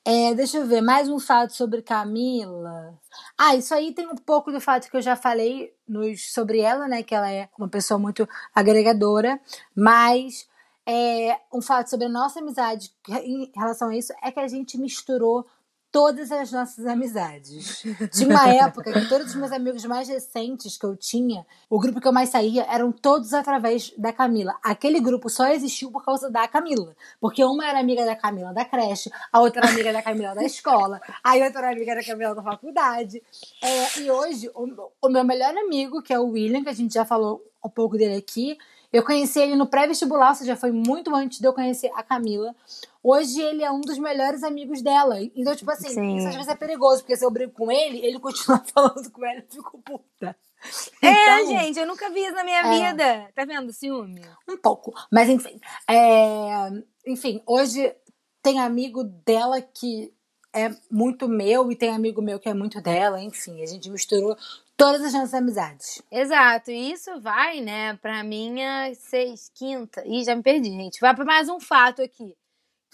É, 0.08 0.36
deixa 0.36 0.58
eu 0.58 0.68
ver, 0.68 0.82
mais 0.82 1.10
um 1.10 1.20
fato 1.20 1.54
sobre 1.54 1.82
Camila. 1.82 2.94
Ah, 3.36 3.56
isso 3.56 3.74
aí 3.74 3.92
tem 3.92 4.08
um 4.08 4.16
pouco 4.16 4.52
do 4.52 4.62
fato 4.62 4.88
que 4.88 4.96
eu 4.96 5.02
já 5.02 5.16
falei 5.16 5.74
nos, 5.88 6.32
sobre 6.32 6.60
ela, 6.60 6.88
né? 6.88 7.02
Que 7.02 7.16
ela 7.16 7.32
é 7.32 7.50
uma 7.58 7.68
pessoa 7.68 7.98
muito 7.98 8.30
agregadora, 8.54 9.40
mas 9.76 10.48
é, 10.86 11.40
um 11.52 11.60
fato 11.60 11.90
sobre 11.90 12.06
a 12.06 12.10
nossa 12.10 12.40
amizade 12.40 12.92
em 13.10 13.52
relação 13.56 13.90
a 13.90 13.96
isso 13.98 14.14
é 14.22 14.32
que 14.32 14.40
a 14.40 14.48
gente 14.48 14.78
misturou 14.78 15.44
todas 15.96 16.30
as 16.30 16.52
nossas 16.52 16.86
amizades. 16.86 17.82
Tinha 18.12 18.30
uma 18.30 18.50
época 18.50 18.92
que 18.92 19.08
todos 19.08 19.28
os 19.28 19.36
meus 19.36 19.54
amigos 19.54 19.86
mais 19.86 20.10
recentes 20.10 20.78
que 20.78 20.86
eu 20.86 20.94
tinha, 20.94 21.46
o 21.70 21.80
grupo 21.80 22.02
que 22.02 22.08
eu 22.10 22.12
mais 22.12 22.28
saía, 22.28 22.66
eram 22.70 22.92
todos 22.92 23.34
através 23.34 23.94
da 23.98 24.12
Camila. 24.12 24.58
Aquele 24.62 25.00
grupo 25.00 25.30
só 25.30 25.48
existiu 25.48 25.90
por 25.92 26.04
causa 26.04 26.30
da 26.30 26.50
Camila. 26.50 26.94
Porque 27.18 27.46
uma 27.46 27.66
era 27.66 27.80
amiga 27.80 28.04
da 28.04 28.14
Camila 28.14 28.54
da 28.54 28.66
creche, 28.66 29.10
a 29.32 29.40
outra 29.40 29.62
era 29.62 29.72
amiga 29.72 29.94
da 29.94 30.02
Camila 30.02 30.36
da 30.36 30.44
escola, 30.44 31.00
a 31.24 31.36
outra 31.36 31.60
era 31.60 31.72
amiga 31.72 31.96
da 31.96 32.04
Camila 32.04 32.36
da 32.36 32.44
faculdade. 32.44 33.24
É, 33.64 34.02
e 34.02 34.12
hoje, 34.12 34.52
o, 34.54 34.68
o 35.02 35.08
meu 35.08 35.24
melhor 35.24 35.56
amigo, 35.58 36.02
que 36.02 36.14
é 36.14 36.20
o 36.20 36.32
William, 36.32 36.62
que 36.62 36.70
a 36.70 36.74
gente 36.74 36.94
já 36.94 37.06
falou 37.06 37.42
um 37.64 37.70
pouco 37.70 37.96
dele 37.96 38.18
aqui, 38.18 38.58
eu 38.96 39.04
conheci 39.04 39.40
ele 39.42 39.56
no 39.56 39.68
pré-vestibular, 39.68 40.30
ou 40.30 40.36
seja, 40.36 40.56
foi 40.56 40.72
muito 40.72 41.14
antes 41.14 41.40
de 41.40 41.46
eu 41.46 41.52
conhecer 41.52 41.92
a 41.96 42.02
Camila. 42.02 42.56
Hoje 43.08 43.40
ele 43.40 43.64
é 43.64 43.70
um 43.72 43.82
dos 43.82 44.00
melhores 44.00 44.42
amigos 44.42 44.82
dela. 44.82 45.18
Então, 45.36 45.56
tipo 45.56 45.70
assim, 45.70 45.90
Sim. 45.90 46.18
isso 46.18 46.28
às 46.28 46.34
vezes 46.34 46.50
é 46.50 46.56
perigoso, 46.56 47.02
porque 47.02 47.16
se 47.16 47.24
eu 47.24 47.30
brigo 47.30 47.52
com 47.52 47.72
ele, 47.72 48.04
ele 48.04 48.20
continua 48.20 48.58
falando 48.74 49.12
com 49.12 49.24
ela 49.24 49.36
e 49.40 49.44
eu 49.44 49.48
fico 49.52 49.80
puta. 49.84 50.36
É, 51.04 51.12
Então, 51.42 51.48
gente, 51.60 51.80
eu 51.80 51.86
nunca 51.86 52.10
vi 52.10 52.22
isso 52.24 52.34
na 52.34 52.44
minha 52.44 52.62
É. 52.62 52.90
vida. 52.92 53.30
Tá 53.36 53.46
vendo? 53.46 53.72
Ciúme. 53.72 54.22
Um 54.50 54.58
pouco. 54.58 54.92
Mas 55.12 55.30
enfim. 55.30 55.60
é, 55.88 56.70
Enfim, 57.06 57.44
hoje 57.46 57.96
tem 58.42 58.60
amigo 58.60 59.04
dela 59.04 59.62
que 59.62 60.12
é 60.52 60.72
muito 60.90 61.28
meu 61.28 61.72
e 61.72 61.76
tem 61.76 61.90
amigo 61.92 62.22
meu 62.24 62.40
que 62.40 62.50
é 62.50 62.54
muito 62.56 62.82
dela. 62.82 63.22
Enfim, 63.22 63.62
a 63.62 63.66
gente 63.68 63.88
misturou 63.92 64.36
todas 64.76 65.04
as 65.04 65.14
nossas 65.14 65.34
amizades. 65.36 66.02
Exato, 66.12 66.72
e 66.72 66.92
isso 66.92 67.22
vai, 67.22 67.62
né, 67.62 67.94
pra 68.02 68.24
minha 68.24 68.92
seis, 68.96 69.52
quinta. 69.54 70.02
Ih, 70.08 70.24
já 70.24 70.36
me 70.36 70.42
perdi, 70.42 70.70
gente. 70.72 71.00
Vai 71.00 71.14
pra 71.16 71.24
mais 71.26 71.48
um 71.50 71.60
fato 71.60 72.02
aqui. 72.02 72.36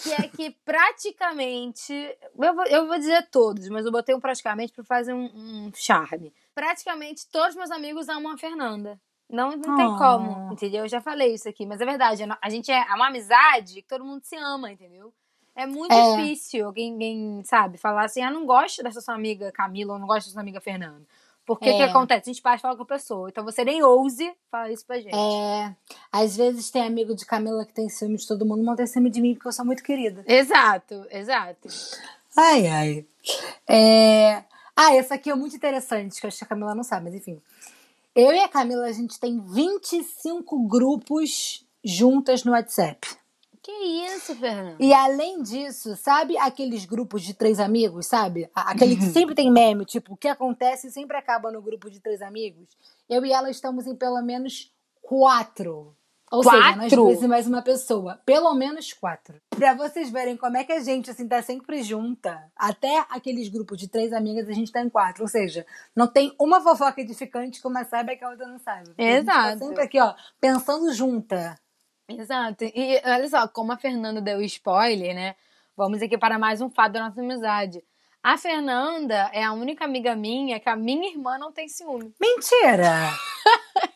Que 0.04 0.12
é 0.14 0.28
que 0.28 0.52
praticamente. 0.66 1.94
Eu 2.38 2.56
vou, 2.56 2.66
eu 2.66 2.88
vou 2.88 2.98
dizer 2.98 3.28
todos, 3.30 3.68
mas 3.70 3.86
eu 3.86 3.92
botei 3.92 4.16
um 4.16 4.20
praticamente 4.20 4.74
pra 4.74 4.84
fazer 4.84 5.14
um, 5.14 5.26
um 5.26 5.72
charme. 5.76 6.34
Praticamente 6.56 7.28
todos 7.32 7.56
meus 7.56 7.72
amigos 7.72 8.10
amam 8.10 8.32
a 8.34 8.38
Fernanda. 8.38 9.00
Não, 9.30 9.52
não 9.56 9.76
tem 9.78 9.88
Oh. 9.88 9.98
como, 9.98 10.52
entendeu? 10.52 10.84
Eu 10.84 10.90
já 10.90 11.00
falei 11.00 11.34
isso 11.34 11.48
aqui, 11.48 11.66
mas 11.66 11.80
é 11.80 11.86
verdade. 11.86 12.22
A 12.42 12.50
gente 12.50 12.70
é 12.72 12.82
uma 12.94 13.08
amizade 13.08 13.76
que 13.82 13.88
todo 13.88 14.04
mundo 14.04 14.22
se 14.24 14.36
ama, 14.36 14.72
entendeu? 14.72 15.14
É 15.56 15.66
muito 15.66 15.94
É. 15.94 16.18
difícil 16.18 16.66
alguém, 16.66 16.92
alguém, 16.94 17.42
sabe, 17.46 17.78
falar 17.78 18.06
assim, 18.06 18.22
ah, 18.22 18.32
não 18.32 18.46
gosto 18.46 18.84
dessa 18.84 19.00
sua 19.02 19.16
amiga 19.16 19.52
Camila 19.52 19.94
ou 19.94 20.00
não 20.00 20.08
gosto 20.08 20.26
dessa 20.26 20.34
sua 20.34 20.42
amiga 20.42 20.60
Fernanda. 20.60 21.06
Porque 21.46 21.70
o 21.70 21.76
que 21.76 21.82
É. 21.82 21.86
acontece? 21.86 22.30
A 22.30 22.34
gente 22.34 22.42
passa 22.42 22.58
e 22.58 22.62
fala 22.62 22.78
com 22.78 22.84
a 22.84 22.86
pessoa. 22.86 23.30
Então 23.30 23.44
você 23.44 23.64
nem 23.66 23.84
ouse 23.84 24.32
falar 24.50 24.72
isso 24.72 24.86
pra 24.86 25.00
gente. 25.00 25.16
É, 25.16 25.76
às 26.12 26.38
vezes 26.38 26.70
tem 26.70 26.82
amigo 26.84 27.16
de 27.16 27.26
Camila 27.26 27.66
que 27.66 27.74
tem 27.74 27.90
ciúme 27.90 28.16
de 28.18 28.28
todo 28.28 28.46
mundo, 28.46 28.60
mas 28.60 28.66
não 28.68 28.76
tem 28.76 28.88
ciúme 28.88 29.10
de 29.10 29.20
mim 29.22 29.34
porque 29.34 29.48
eu 29.48 29.52
sou 29.52 29.66
muito 29.66 29.84
querida. 29.84 30.24
Exato, 30.28 31.06
exato. 31.10 31.68
Ai, 32.38 32.68
ai. 32.68 33.06
É... 33.68 34.44
Ah, 34.76 34.96
essa 34.96 35.16
aqui 35.16 35.30
é 35.30 35.36
muito 35.36 35.56
interessante, 35.56 36.20
que 36.20 36.26
eu 36.26 36.30
acho 36.30 36.38
que 36.38 36.44
a 36.44 36.48
Camila 36.48 36.74
não 36.74 36.84
sabe, 36.84 37.06
mas 37.06 37.16
enfim. 37.16 37.42
Eu 38.16 38.32
e 38.32 38.40
a 38.40 38.48
Camila, 38.48 38.86
a 38.86 38.92
gente 38.92 39.20
tem 39.20 39.40
25 39.40 40.68
grupos 40.68 41.66
juntas 41.84 42.44
no 42.44 42.52
WhatsApp. 42.52 43.08
Que 43.64 43.72
isso, 43.72 44.36
Fernanda? 44.36 44.78
E 44.80 44.92
além 44.92 45.44
disso, 45.44 45.96
sabe 45.96 46.36
aqueles 46.38 46.86
grupos 46.86 47.22
de 47.22 47.34
três 47.36 47.60
amigos, 47.60 48.08
sabe? 48.08 48.50
Aquele 48.56 48.96
que 48.96 49.04
sempre 49.04 49.36
tem 49.36 49.52
meme, 49.52 49.86
tipo, 49.86 50.14
o 50.14 50.18
que 50.18 50.28
acontece 50.28 50.90
sempre 50.90 51.16
acaba 51.16 51.52
no 51.52 51.62
grupo 51.62 51.90
de 51.90 52.00
três 52.00 52.22
amigos. 52.24 52.68
Eu 53.08 53.24
e 53.24 53.32
ela 53.32 53.52
estamos 53.52 53.86
em 53.86 53.96
pelo 53.96 54.20
menos 54.22 54.74
quatro. 55.02 55.96
Ou 56.32 56.42
seja, 56.44 56.56
nós 56.58 56.76
Quatro? 56.78 56.96
duas 56.96 57.22
e 57.22 57.28
mais 57.28 57.46
uma 57.46 57.62
pessoa. 57.62 58.22
Pelo 58.26 58.54
menos 58.56 58.94
quatro. 58.94 59.36
Pra 59.50 59.74
vocês 59.74 60.10
verem 60.10 60.38
como 60.38 60.56
é 60.56 60.64
que 60.64 60.72
a 60.72 60.80
gente, 60.80 61.12
assim, 61.12 61.28
tá 61.28 61.44
sempre 61.44 61.84
junta. 61.84 62.42
Até 62.56 63.06
aqueles 63.10 63.50
grupos 63.50 63.78
de 63.78 63.90
três 63.90 64.14
amigas, 64.14 64.48
a 64.48 64.54
gente 64.54 64.72
tá 64.72 64.82
em 64.82 64.90
quatro. 64.90 65.24
Ou 65.24 65.28
seja, 65.28 65.66
não 65.94 66.08
tem 66.08 66.34
uma 66.40 66.62
fofoca 66.62 67.02
edificante 67.02 67.60
que 67.62 67.68
uma 67.68 67.84
saiba 67.84 68.16
que 68.16 68.24
a 68.24 68.30
outra 68.30 68.48
não 68.48 68.58
saiba. 68.58 68.86
Porque 68.86 69.02
A 69.02 69.06
gente 69.06 69.24
Exato. 69.24 69.60
tá 69.60 69.66
sempre 69.66 69.84
aqui, 69.84 70.00
ó, 70.00 70.16
pensando 70.40 70.94
junta. 70.94 71.60
Exato. 72.20 72.64
E 72.64 73.02
olha 73.06 73.30
só, 73.30 73.48
como 73.48 73.72
a 73.72 73.78
Fernanda 73.78 74.22
deu 74.22 74.42
spoiler, 74.42 75.14
né? 75.16 75.36
Vamos 75.76 76.02
aqui 76.02 76.18
para 76.18 76.38
mais 76.38 76.62
um 76.62 76.70
fato 76.70 76.94
da 76.94 77.08
nossa 77.08 77.22
amizade. 77.22 77.84
A 78.24 78.38
Fernanda 78.38 79.32
é 79.34 79.44
a 79.44 79.52
única 79.52 79.84
amiga 79.86 80.16
minha 80.16 80.60
que 80.60 80.70
a 80.70 80.76
minha 80.76 81.10
irmã 81.10 81.38
não 81.40 81.52
tem 81.52 81.68
ciúme. 81.68 82.14
Mentira! 82.20 83.10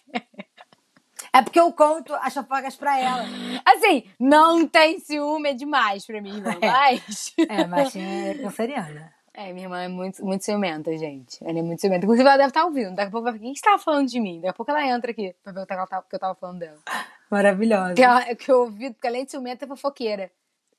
é 1.31 1.41
porque 1.43 1.59
eu 1.59 1.71
conto 1.73 2.13
as 2.15 2.33
fofocas 2.33 2.75
pra 2.75 2.99
ela. 2.99 3.23
Assim, 3.63 4.03
não 4.19 4.67
tem 4.67 4.99
ciúme 4.99 5.49
é 5.49 5.53
demais 5.53 6.05
pra 6.05 6.15
irmã, 6.15 6.31
É. 6.59 6.71
mas. 6.71 7.33
É, 7.47 7.67
mas 7.67 7.95
é 7.95 8.33
canceriana. 8.35 9.13
É, 9.31 9.51
minha 9.51 9.65
irmã 9.65 9.81
é 9.81 9.87
muito, 9.89 10.25
muito 10.25 10.45
ciumenta, 10.45 10.97
gente. 10.97 11.37
Ela 11.43 11.59
é 11.59 11.61
muito 11.61 11.81
ciumenta. 11.81 12.05
Inclusive, 12.05 12.27
ela 12.27 12.37
deve 12.37 12.49
estar 12.49 12.65
ouvindo. 12.65 12.95
Daqui 12.95 13.09
a 13.09 13.11
pouco 13.11 13.25
vai 13.25 13.33
ficar, 13.33 13.43
quem 13.43 13.51
está 13.51 13.77
falando 13.77 14.07
de 14.07 14.19
mim? 14.19 14.37
Daqui 14.37 14.47
a 14.47 14.53
pouco 14.53 14.71
ela 14.71 14.87
entra 14.87 15.11
aqui 15.11 15.35
pra 15.43 15.51
ver 15.51 15.59
o 15.59 15.65
que, 15.67 15.75
que 16.09 16.15
eu 16.15 16.19
tava 16.19 16.35
falando 16.35 16.59
dela. 16.59 16.79
Maravilhosa. 17.29 17.93
Que, 17.93 18.03
ela, 18.03 18.35
que 18.35 18.51
eu 18.51 18.61
ouvi, 18.61 18.91
porque 18.91 19.07
além 19.07 19.25
de 19.25 19.31
ciumenta, 19.31 19.65
é 19.65 19.67
fofoqueira. 19.67 20.31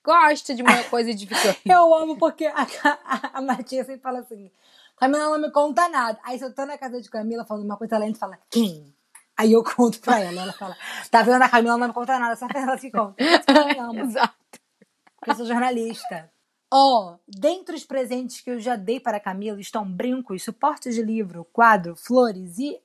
Gosta 0.04 0.54
de 0.54 0.62
uma 0.62 0.82
coisa 0.90 1.10
edificante. 1.10 1.60
Eu 1.64 1.92
amo 1.94 2.16
porque 2.16 2.46
a, 2.46 2.66
a, 2.84 3.38
a 3.38 3.42
Martinha 3.42 3.84
sempre 3.84 4.00
fala 4.00 4.20
assim: 4.20 4.50
Camila 4.96 5.24
não 5.24 5.40
me 5.40 5.50
conta 5.50 5.88
nada. 5.88 6.18
Aí 6.22 6.38
se 6.38 6.44
eu 6.44 6.54
tô 6.54 6.64
na 6.64 6.78
casa 6.78 7.00
de 7.00 7.10
Camila 7.10 7.44
falando 7.44 7.64
uma 7.64 7.76
coisa, 7.76 7.96
ela 7.96 8.14
fala: 8.14 8.38
Quem? 8.50 8.94
Aí 9.36 9.52
eu 9.52 9.62
conto 9.62 10.00
pra 10.00 10.20
ela. 10.20 10.42
Ela 10.42 10.52
fala: 10.52 10.76
Tá 11.10 11.22
vendo? 11.22 11.42
A 11.42 11.48
Camila 11.48 11.76
não 11.76 11.88
me 11.88 11.92
conta 11.92 12.18
nada, 12.18 12.36
só 12.36 12.46
ela 12.54 12.78
que 12.78 12.90
conta. 12.90 13.16
Eu. 13.22 14.00
Exato. 14.06 14.34
eu 15.26 15.34
sou 15.34 15.46
jornalista. 15.46 16.30
Ó, 16.72 17.16
dentre 17.28 17.76
os 17.76 17.84
presentes 17.84 18.40
que 18.40 18.50
eu 18.50 18.58
já 18.58 18.74
dei 18.74 18.98
para 18.98 19.18
a 19.18 19.20
Camila 19.20 19.60
estão 19.60 19.84
brincos, 19.84 20.42
suportes 20.42 20.94
de 20.94 21.02
livro, 21.02 21.46
quadro, 21.52 21.94
flores 21.94 22.58
e 22.58 22.80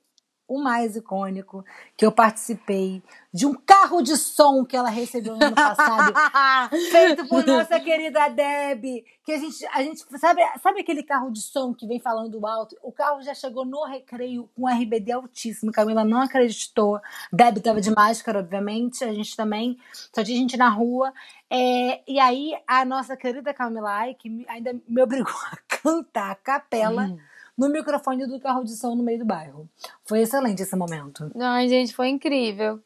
o 0.52 0.62
mais 0.62 0.96
icônico 0.96 1.64
que 1.96 2.04
eu 2.04 2.12
participei 2.12 3.02
de 3.32 3.46
um 3.46 3.54
carro 3.54 4.02
de 4.02 4.16
som 4.16 4.64
que 4.64 4.76
ela 4.76 4.90
recebeu 4.90 5.34
no 5.36 5.46
ano 5.46 5.56
passado, 5.56 6.12
feito 6.90 7.26
por 7.26 7.46
nossa 7.46 7.80
querida 7.80 8.28
Deb, 8.28 9.04
que 9.24 9.32
a 9.32 9.38
gente, 9.38 9.66
a 9.72 9.82
gente 9.82 10.04
sabe, 10.18 10.42
sabe 10.62 10.80
aquele 10.80 11.02
carro 11.02 11.30
de 11.30 11.40
som 11.40 11.72
que 11.72 11.86
vem 11.86 11.98
falando 11.98 12.46
alto? 12.46 12.76
O 12.82 12.92
carro 12.92 13.22
já 13.22 13.32
chegou 13.32 13.64
no 13.64 13.84
recreio 13.84 14.50
com 14.54 14.68
RBD 14.68 15.12
altíssimo, 15.12 15.72
Camila 15.72 16.04
não 16.04 16.20
acreditou. 16.20 17.00
Deb 17.32 17.58
tava 17.60 17.80
de 17.80 17.90
máscara, 17.90 18.40
obviamente, 18.40 19.02
a 19.02 19.12
gente 19.14 19.34
também, 19.34 19.78
só 20.14 20.22
tinha 20.22 20.36
gente 20.36 20.56
na 20.58 20.68
rua. 20.68 21.12
É, 21.48 22.02
e 22.06 22.18
aí 22.18 22.52
a 22.66 22.84
nossa 22.84 23.16
querida 23.16 23.54
Camila 23.54 24.12
que 24.18 24.44
ainda 24.48 24.74
me 24.88 25.02
obrigou 25.02 25.32
a 25.52 25.56
cantar 25.68 26.30
a 26.30 26.34
capela 26.34 27.04
Hum. 27.04 27.31
No 27.56 27.68
microfone 27.68 28.26
do 28.26 28.40
carro 28.40 28.64
de 28.64 28.74
som 28.76 28.94
no 28.94 29.02
meio 29.02 29.18
do 29.18 29.24
bairro. 29.24 29.68
Foi 30.04 30.20
excelente 30.20 30.62
esse 30.62 30.76
momento. 30.76 31.30
Ai, 31.38 31.68
gente, 31.68 31.94
foi 31.94 32.08
incrível. 32.08 32.80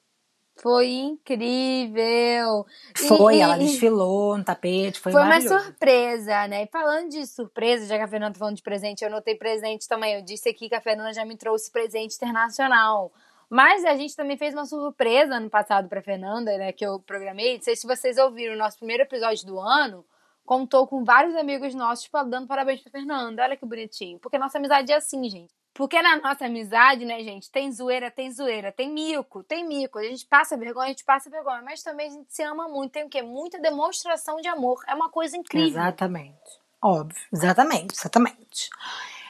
Foi 0.59 0.88
incrível. 0.88 2.64
Foi, 2.96 3.37
e- 3.37 3.40
ela 3.40 3.59
desfilou 3.59 4.38
no 4.38 4.44
tapete, 4.44 4.98
foi, 4.98 5.12
Foi 5.12 5.22
uma 5.22 5.40
surpresa, 5.40 6.48
né? 6.48 6.62
E 6.62 6.66
falando 6.66 7.11
de 7.11 7.26
surpresa, 7.26 7.87
já 7.87 7.96
que 7.98 8.02
a 8.05 8.09
Fernanda 8.09 8.33
tá 8.33 8.38
falando 8.38 8.57
de 8.57 8.62
presente, 8.62 9.05
eu 9.05 9.11
notei 9.11 9.35
presente 9.35 9.87
também. 9.87 10.14
Eu 10.14 10.22
disse 10.22 10.48
aqui 10.48 10.68
que 10.68 10.74
a 10.74 10.81
Fernanda 10.81 11.12
já 11.12 11.24
me 11.26 11.37
trouxe 11.37 11.70
presente 11.70 12.16
internacional. 12.16 13.12
Mas 13.50 13.85
a 13.85 13.94
gente 13.94 14.16
também 14.16 14.37
fez 14.37 14.55
uma 14.55 14.64
surpresa 14.64 15.35
ano 15.37 15.50
passado 15.50 15.88
pra 15.88 16.02
Fernanda, 16.02 16.57
né? 16.57 16.72
Que 16.72 16.87
eu 16.87 16.98
programei. 17.00 17.57
Não 17.57 17.62
sei 17.62 17.76
se 17.76 17.87
vocês 17.87 18.16
ouviram, 18.16 18.55
o 18.55 18.59
nosso 18.59 18.79
primeiro 18.79 19.02
episódio 19.02 19.46
do 19.46 19.61
ano 19.61 20.05
contou 20.46 20.87
com 20.87 21.04
vários 21.04 21.37
amigos 21.37 21.74
nossos 21.74 22.09
dando 22.28 22.46
parabéns 22.46 22.80
pra 22.80 22.92
Fernanda. 22.92 23.42
Olha 23.42 23.56
que 23.56 23.66
bonitinho. 23.66 24.18
Porque 24.18 24.38
nossa 24.38 24.56
amizade 24.56 24.92
é 24.92 24.96
assim, 24.96 25.28
gente. 25.28 25.52
Porque 25.74 26.00
na 26.00 26.16
nossa 26.16 26.46
amizade, 26.46 27.04
né, 27.04 27.22
gente, 27.22 27.50
tem 27.50 27.70
zoeira, 27.70 28.11
tem 28.11 28.32
zoeira, 28.32 28.72
tem 28.72 28.90
mico, 28.90 29.42
tem 29.42 29.66
mico. 29.68 29.98
A 29.98 30.02
gente 30.04 30.24
passa 30.24 30.56
vergonha, 30.56 30.87
a 30.87 30.88
gente 30.88 31.04
passa 31.04 31.28
vergonha. 31.28 31.61
Mas 31.62 31.82
também 31.82 32.09
a 32.09 32.11
gente 32.11 32.32
se 32.32 32.42
ama 32.42 32.66
muito. 32.66 32.92
Tem 32.92 33.04
o 33.04 33.11
quê? 33.11 33.20
Muita 33.20 33.61
demonstração 33.61 34.37
de 34.37 34.48
amor. 34.48 34.82
É 34.88 34.94
uma 34.94 35.11
coisa 35.11 35.37
incrível. 35.37 35.68
Exatamente. 35.68 36.61
Óbvio. 36.82 37.20
Exatamente, 37.30 37.94
exatamente. 37.94 38.70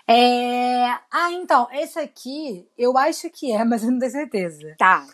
É... 0.07 0.87
Ah, 1.11 1.33
então, 1.33 1.67
esse 1.73 1.99
aqui 1.99 2.69
eu 2.79 2.97
acho 2.97 3.29
que 3.31 3.51
é, 3.51 3.65
mas 3.67 3.83
eu 3.83 3.91
não 3.91 3.99
tenho 3.99 4.13
certeza. 4.13 4.77
Tá. 4.79 5.05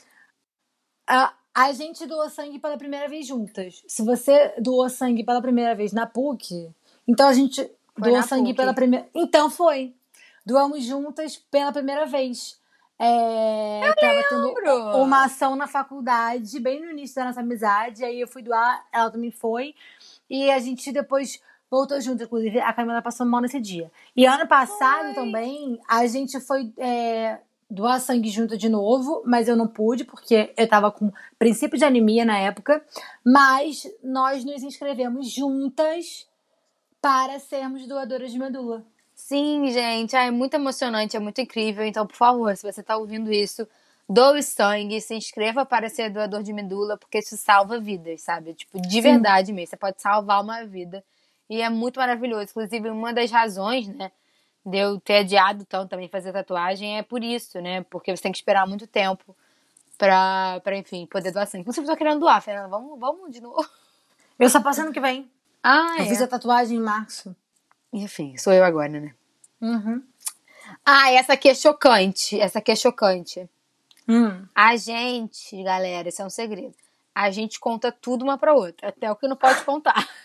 A, 1.09 1.33
a 1.55 1.73
gente 1.73 2.07
doou 2.07 2.29
sangue 2.31 2.59
pela 2.59 2.77
primeira 2.79 3.09
vez 3.09 3.27
juntas. 3.27 3.83
Se 3.87 4.03
você 4.03 4.55
doou 4.59 4.89
sangue 4.89 5.25
pela 5.25 5.41
primeira 5.41 5.75
vez 5.75 5.93
na 5.93 6.07
PUC, 6.07 6.71
então 7.07 7.29
a 7.29 7.35
gente 7.35 7.71
doou 7.97 8.17
na 8.17 8.23
sangue 8.23 8.53
PUC. 8.53 8.57
pela 8.57 8.75
primeira. 8.75 9.09
Então 9.15 9.51
foi. 9.51 9.95
Doamos 10.45 10.85
juntas 10.85 11.37
pela 11.37 11.73
primeira 11.73 12.07
vez. 12.07 12.61
É, 12.99 13.81
tava 14.01 14.23
tendo 14.29 14.47
lembro. 14.47 14.97
uma 14.99 15.25
ação 15.25 15.57
na 15.57 15.67
faculdade, 15.67 16.61
bem 16.61 16.81
no 16.81 16.91
início 16.91 17.17
da 17.17 17.25
nossa 17.25 17.41
amizade. 17.41 18.05
Aí 18.05 18.21
eu 18.21 18.29
fui 18.29 18.43
doar, 18.43 18.85
ela 18.93 19.11
também 19.11 19.31
foi. 19.31 19.75
E 20.31 20.51
a 20.51 20.59
gente 20.59 20.91
depois 20.93 21.41
voltou 21.71 22.01
junto. 22.01 22.23
Inclusive, 22.23 22.61
a 22.61 22.73
Camila 22.73 23.03
passou 23.03 23.27
mal 23.27 23.41
nesse 23.41 23.61
dia. 23.61 23.91
E 24.17 24.25
ano 24.25 24.47
passado 24.47 25.15
também, 25.15 25.81
a 25.89 26.07
gente 26.07 26.41
foi 26.41 26.73
é, 26.79 27.39
doar 27.73 27.99
sangue 28.01 28.29
junto 28.29 28.57
de 28.57 28.69
novo, 28.69 29.23
mas 29.25 29.49
eu 29.49 29.57
não 29.57 29.67
pude, 29.67 30.05
porque 30.05 30.53
eu 30.57 30.69
tava 30.69 30.93
com 30.93 31.11
princípio 31.39 31.79
de 31.79 31.85
anemia 31.85 32.25
na 32.25 32.39
época. 32.39 32.85
Mas 33.25 33.91
nós 34.03 34.45
nos 34.45 34.63
inscrevemos 34.63 35.31
juntas 35.31 36.29
para 37.01 37.39
sermos 37.41 37.87
doadoras 37.87 38.31
de 38.31 38.39
medula. 38.39 38.85
Sim, 39.15 39.71
gente, 39.71 40.15
é 40.15 40.31
muito 40.31 40.55
emocionante, 40.55 41.17
é 41.17 41.21
muito 41.21 41.41
incrível. 41.41 41.85
Então, 41.85 42.07
por 42.07 42.17
favor, 42.17 42.55
se 42.57 42.63
você 42.63 42.83
tá 42.83 42.97
ouvindo 42.97 43.33
isso, 43.33 43.67
doe 44.09 44.43
sangue, 44.43 45.01
se 45.01 45.15
inscreva 45.15 45.65
para 45.65 45.89
ser 45.89 46.11
doador 46.11 46.43
de 46.43 46.53
medula, 46.53 46.99
porque 46.99 47.19
isso 47.19 47.37
salva 47.39 47.81
vidas, 47.81 48.21
sabe? 48.21 48.53
Tipo, 48.53 48.81
de 48.81 49.01
verdade 49.01 49.51
mesmo. 49.53 49.69
Você 49.71 49.77
pode 49.77 50.03
salvar 50.03 50.43
uma 50.43 50.65
vida. 50.67 51.03
E 51.49 51.63
é 51.63 51.71
muito 51.71 51.99
maravilhoso. 51.99 52.51
Inclusive, 52.51 52.91
uma 52.91 53.15
das 53.15 53.31
razões, 53.31 53.89
né, 53.89 54.13
de 54.65 54.79
eu 54.79 55.01
ter 55.01 55.19
adiado 55.19 55.65
tanto 55.65 55.91
também 55.91 56.09
fazer 56.09 56.33
tatuagem 56.33 56.99
é 56.99 57.03
por 57.03 57.23
isso, 57.23 57.61
né? 57.61 57.83
Porque 57.91 58.15
você 58.15 58.23
tem 58.23 58.33
que 58.33 58.39
esperar 58.39 58.67
muito 58.67 58.87
tempo 58.87 59.37
pra, 59.99 60.61
pra 60.63 60.77
enfim, 60.77 61.07
poder 61.07 61.33
doar 61.33 61.47
sangue. 61.47 61.63
Inclusive, 61.63 61.87
eu 61.87 61.91
tô 61.91 61.97
querendo 61.97 62.21
doar, 62.21 62.41
Fernanda. 62.41 62.69
Vamos, 62.69 62.99
vamos 62.99 63.31
de 63.31 63.41
novo. 63.41 63.69
Eu 64.39 64.49
só 64.49 64.61
passo 64.61 64.83
ano 64.83 64.93
que 64.93 65.01
vem. 65.01 65.31
Ah, 65.63 65.97
Eu 65.99 66.07
fiz 66.07 66.21
a 66.21 66.27
tatuagem 66.27 66.77
em 66.79 66.81
março. 66.81 67.35
Enfim, 67.93 68.37
sou 68.37 68.53
eu 68.53 68.65
agora, 68.65 68.89
né? 68.89 69.15
Uhum. 69.61 70.03
Ah, 70.85 71.13
essa 71.13 71.35
aqui 71.35 71.49
é 71.49 71.55
chocante. 71.55 72.41
Essa 72.41 72.59
aqui 72.59 72.73
é 72.73 72.77
chocante. 72.77 73.49
Hum. 74.09 74.45
A 74.55 74.77
gente, 74.77 75.63
galera, 75.63 76.09
esse 76.09 76.21
é 76.21 76.25
um 76.25 76.31
segredo. 76.31 76.75
A 77.15 77.31
gente 77.31 77.61
conta 77.61 77.93
tudo 77.93 78.23
uma 78.25 78.39
pra 78.39 78.55
outra, 78.55 78.89
até 78.89 79.11
o 79.11 79.17
que 79.17 79.29
não 79.29 79.37
pode 79.37 79.63
contar. 79.65 79.95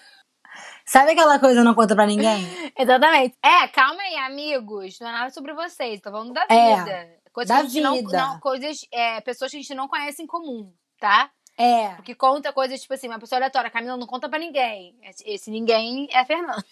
Sabe 0.88 1.12
aquela 1.12 1.38
coisa 1.38 1.64
não 1.64 1.74
conta 1.76 1.96
pra 1.96 2.06
ninguém? 2.06 2.48
Exatamente. 2.78 3.38
É, 3.44 3.68
calma 3.68 4.02
aí, 4.02 4.16
amigos. 4.16 4.98
Não 5.00 5.10
é 5.10 5.12
nada 5.12 5.30
sobre 5.32 5.54
vocês, 5.54 6.00
tô 6.00 6.10
falando 6.12 6.34
da 6.34 6.46
É, 6.50 6.76
vida. 6.78 7.10
Coisas 7.34 7.50
da 7.50 7.62
que 7.62 7.66
a 7.68 7.70
gente 7.70 7.82
não- 7.84 7.96
vida. 7.96 8.18
Não, 8.18 8.40
coisas, 8.40 8.80
é, 8.92 9.20
pessoas 9.22 9.52
que 9.52 9.58
a 9.58 9.62
gente 9.62 9.76
não 9.76 9.88
conhece 9.88 10.22
em 10.24 10.28
comum, 10.28 10.72
tá? 11.00 11.30
É. 11.58 11.90
Porque 11.96 12.16
conta 12.16 12.54
coisas 12.54 12.80
tipo 12.80 12.94
assim, 12.94 13.08
uma 13.08 13.20
pessoa 13.20 13.38
aleatória, 13.40 13.70
Camila 13.70 13.98
não 13.98 14.08
conta 14.08 14.30
pra 14.30 14.40
ninguém. 14.40 14.96
Esse, 15.26 15.50
ninguém 15.52 16.08
é 16.12 16.24
Fernando. 16.24 16.64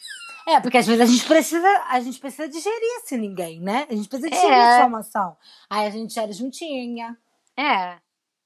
É, 0.48 0.60
porque 0.60 0.78
às 0.78 0.86
vezes 0.86 1.02
a 1.02 1.06
gente 1.06 1.26
precisa, 1.26 1.68
a 1.90 2.00
gente 2.00 2.20
precisa 2.20 2.48
digerir 2.48 2.98
esse 3.04 3.18
ninguém, 3.18 3.60
né? 3.60 3.88
A 3.90 3.96
gente 3.96 4.08
precisa 4.08 4.30
digerir 4.30 4.54
É. 4.54 4.60
essa 4.60 4.78
informação. 4.78 5.36
Aí 5.70 5.88
a 5.88 5.90
gente 5.90 6.14
gera 6.14 6.32
juntinha. 6.32 7.18
É, 7.58 7.98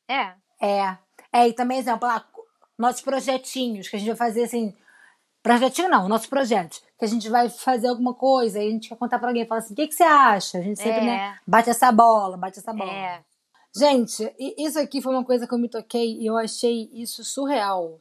é. 0.07 0.33
É. 0.61 0.97
É, 1.31 1.47
e 1.47 1.53
também, 1.53 1.77
exemplo, 1.77 2.07
lá, 2.07 2.25
nossos 2.77 3.01
projetinhos 3.01 3.87
que 3.89 3.97
a 3.97 3.99
gente 3.99 4.07
vai 4.07 4.17
fazer 4.17 4.43
assim. 4.45 4.73
Projetinho 5.41 5.89
não, 5.89 6.07
nossos 6.09 6.27
projetos. 6.27 6.81
Que 6.97 7.05
a 7.05 7.07
gente 7.07 7.29
vai 7.29 7.49
fazer 7.49 7.87
alguma 7.87 8.13
coisa 8.13 8.61
e 8.61 8.67
a 8.67 8.71
gente 8.71 8.89
quer 8.89 8.95
contar 8.97 9.19
pra 9.19 9.29
alguém. 9.29 9.45
Fala 9.45 9.59
assim, 9.59 9.73
o 9.73 9.75
que, 9.75 9.87
que 9.87 9.95
você 9.95 10.03
acha? 10.03 10.57
A 10.57 10.61
gente 10.61 10.77
sempre, 10.77 11.01
É. 11.01 11.05
né, 11.05 11.39
bate 11.47 11.69
essa 11.69 11.91
bola, 11.91 12.35
bate 12.35 12.59
essa 12.59 12.73
bola. 12.73 12.91
É. 12.91 13.21
Gente, 13.75 14.33
isso 14.57 14.79
aqui 14.79 15.01
foi 15.01 15.13
uma 15.13 15.23
coisa 15.23 15.47
que 15.47 15.53
eu 15.53 15.59
me 15.59 15.69
toquei 15.69 16.17
e 16.19 16.25
eu 16.25 16.37
achei 16.37 16.89
isso 16.91 17.23
surreal. 17.23 17.99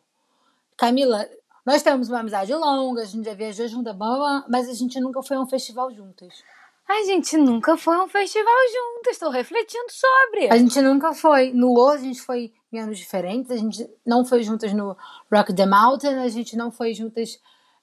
Camila, 0.76 1.28
nós 1.64 1.82
temos 1.82 2.08
uma 2.08 2.20
amizade 2.20 2.52
longa, 2.54 3.02
a 3.02 3.04
gente 3.04 3.24
já 3.24 3.34
viajou 3.34 3.82
blá, 3.82 4.44
mas 4.48 4.68
a 4.68 4.72
gente 4.72 4.98
nunca 4.98 5.22
foi 5.22 5.36
a 5.36 5.40
um 5.40 5.46
festival 5.46 5.92
juntas. 5.92 6.42
A 6.88 7.02
gente 7.04 7.36
nunca 7.36 7.76
foi 7.76 7.96
a 7.96 8.04
um 8.04 8.08
festival 8.08 8.54
juntas. 8.72 9.12
Estou 9.12 9.30
refletindo 9.30 9.86
sobre. 9.90 10.48
A 10.50 10.56
gente 10.56 10.80
nunca 10.80 11.12
foi. 11.12 11.52
No 11.52 11.74
Loa, 11.74 11.94
a 11.94 11.98
gente 11.98 12.20
foi 12.22 12.52
em 12.72 12.80
anos 12.80 12.98
diferentes. 12.98 13.50
A 13.50 13.56
gente 13.56 13.88
não 14.06 14.24
foi 14.24 14.42
juntas 14.42 14.72
no 14.72 14.96
Rock 15.32 15.54
the 15.54 15.66
Mountain. 15.66 16.14
A 16.18 16.28
gente 16.28 16.56
não 16.56 16.70
foi 16.72 16.94
juntas 16.94 17.38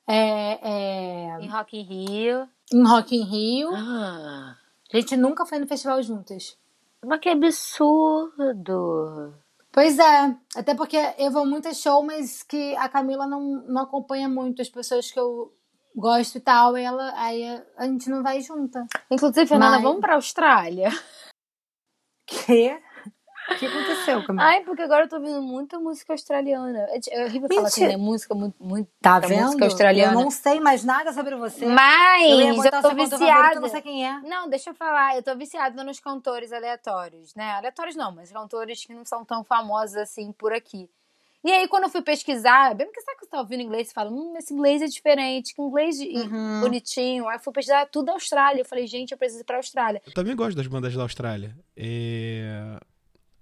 é, 0.08 0.60
é, 0.62 1.38
Em 1.39 1.47
Rock 1.47 1.78
in 1.78 1.84
Rio. 1.84 2.49
em 2.74 2.84
Rock 2.88 3.16
in 3.16 3.24
Rio. 3.24 3.70
Ah, 3.76 4.56
A 4.91 4.97
gente 4.97 5.16
nunca 5.16 5.45
foi 5.45 5.60
no 5.60 5.68
festival 5.68 6.01
juntas. 6.01 6.58
mas 7.06 7.20
que 7.20 7.30
absurdo. 7.30 9.36
Pois 9.72 9.99
é. 9.99 10.36
Até 10.56 10.74
porque 10.74 10.97
eu 11.20 11.30
vou 11.32 11.45
muito 11.45 11.68
a 11.68 11.74
show, 11.74 12.01
mas 12.03 12.41
que 12.41 12.76
a 12.78 12.88
Camila 12.89 13.28
não, 13.28 13.64
não 13.68 13.82
acompanha 13.84 14.28
muito 14.30 14.62
as 14.62 14.70
pessoas 14.70 15.12
que 15.12 15.20
eu 15.20 15.53
gosto 15.95 16.37
e 16.37 16.41
tal. 16.41 16.75
Ela, 16.75 17.13
aí 17.15 17.43
a 17.77 17.85
gente 17.85 18.09
não 18.09 18.21
vai 18.21 18.41
junta. 18.41 18.85
Inclusive, 19.09 19.47
Fernanda, 19.47 19.75
Mas- 19.75 19.83
vamos 19.83 20.01
pra 20.01 20.15
Austrália. 20.15 20.89
Que? 22.27 22.77
O 23.51 23.55
que 23.57 23.67
aconteceu, 23.67 24.25
Camila? 24.25 24.47
Ai, 24.47 24.63
porque 24.63 24.81
agora 24.81 25.03
eu 25.03 25.07
tô 25.07 25.17
ouvindo 25.17 25.39
muita 25.43 25.77
música 25.77 26.13
australiana. 26.13 26.79
É 26.89 26.99
é 27.11 27.23
horrível 27.25 27.47
falar 27.47 27.67
assim, 27.67 27.81
Mentira. 27.81 27.97
né? 27.99 28.03
Música 28.03 28.33
muito, 28.33 28.55
muito. 28.59 28.89
Tá 28.99 29.19
vendo? 29.19 29.43
música 29.43 29.65
australiana. 29.65 30.13
Eu 30.19 30.23
não 30.23 30.31
sei 30.31 30.59
mais 30.59 30.83
nada 30.83 31.13
sobre 31.13 31.35
você. 31.35 31.67
Mas 31.67 32.23
eu 32.31 32.39
eu, 32.39 32.55
tô 32.71 32.81
favorito, 32.81 33.17
viciada. 33.19 33.55
eu 33.57 33.61
não 33.61 33.69
sei 33.69 33.81
quem 33.83 34.07
é. 34.07 34.19
Não, 34.21 34.49
deixa 34.49 34.71
eu 34.71 34.73
falar. 34.73 35.15
Eu 35.15 35.21
tô 35.21 35.35
viciada 35.35 35.83
nos 35.83 35.99
cantores 35.99 36.51
aleatórios, 36.51 37.35
né? 37.35 37.51
Aleatórios 37.51 37.95
não, 37.95 38.11
mas 38.11 38.31
cantores 38.31 38.83
que 38.83 38.95
não 38.95 39.05
são 39.05 39.23
tão 39.23 39.43
famosos 39.43 39.95
assim 39.97 40.31
por 40.31 40.51
aqui. 40.51 40.89
E 41.45 41.51
aí, 41.51 41.67
quando 41.67 41.83
eu 41.83 41.89
fui 41.89 42.01
pesquisar, 42.01 42.73
bem 42.73 42.87
porque 42.87 43.01
sabe 43.01 43.19
que 43.19 43.25
você 43.25 43.29
tá 43.29 43.39
ouvindo 43.39 43.61
inglês, 43.61 43.87
você 43.87 43.93
fala, 43.93 44.09
hum, 44.09 44.33
esse 44.35 44.51
inglês 44.51 44.81
é 44.81 44.87
diferente, 44.87 45.53
que 45.53 45.61
inglês 45.61 45.99
Uhum. 45.99 46.59
bonitinho. 46.61 47.27
Aí 47.27 47.35
eu 47.35 47.39
fui 47.39 47.53
pesquisar 47.53 47.85
tudo 47.85 48.07
da 48.07 48.13
Austrália. 48.13 48.61
Eu 48.61 48.65
falei, 48.65 48.87
gente, 48.87 49.11
eu 49.11 49.17
preciso 49.17 49.41
ir 49.41 49.45
pra 49.45 49.57
Austrália. 49.57 50.01
Eu 50.07 50.11
também 50.11 50.35
gosto 50.35 50.57
das 50.57 50.65
bandas 50.65 50.95
da 50.95 51.03
Austrália. 51.03 51.55
É, 51.77 52.79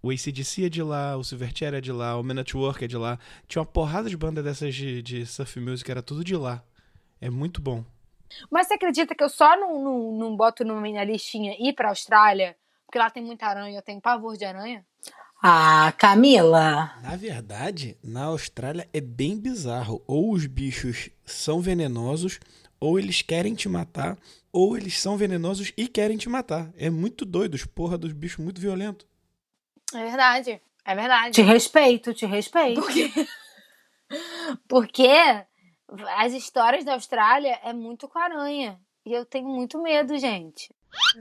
O 0.01 0.11
ACDC 0.11 0.65
é 0.65 0.69
de 0.69 0.83
lá, 0.83 1.15
o 1.15 1.23
Silverchair 1.23 1.73
é 1.75 1.79
de 1.79 1.93
lá, 1.93 2.17
o 2.19 2.23
Men 2.23 2.41
at 2.41 2.53
Work 2.53 2.83
é 2.83 2.87
de 2.89 2.97
lá. 2.97 3.17
Tinha 3.47 3.61
uma 3.61 3.65
porrada 3.65 4.09
de 4.09 4.17
banda 4.17 4.43
dessas 4.43 4.75
de, 4.75 5.01
de 5.01 5.25
surf 5.25 5.57
music, 5.61 5.89
era 5.89 6.03
tudo 6.03 6.25
de 6.25 6.35
lá. 6.35 6.61
É 7.21 7.29
muito 7.29 7.61
bom. 7.61 7.85
Mas 8.51 8.67
você 8.67 8.73
acredita 8.73 9.15
que 9.15 9.23
eu 9.23 9.29
só 9.29 9.55
não, 9.55 9.81
não, 9.81 10.11
não 10.11 10.35
boto 10.35 10.65
na 10.65 10.73
minha 10.81 11.05
listinha 11.05 11.55
ir 11.57 11.71
pra 11.71 11.87
Austrália? 11.87 12.53
Porque 12.85 12.99
lá 12.99 13.09
tem 13.09 13.23
muita 13.23 13.45
aranha, 13.45 13.77
eu 13.77 13.81
tenho 13.81 14.01
pavor 14.01 14.35
de 14.35 14.43
aranha. 14.43 14.85
Ah, 15.45 15.91
Camila. 15.97 16.95
Na 17.01 17.17
verdade, 17.17 17.97
na 18.01 18.23
Austrália 18.27 18.87
é 18.93 19.01
bem 19.01 19.37
bizarro. 19.37 20.01
Ou 20.07 20.31
os 20.31 20.45
bichos 20.45 21.09
são 21.25 21.59
venenosos, 21.59 22.39
ou 22.79 22.97
eles 22.97 23.21
querem 23.21 23.53
te 23.53 23.67
matar, 23.67 24.17
ou 24.53 24.77
eles 24.77 24.97
são 24.97 25.17
venenosos 25.17 25.73
e 25.75 25.85
querem 25.89 26.15
te 26.15 26.29
matar. 26.29 26.71
É 26.77 26.89
muito 26.89 27.25
doido, 27.25 27.55
os 27.55 27.65
porra 27.65 27.97
dos 27.97 28.13
bichos 28.13 28.41
muito 28.41 28.61
violentos. 28.61 29.05
É 29.93 30.05
verdade. 30.05 30.61
É 30.85 30.95
verdade. 30.95 31.35
Te 31.35 31.41
respeito, 31.41 32.13
te 32.13 32.25
respeito. 32.25 32.81
Porque 34.65 35.09
as 36.15 36.31
histórias 36.31 36.85
da 36.85 36.93
Austrália 36.93 37.59
é 37.65 37.73
muito 37.73 38.07
com 38.07 38.17
aranha. 38.17 38.79
E 39.05 39.11
eu 39.11 39.25
tenho 39.25 39.49
muito 39.49 39.81
medo, 39.81 40.17
gente. 40.17 40.73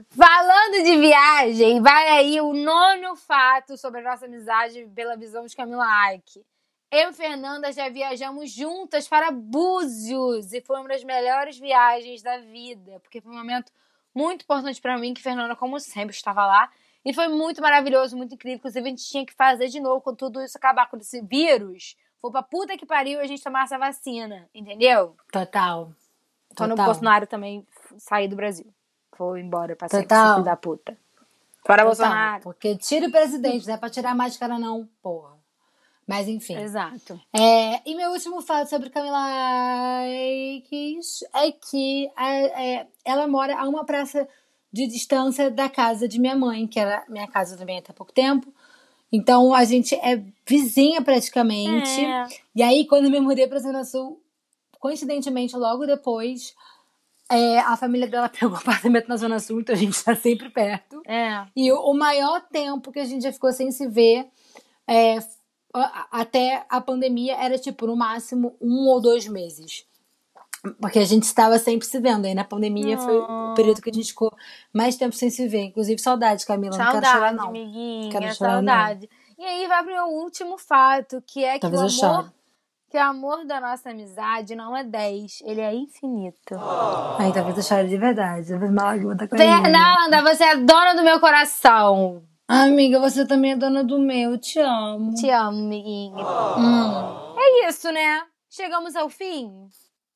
Falando 0.09 0.83
de 0.83 0.97
viagem, 0.97 1.81
vai 1.81 2.09
aí 2.09 2.41
o 2.41 2.53
nono 2.53 3.15
fato 3.15 3.77
sobre 3.77 4.01
a 4.01 4.03
nossa 4.03 4.25
amizade 4.25 4.85
pela 4.95 5.15
visão 5.15 5.45
de 5.45 5.55
Camila 5.55 6.13
Ike. 6.13 6.45
Eu 6.91 7.09
e 7.09 7.13
Fernanda 7.13 7.71
já 7.71 7.89
viajamos 7.89 8.51
juntas 8.51 9.07
para 9.07 9.31
Búzios 9.31 10.53
e 10.53 10.61
foi 10.61 10.79
uma 10.79 10.89
das 10.89 11.03
melhores 11.03 11.57
viagens 11.57 12.21
da 12.21 12.37
vida, 12.37 12.99
porque 12.99 13.19
foi 13.19 13.31
um 13.31 13.37
momento 13.37 13.71
muito 14.13 14.43
importante 14.43 14.79
para 14.79 14.97
mim, 14.97 15.13
que 15.13 15.21
Fernanda, 15.21 15.55
como 15.55 15.79
sempre, 15.79 16.15
estava 16.15 16.45
lá. 16.45 16.69
E 17.03 17.13
foi 17.13 17.27
muito 17.27 17.61
maravilhoso, 17.61 18.15
muito 18.15 18.35
incrível. 18.35 18.57
Inclusive, 18.57 18.85
a 18.85 18.89
gente 18.89 19.09
tinha 19.09 19.25
que 19.25 19.33
fazer 19.33 19.67
de 19.67 19.79
novo 19.79 20.01
quando 20.01 20.17
tudo 20.17 20.41
isso 20.41 20.57
acabar, 20.57 20.89
quando 20.89 21.01
esse 21.01 21.21
vírus 21.21 21.95
for 22.21 22.31
pra 22.31 22.43
puta 22.43 22.77
que 22.77 22.85
pariu 22.85 23.19
e 23.19 23.23
a 23.23 23.27
gente 23.27 23.43
tomar 23.43 23.63
essa 23.63 23.77
vacina, 23.77 24.47
entendeu? 24.53 25.15
Total. 25.31 25.91
Quando 26.55 26.71
o 26.71 26.75
Total. 26.75 26.85
Bolsonaro 26.85 27.27
também 27.27 27.67
sair 27.97 28.27
do 28.27 28.35
Brasil. 28.35 28.71
Foi 29.29 29.41
embora 29.41 29.75
pra 29.75 29.87
sempre, 29.87 30.07
Total. 30.07 30.33
filho 30.33 30.45
da 30.45 30.55
puta. 30.55 30.97
Fora 31.65 31.83
Total. 31.83 31.85
Bolsonaro. 31.85 32.43
Porque 32.43 32.75
tira 32.75 33.07
o 33.07 33.11
presidente, 33.11 33.65
não 33.65 33.73
é 33.73 33.77
pra 33.77 33.89
tirar 33.89 34.11
a 34.11 34.15
máscara, 34.15 34.59
não, 34.59 34.87
porra. 35.01 35.33
Mas 36.05 36.27
enfim. 36.27 36.57
Exato. 36.57 37.19
É, 37.33 37.81
e 37.89 37.95
meu 37.95 38.11
último 38.11 38.41
fato 38.41 38.69
sobre 38.69 38.89
Camila 38.89 39.17
Aikes 40.01 41.23
é 41.33 41.51
que 41.51 42.11
é, 42.17 42.75
é, 42.81 42.87
ela 43.05 43.25
mora 43.27 43.57
a 43.57 43.67
uma 43.67 43.85
praça 43.85 44.27
de 44.71 44.85
distância 44.87 45.49
da 45.49 45.69
casa 45.69 46.07
de 46.07 46.19
minha 46.19 46.35
mãe, 46.35 46.67
que 46.67 46.79
era 46.79 47.05
minha 47.07 47.27
casa 47.27 47.55
também 47.55 47.77
até 47.77 47.93
pouco 47.93 48.11
tempo. 48.11 48.53
Então 49.11 49.53
a 49.53 49.63
gente 49.63 49.95
é 49.95 50.21
vizinha 50.45 51.01
praticamente. 51.01 52.03
É. 52.03 52.27
E 52.55 52.61
aí, 52.61 52.85
quando 52.85 53.05
eu 53.05 53.11
me 53.11 53.19
mudei 53.21 53.47
pra 53.47 53.59
Zona 53.59 53.85
Sul, 53.85 54.19
coincidentemente, 54.79 55.55
logo 55.55 55.85
depois, 55.85 56.53
é, 57.31 57.59
a 57.59 57.75
família 57.77 58.07
dela 58.07 58.29
pegou 58.29 58.57
apartamento 58.57 59.07
na 59.07 59.17
Zona 59.17 59.39
Sul, 59.39 59.61
então 59.61 59.73
a 59.75 59.77
gente 59.77 60.01
tá 60.03 60.15
sempre 60.15 60.49
perto. 60.49 61.01
É. 61.05 61.45
E 61.55 61.71
o, 61.71 61.77
o 61.79 61.93
maior 61.93 62.41
tempo 62.51 62.91
que 62.91 62.99
a 62.99 63.05
gente 63.05 63.23
já 63.23 63.31
ficou 63.33 63.51
sem 63.51 63.71
se 63.71 63.87
ver 63.87 64.27
é, 64.87 65.17
até 66.11 66.65
a 66.69 66.79
pandemia 66.79 67.35
era 67.35 67.57
tipo 67.57 67.87
no 67.87 67.95
máximo 67.95 68.55
um 68.61 68.87
ou 68.87 69.01
dois 69.01 69.27
meses. 69.27 69.85
Porque 70.79 70.99
a 70.99 71.03
gente 71.05 71.23
estava 71.23 71.59
sempre 71.59 71.85
se 71.85 71.99
vendo. 71.99 72.25
Aí 72.25 72.33
na 72.33 72.45
pandemia 72.45 72.97
foi 72.97 73.17
o 73.17 73.53
período 73.53 73.81
que 73.81 73.89
a 73.89 73.93
gente 73.93 74.07
ficou 74.07 74.31
mais 74.71 74.95
tempo 74.95 75.13
sem 75.13 75.29
se 75.29 75.45
ver. 75.45 75.63
Inclusive, 75.65 75.99
saudade, 75.99 76.45
Camila. 76.45 76.77
não 76.77 76.85
quero 76.85 76.93
chorar, 76.93 77.11
Saudade, 77.11 77.35
não. 77.35 77.47
amiguinha, 77.49 78.09
Quero 78.09 78.33
chorar, 78.35 78.53
saudade. 78.53 79.09
E 79.37 79.43
aí 79.43 79.67
vai 79.67 79.83
pro 79.83 79.91
meu 79.91 80.05
último 80.05 80.57
fato, 80.57 81.21
que 81.27 81.43
é 81.43 81.55
que 81.55 81.59
Talvez 81.59 81.81
o 81.81 81.85
eu 81.85 81.89
chore. 81.89 82.13
amor, 82.13 82.33
que 82.93 82.97
o 82.99 83.01
amor 83.01 83.43
da 83.43 83.59
nossa 83.59 83.89
amizade 83.89 84.55
não 84.55 84.77
é 84.77 84.83
10, 84.83 85.41
ele 85.45 85.61
é 85.61 85.73
infinito. 85.73 86.53
Aí 87.17 87.33
talvez 87.33 87.57
eu 87.57 87.63
chore 87.63 87.87
de 87.87 87.97
verdade. 87.97 88.53
Uma 88.53 88.83
lágrima 88.83 89.17
tá 89.17 89.27
caindo. 89.27 89.63
Fernanda, 89.63 90.21
você 90.21 90.43
é 90.43 90.57
dona 90.57 90.93
do 90.93 91.01
meu 91.01 91.19
coração. 91.19 92.21
Amiga, 92.47 92.99
você 92.99 93.25
também 93.25 93.53
é 93.53 93.55
dona 93.55 93.83
do 93.83 93.97
meu. 93.97 94.37
Te 94.37 94.59
amo. 94.59 95.15
Te 95.15 95.27
amo, 95.27 95.57
amiguinha. 95.57 96.23
Hum. 96.23 97.35
É 97.35 97.67
isso, 97.67 97.91
né? 97.91 98.21
Chegamos 98.47 98.95
ao 98.95 99.09
fim. 99.09 99.49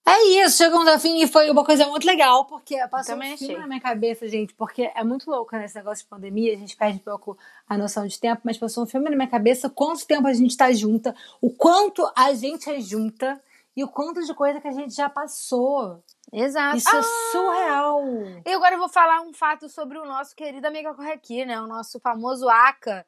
É 0.09 0.23
isso, 0.45 0.55
chegamos 0.55 0.87
ao 0.87 0.97
fim 0.97 1.21
e 1.21 1.27
foi 1.27 1.49
uma 1.51 1.65
coisa 1.65 1.85
muito 1.85 2.07
legal, 2.07 2.45
porque 2.45 2.77
passou 2.87 3.15
Também 3.15 3.33
um 3.33 3.37
filme 3.37 3.57
na 3.57 3.67
minha 3.67 3.81
cabeça, 3.81 4.25
gente, 4.29 4.53
porque 4.53 4.89
é 4.95 5.03
muito 5.03 5.29
louco 5.29 5.53
nesse 5.57 5.75
negócio 5.75 6.05
de 6.05 6.09
pandemia, 6.09 6.53
a 6.53 6.57
gente 6.57 6.77
perde 6.77 6.97
um 6.97 7.03
pouco 7.03 7.37
a 7.67 7.77
noção 7.77 8.07
de 8.07 8.17
tempo, 8.17 8.41
mas 8.45 8.57
passou 8.57 8.85
um 8.85 8.87
filme 8.87 9.09
na 9.09 9.17
minha 9.17 9.27
cabeça, 9.27 9.69
quanto 9.69 10.07
tempo 10.07 10.25
a 10.25 10.31
gente 10.31 10.55
tá 10.55 10.71
junta, 10.71 11.13
o 11.41 11.49
quanto 11.49 12.09
a 12.15 12.33
gente 12.33 12.69
é 12.69 12.79
junta 12.79 13.37
e 13.75 13.83
o 13.83 13.87
quanto 13.89 14.25
de 14.25 14.33
coisa 14.33 14.61
que 14.61 14.67
a 14.69 14.71
gente 14.71 14.95
já 14.95 15.09
passou. 15.09 16.01
Exato. 16.31 16.77
Isso 16.77 16.95
é 16.95 17.01
surreal. 17.33 18.01
E 18.45 18.49
agora 18.49 18.75
eu 18.75 18.79
vou 18.79 18.89
falar 18.89 19.21
um 19.21 19.33
fato 19.33 19.67
sobre 19.67 19.97
o 19.97 20.05
nosso 20.05 20.33
querido 20.33 20.67
amigo 20.67 20.95
Correqui, 20.95 21.45
né? 21.45 21.59
O 21.59 21.67
nosso 21.67 21.99
famoso 21.99 22.47
ACA. 22.47 23.05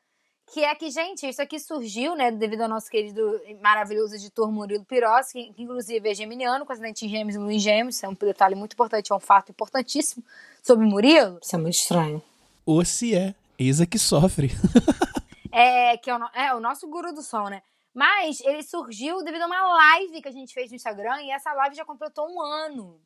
Que 0.53 0.63
é 0.63 0.73
que, 0.73 0.89
gente, 0.89 1.27
isso 1.29 1.41
aqui 1.41 1.59
surgiu, 1.59 2.15
né, 2.15 2.31
devido 2.31 2.61
ao 2.61 2.67
nosso 2.69 2.89
querido 2.89 3.39
e 3.45 3.53
maravilhoso 3.55 4.15
editor 4.15 4.51
Murilo 4.51 4.83
Pirossi, 4.83 5.33
que, 5.33 5.53
que 5.53 5.61
inclusive 5.63 6.09
é 6.09 6.15
geminiano, 6.15 6.65
com 6.65 6.73
acidente 6.73 7.05
em 7.05 7.09
gêmeos 7.09 7.35
e 7.35 7.37
lua 7.39 7.53
em 7.53 7.59
gêmeos. 7.59 7.95
Isso 7.97 8.05
é 8.05 8.09
um 8.09 8.13
detalhe 8.13 8.55
muito 8.55 8.73
importante, 8.73 9.11
é 9.11 9.15
um 9.15 9.19
fato 9.19 9.51
importantíssimo 9.51 10.23
sobre 10.63 10.85
Murilo. 10.87 11.39
Isso 11.41 11.55
é 11.55 11.59
muito 11.59 11.75
estranho. 11.75 12.21
Ou 12.65 12.83
se 12.83 13.15
é, 13.15 13.35
Isa 13.59 13.85
que 13.85 13.99
sofre. 13.99 14.49
É, 15.51 15.97
que 15.97 16.09
é 16.11 16.15
o, 16.15 16.19
no- 16.19 16.29
é 16.33 16.53
o 16.53 16.59
nosso 16.59 16.87
guru 16.87 17.11
do 17.11 17.23
som, 17.23 17.49
né? 17.49 17.63
Mas 17.91 18.39
ele 18.41 18.61
surgiu 18.61 19.23
devido 19.23 19.41
a 19.41 19.47
uma 19.47 19.63
live 19.73 20.21
que 20.21 20.27
a 20.27 20.31
gente 20.31 20.53
fez 20.53 20.69
no 20.69 20.75
Instagram 20.75 21.23
e 21.23 21.31
essa 21.31 21.51
live 21.53 21.75
já 21.75 21.83
completou 21.83 22.29
um 22.29 22.39
ano. 22.39 23.01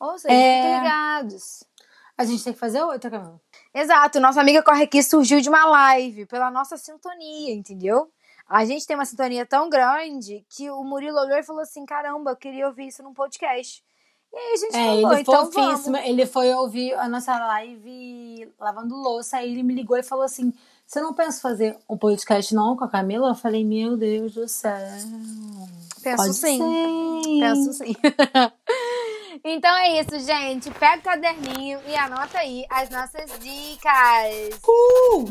Ou 0.00 0.18
seja, 0.18 0.34
É. 0.34 0.78
ligados. 0.78 1.62
A 2.18 2.24
gente 2.24 2.42
tem 2.42 2.52
que 2.52 2.58
fazer 2.58 2.82
outra, 2.82 3.08
Camila. 3.08 3.40
Exato, 3.78 4.18
nossa 4.20 4.40
amiga 4.40 4.62
Corre 4.62 4.84
Aqui 4.84 5.02
surgiu 5.02 5.38
de 5.40 5.48
uma 5.50 5.66
live, 5.66 6.24
pela 6.26 6.50
nossa 6.50 6.76
sintonia, 6.78 7.52
entendeu? 7.54 8.10
A 8.48 8.64
gente 8.64 8.86
tem 8.86 8.96
uma 8.96 9.04
sintonia 9.04 9.44
tão 9.44 9.68
grande 9.68 10.46
que 10.48 10.70
o 10.70 10.82
Murilo 10.82 11.18
olhou 11.18 11.36
e 11.36 11.42
falou 11.42 11.60
assim: 11.62 11.84
caramba, 11.84 12.30
eu 12.30 12.36
queria 12.36 12.66
ouvir 12.68 12.86
isso 12.86 13.02
num 13.02 13.12
podcast. 13.12 13.84
E 14.32 14.36
aí 14.38 14.52
a 14.52 14.56
gente 14.56 14.76
É, 14.76 14.86
falou, 14.86 15.12
ele 15.12 15.20
então 15.20 15.52
fofíssimo. 15.52 15.92
vamos. 15.96 16.08
Ele 16.08 16.26
foi 16.26 16.54
ouvir 16.54 16.94
a 16.94 17.08
nossa 17.08 17.38
live 17.38 18.50
lavando 18.58 18.94
louça. 18.94 19.38
Aí 19.38 19.50
ele 19.52 19.62
me 19.62 19.74
ligou 19.74 19.96
e 19.96 20.02
falou 20.02 20.24
assim: 20.24 20.52
Você 20.86 21.00
não 21.00 21.12
pensa 21.12 21.40
fazer 21.40 21.76
um 21.88 21.98
podcast 21.98 22.54
não 22.54 22.76
com 22.76 22.84
a 22.84 22.88
Camila? 22.88 23.28
Eu 23.30 23.34
falei, 23.34 23.64
meu 23.64 23.96
Deus 23.96 24.32
do 24.34 24.48
céu. 24.48 24.72
Penso 26.02 26.16
Pode 26.16 26.34
sim. 26.34 26.58
ser. 26.58 27.40
Penso 27.40 27.72
sim. 27.72 27.96
então 29.48 29.74
é 29.76 30.00
isso, 30.00 30.18
gente. 30.20 30.70
Pega 30.72 30.98
o 30.98 31.02
caderninho 31.02 31.80
e 31.86 31.94
anota 31.94 32.38
aí 32.38 32.66
as 32.68 32.90
nossas 32.90 33.30
dicas. 33.38 34.60
Uh! 34.66 35.24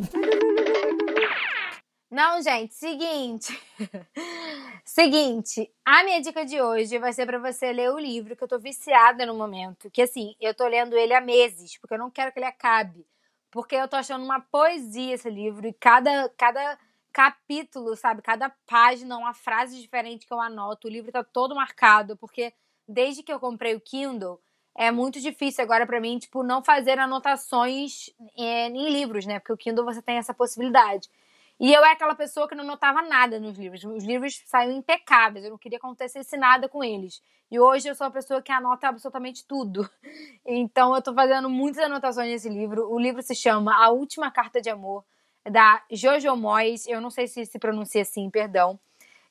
Não, 2.10 2.42
gente, 2.42 2.74
seguinte. 2.74 3.62
seguinte, 4.86 5.70
a 5.84 6.02
minha 6.06 6.22
dica 6.22 6.46
de 6.46 6.62
hoje 6.62 6.98
vai 6.98 7.12
ser 7.12 7.26
pra 7.26 7.40
você 7.40 7.74
ler 7.74 7.92
o 7.92 8.00
livro 8.00 8.38
que 8.38 8.44
eu 8.44 8.48
tô 8.48 8.58
viciada 8.58 9.26
no 9.26 9.36
momento. 9.36 9.92
Que 9.92 10.04
assim, 10.04 10.34
eu 10.40 10.54
tô 10.54 10.66
lendo 10.66 10.96
ele 10.96 11.14
há 11.14 11.20
meses, 11.20 11.78
porque 11.78 11.96
eu 11.96 12.00
não 12.00 12.10
quero 12.10 12.32
que 12.32 12.40
ele 12.40 12.46
acabe. 12.46 13.06
Porque 13.52 13.76
eu 13.76 13.88
tô 13.88 13.98
achando 13.98 14.24
uma 14.24 14.40
poesia 14.40 15.16
esse 15.16 15.30
livro 15.30 15.68
e 15.68 15.74
cada, 15.74 16.30
cada 16.38 16.80
capítulo, 17.12 17.96
sabe? 17.98 18.22
Cada 18.22 18.50
página, 18.66 19.18
uma 19.18 19.34
frase 19.34 19.82
diferente 19.82 20.26
que 20.26 20.34
eu 20.34 20.40
anoto. 20.40 20.88
O 20.88 20.92
livro 20.92 21.12
tá 21.12 21.24
todo 21.24 21.56
marcado, 21.56 22.16
porque 22.16 22.54
desde 22.88 23.24
que 23.24 23.32
eu 23.32 23.40
comprei 23.40 23.76
o 23.76 23.82
Kindle, 23.82 24.40
é 24.76 24.92
muito 24.92 25.22
difícil 25.22 25.64
agora 25.64 25.86
pra 25.86 26.02
mim, 26.02 26.18
tipo, 26.20 26.44
não 26.44 26.64
fazer 26.64 27.00
anotações 27.00 28.10
é, 28.38 28.68
em 28.68 28.90
livros, 28.90 29.26
né? 29.26 29.40
Porque 29.40 29.54
o 29.54 29.58
Kindle 29.58 29.86
você 29.86 30.02
tem 30.02 30.18
essa 30.18 30.34
possibilidade. 30.34 31.10
E 31.58 31.74
eu 31.74 31.82
era 31.82 31.94
aquela 31.94 32.16
pessoa 32.16 32.48
que 32.48 32.56
não 32.56 32.66
notava 32.66 33.02
nada 33.02 33.40
nos 33.40 33.58
livros. 33.58 33.84
Os 33.86 34.04
livros 34.04 34.42
saíam 34.46 34.76
impecáveis, 34.76 35.46
eu 35.46 35.52
não 35.52 35.58
queria 35.58 35.80
que 35.80 35.86
acontecesse 35.86 36.36
nada 36.36 36.68
com 36.68 36.84
eles. 36.84 37.22
E 37.50 37.58
hoje 37.58 37.88
eu 37.88 37.96
sou 37.96 38.06
uma 38.06 38.12
pessoa 38.12 38.42
que 38.42 38.52
anota 38.52 38.88
absolutamente 38.88 39.46
tudo. 39.48 39.90
Então 40.48 40.94
eu 40.96 41.02
tô 41.02 41.12
fazendo 41.14 41.50
muitas 41.50 41.84
anotações 41.84 42.30
nesse 42.30 42.50
livro. 42.50 42.88
O 42.92 43.00
livro 43.00 43.22
se 43.24 43.34
chama 43.34 43.74
A 43.76 43.90
Última 43.90 44.30
Carta 44.30 44.62
de 44.62 44.70
Amor, 44.70 45.04
da 45.44 45.82
Jojo 45.90 46.36
Moyes. 46.36 46.86
Eu 46.86 47.02
não 47.02 47.10
sei 47.10 47.28
se 47.28 47.46
se 47.46 47.58
pronuncia 47.58 48.04
assim, 48.04 48.30
perdão. 48.30 48.80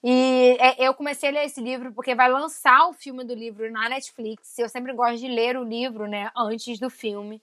E 0.07 0.59
é, 0.61 0.87
eu 0.87 0.93
comecei 0.93 1.31
a 1.31 1.33
ler 1.33 1.47
esse 1.47 1.63
livro 1.63 1.91
porque 1.91 2.15
vai 2.15 2.31
lançar 2.31 2.89
o 2.91 2.93
filme 2.93 3.25
do 3.25 3.35
livro 3.35 3.73
na 3.73 3.89
Netflix. 3.89 4.59
Eu 4.59 4.69
sempre 4.69 4.93
gosto 4.93 5.19
de 5.19 5.29
ler 5.29 5.57
o 5.57 5.65
livro, 5.65 6.07
né, 6.07 6.31
antes 6.37 6.79
do 6.79 6.91
filme. 6.91 7.41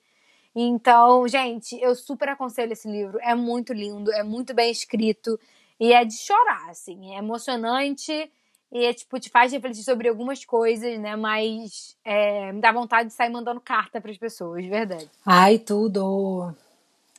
Então, 0.55 1.28
gente, 1.28 1.76
eu 1.82 1.95
super 1.95 2.30
aconselho 2.30 2.74
esse 2.74 2.88
livro. 2.88 3.18
É 3.24 3.34
muito 3.34 3.74
lindo, 3.74 4.12
é 4.12 4.22
muito 4.22 4.53
bem 4.53 4.70
escrito 4.70 5.39
e 5.80 5.91
é 5.91 6.05
de 6.05 6.14
chorar, 6.14 6.70
assim. 6.70 7.16
É 7.16 7.18
emocionante 7.18 8.32
e, 8.72 8.86
é, 8.86 8.93
tipo, 8.93 9.20
te 9.20 9.32
faz 9.32 9.51
refletir 9.51 9.84
sobre 9.84 10.07
algumas 10.07 10.45
coisas, 10.45 10.99
né? 10.99 11.16
Mas 11.16 11.97
é, 12.05 12.53
dá 12.53 12.72
vontade 12.72 13.09
de 13.09 13.16
sair 13.16 13.32
mandando 13.32 13.59
carta 13.59 13.99
para 13.99 14.12
as 14.12 14.18
pessoas, 14.20 14.62
de 14.64 14.70
verdade. 14.70 15.09
Ai, 15.26 15.57
tudo. 15.57 16.53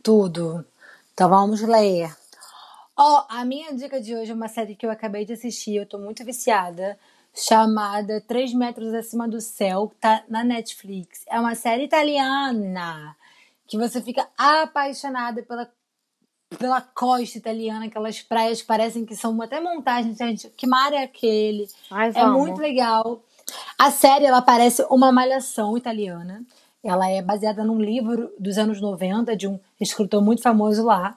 Tudo. 0.05 0.65
Então 1.13 1.29
vamos 1.29 1.61
ler. 1.63 2.22
Ó, 2.97 3.25
a 3.29 3.45
minha 3.45 3.73
dica 3.73 4.01
de 4.01 4.15
hoje 4.15 4.31
é 4.31 4.35
uma 4.35 4.49
série 4.49 4.75
que 4.75 4.85
eu 4.85 4.91
acabei 4.91 5.25
de 5.25 5.33
assistir, 5.33 5.77
eu 5.77 5.87
tô 5.87 5.99
muito 5.99 6.25
viciada, 6.25 6.99
chamada 7.35 8.21
Três 8.21 8.53
Metros 8.53 8.93
Acima 8.93 9.27
do 9.27 9.41
Céu, 9.41 9.93
tá 9.99 10.23
na 10.29 10.45
Netflix. 10.45 11.25
É 11.29 11.41
uma 11.41 11.55
série 11.55 11.85
italiana 11.85 13.17
que 13.67 13.79
você 13.79 14.03
fica 14.03 14.29
apaixonada 14.37 15.43
pela, 15.43 15.71
pela 16.59 16.83
costa 16.83 17.39
italiana, 17.39 17.87
aquelas 17.87 18.21
praias 18.21 18.61
que 18.61 18.69
parecem 18.69 19.07
que 19.07 19.17
são 19.17 19.41
até 19.41 19.59
montagens, 19.59 20.19
gente. 20.19 20.51
Que 20.51 20.67
mar 20.67 20.93
é 20.93 21.03
aquele? 21.03 21.67
Ai, 21.91 22.13
É 22.15 22.27
muito 22.27 22.61
legal. 22.61 23.23
A 23.79 23.91
série, 23.91 24.27
ela 24.27 24.43
parece 24.43 24.87
uma 24.91 25.11
malhação 25.11 25.77
italiana. 25.79 26.45
Ela 26.85 27.09
é 27.09 27.23
baseada 27.23 27.65
num 27.65 27.81
livro 27.81 28.33
dos 28.39 28.59
anos 28.59 28.81
90 28.81 29.35
de 29.37 29.49
um 29.49 29.59
escritor 29.81 30.23
muito 30.23 30.43
famoso 30.43 30.85
lá. 30.85 31.17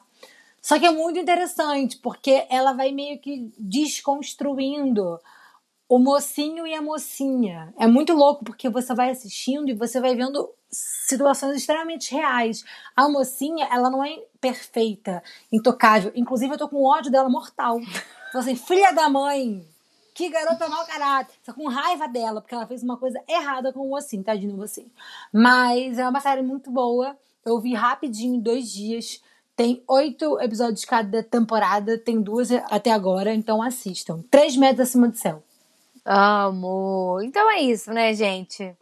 Só 0.66 0.80
que 0.80 0.86
é 0.88 0.90
muito 0.90 1.20
interessante, 1.20 1.96
porque 1.98 2.48
ela 2.50 2.74
vai 2.74 2.92
meio 2.92 3.20
que 3.20 3.54
desconstruindo 3.56 5.20
o 5.88 6.00
mocinho 6.00 6.66
e 6.66 6.74
a 6.74 6.82
mocinha. 6.82 7.72
É 7.78 7.86
muito 7.86 8.14
louco, 8.14 8.44
porque 8.44 8.68
você 8.68 8.96
vai 8.96 9.12
assistindo 9.12 9.70
e 9.70 9.76
você 9.76 10.02
vai 10.02 10.16
vendo 10.16 10.52
situações 10.72 11.58
extremamente 11.58 12.12
reais. 12.16 12.66
A 12.96 13.08
mocinha, 13.08 13.68
ela 13.72 13.92
não 13.92 14.04
é 14.04 14.24
perfeita, 14.42 15.22
intocável. 15.52 16.12
Inclusive, 16.16 16.56
eu 16.56 16.58
tô 16.58 16.68
com 16.68 16.84
ódio 16.84 17.12
dela 17.12 17.30
mortal. 17.30 17.80
Então, 18.30 18.42
assim, 18.42 18.56
filha 18.56 18.92
da 18.92 19.08
mãe, 19.08 19.64
que 20.16 20.30
garota 20.30 20.68
mau 20.68 20.84
caráter. 20.88 21.36
Tô 21.46 21.54
com 21.54 21.70
raiva 21.70 22.08
dela, 22.08 22.42
porque 22.42 22.56
ela 22.56 22.66
fez 22.66 22.82
uma 22.82 22.98
coisa 22.98 23.24
errada 23.28 23.72
com 23.72 23.82
o 23.82 23.90
mocinho, 23.92 24.24
tadinho 24.24 24.54
do 24.54 24.58
mocinho. 24.58 24.92
Mas 25.32 26.00
é 26.00 26.10
uma 26.10 26.22
série 26.22 26.42
muito 26.42 26.72
boa. 26.72 27.16
Eu 27.46 27.60
vi 27.60 27.76
rapidinho, 27.76 28.42
dois 28.42 28.72
dias. 28.74 29.22
Tem 29.56 29.84
oito 29.88 30.40
episódios 30.42 30.84
cada 30.84 31.24
temporada, 31.24 31.98
tem 31.98 32.22
duas 32.22 32.52
até 32.70 32.92
agora, 32.92 33.34
então 33.34 33.62
assistam. 33.62 34.22
Três 34.30 34.58
metros 34.58 34.90
acima 34.90 35.08
do 35.08 35.16
céu. 35.16 35.42
Amo. 36.06 37.20
Então 37.24 37.50
é 37.50 37.62
isso, 37.62 37.92
né, 37.94 38.14
gente? 38.14 38.76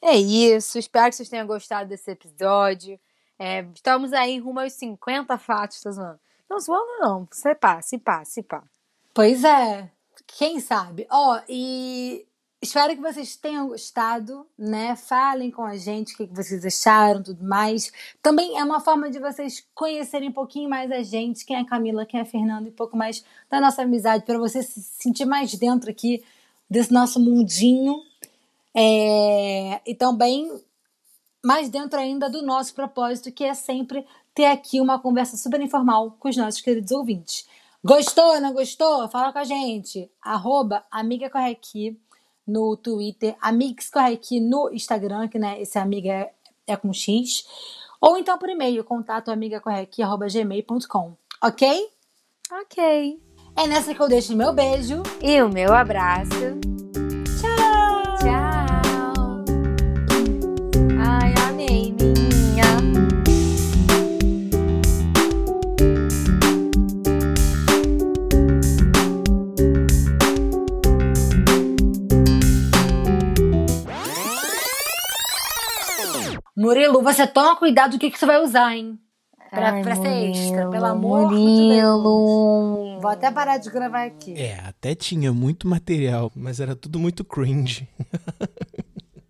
É 0.00 0.16
isso. 0.16 0.78
Espero 0.78 1.10
que 1.10 1.16
vocês 1.16 1.28
tenham 1.28 1.46
gostado 1.46 1.88
desse 1.88 2.10
episódio. 2.10 2.98
É, 3.38 3.60
estamos 3.74 4.12
aí 4.12 4.38
rumo 4.38 4.60
aos 4.60 4.72
50 4.72 5.36
fatos, 5.36 5.80
tá 5.82 5.90
zoando? 5.90 6.20
Não 6.48 6.60
zoando, 6.60 6.98
não. 7.00 7.28
Se 7.30 7.54
pá, 7.54 7.82
se 7.82 7.98
pá, 7.98 8.24
se 8.24 8.42
pá. 8.42 8.62
Pois 9.12 9.44
é, 9.44 9.90
quem 10.26 10.60
sabe? 10.60 11.06
Ó, 11.10 11.40
e 11.48 12.26
espero 12.66 12.96
que 12.96 13.00
vocês 13.00 13.36
tenham 13.36 13.68
gostado, 13.68 14.46
né? 14.58 14.96
Falem 14.96 15.50
com 15.50 15.62
a 15.62 15.76
gente 15.76 16.14
o 16.14 16.16
que 16.16 16.26
vocês 16.26 16.64
acharam, 16.64 17.22
tudo 17.22 17.44
mais. 17.44 17.92
Também 18.20 18.58
é 18.58 18.64
uma 18.64 18.80
forma 18.80 19.08
de 19.08 19.18
vocês 19.18 19.64
conhecerem 19.74 20.30
um 20.30 20.32
pouquinho 20.32 20.68
mais 20.68 20.90
a 20.90 21.02
gente, 21.02 21.44
quem 21.44 21.56
é 21.56 21.60
a 21.60 21.64
Camila, 21.64 22.04
quem 22.04 22.18
é 22.18 22.22
a 22.24 22.26
Fernanda, 22.26 22.68
e 22.68 22.72
um 22.72 22.74
pouco 22.74 22.96
mais 22.96 23.24
da 23.48 23.60
nossa 23.60 23.82
amizade, 23.82 24.24
para 24.24 24.38
você 24.38 24.62
se 24.62 24.82
sentir 24.82 25.24
mais 25.24 25.54
dentro 25.54 25.88
aqui 25.90 26.24
desse 26.68 26.92
nosso 26.92 27.20
mundinho. 27.20 28.02
É, 28.74 29.80
e 29.86 29.94
também 29.94 30.50
mais 31.44 31.68
dentro 31.68 31.98
ainda 31.98 32.28
do 32.28 32.42
nosso 32.42 32.74
propósito, 32.74 33.30
que 33.30 33.44
é 33.44 33.54
sempre 33.54 34.04
ter 34.34 34.46
aqui 34.46 34.80
uma 34.80 34.98
conversa 34.98 35.36
super 35.36 35.60
informal 35.60 36.16
com 36.18 36.28
os 36.28 36.36
nossos 36.36 36.60
queridos 36.60 36.90
ouvintes. 36.90 37.46
Gostou, 37.84 38.40
não 38.40 38.52
gostou? 38.52 39.08
Fala 39.08 39.32
com 39.32 39.38
a 39.38 39.44
gente. 39.44 40.10
Arroba 40.20 40.84
Amiga 40.90 41.30
Corre 41.30 41.52
Aqui 41.52 41.96
no 42.46 42.76
Twitter, 42.76 43.36
Amix 43.40 43.90
Corre 43.90 44.14
Aqui 44.14 44.40
no 44.40 44.70
Instagram, 44.72 45.28
que 45.28 45.38
né, 45.38 45.60
esse 45.60 45.78
amiga 45.78 46.10
é, 46.10 46.32
é 46.66 46.76
com 46.76 46.92
X. 46.92 47.44
Ou 48.00 48.16
então 48.16 48.38
por 48.38 48.48
e-mail, 48.48 48.84
contato 48.84 49.30
amigacorreaqui.gmail.com. 49.30 51.16
Ok? 51.42 51.88
Ok. 52.52 53.20
É 53.56 53.66
nessa 53.66 53.94
que 53.94 54.00
eu 54.00 54.08
deixo 54.08 54.36
meu 54.36 54.52
beijo. 54.52 55.02
E 55.22 55.42
o 55.42 55.48
meu 55.48 55.72
abraço. 55.72 56.75
Murilo, 76.66 77.00
você 77.00 77.26
toma 77.26 77.56
cuidado 77.56 77.92
do 77.92 77.98
que, 77.98 78.10
que 78.10 78.18
você 78.18 78.26
vai 78.26 78.42
usar, 78.42 78.74
hein? 78.76 78.98
Pra, 79.50 79.70
Ai, 79.70 79.82
pra 79.82 79.94
ser 79.94 80.30
extra, 80.30 80.66
Murilo, 80.66 80.70
pelo 80.72 80.86
amor 80.86 81.28
de 81.28 81.36
Deus. 81.36 82.02
Murilo. 82.02 83.00
Vou 83.00 83.10
até 83.10 83.30
parar 83.30 83.58
de 83.58 83.70
gravar 83.70 84.04
aqui. 84.04 84.34
É, 84.34 84.58
até 84.66 84.94
tinha 84.94 85.32
muito 85.32 85.68
material, 85.68 86.32
mas 86.34 86.58
era 86.58 86.74
tudo 86.74 86.98
muito 86.98 87.24
cringe. 87.24 87.88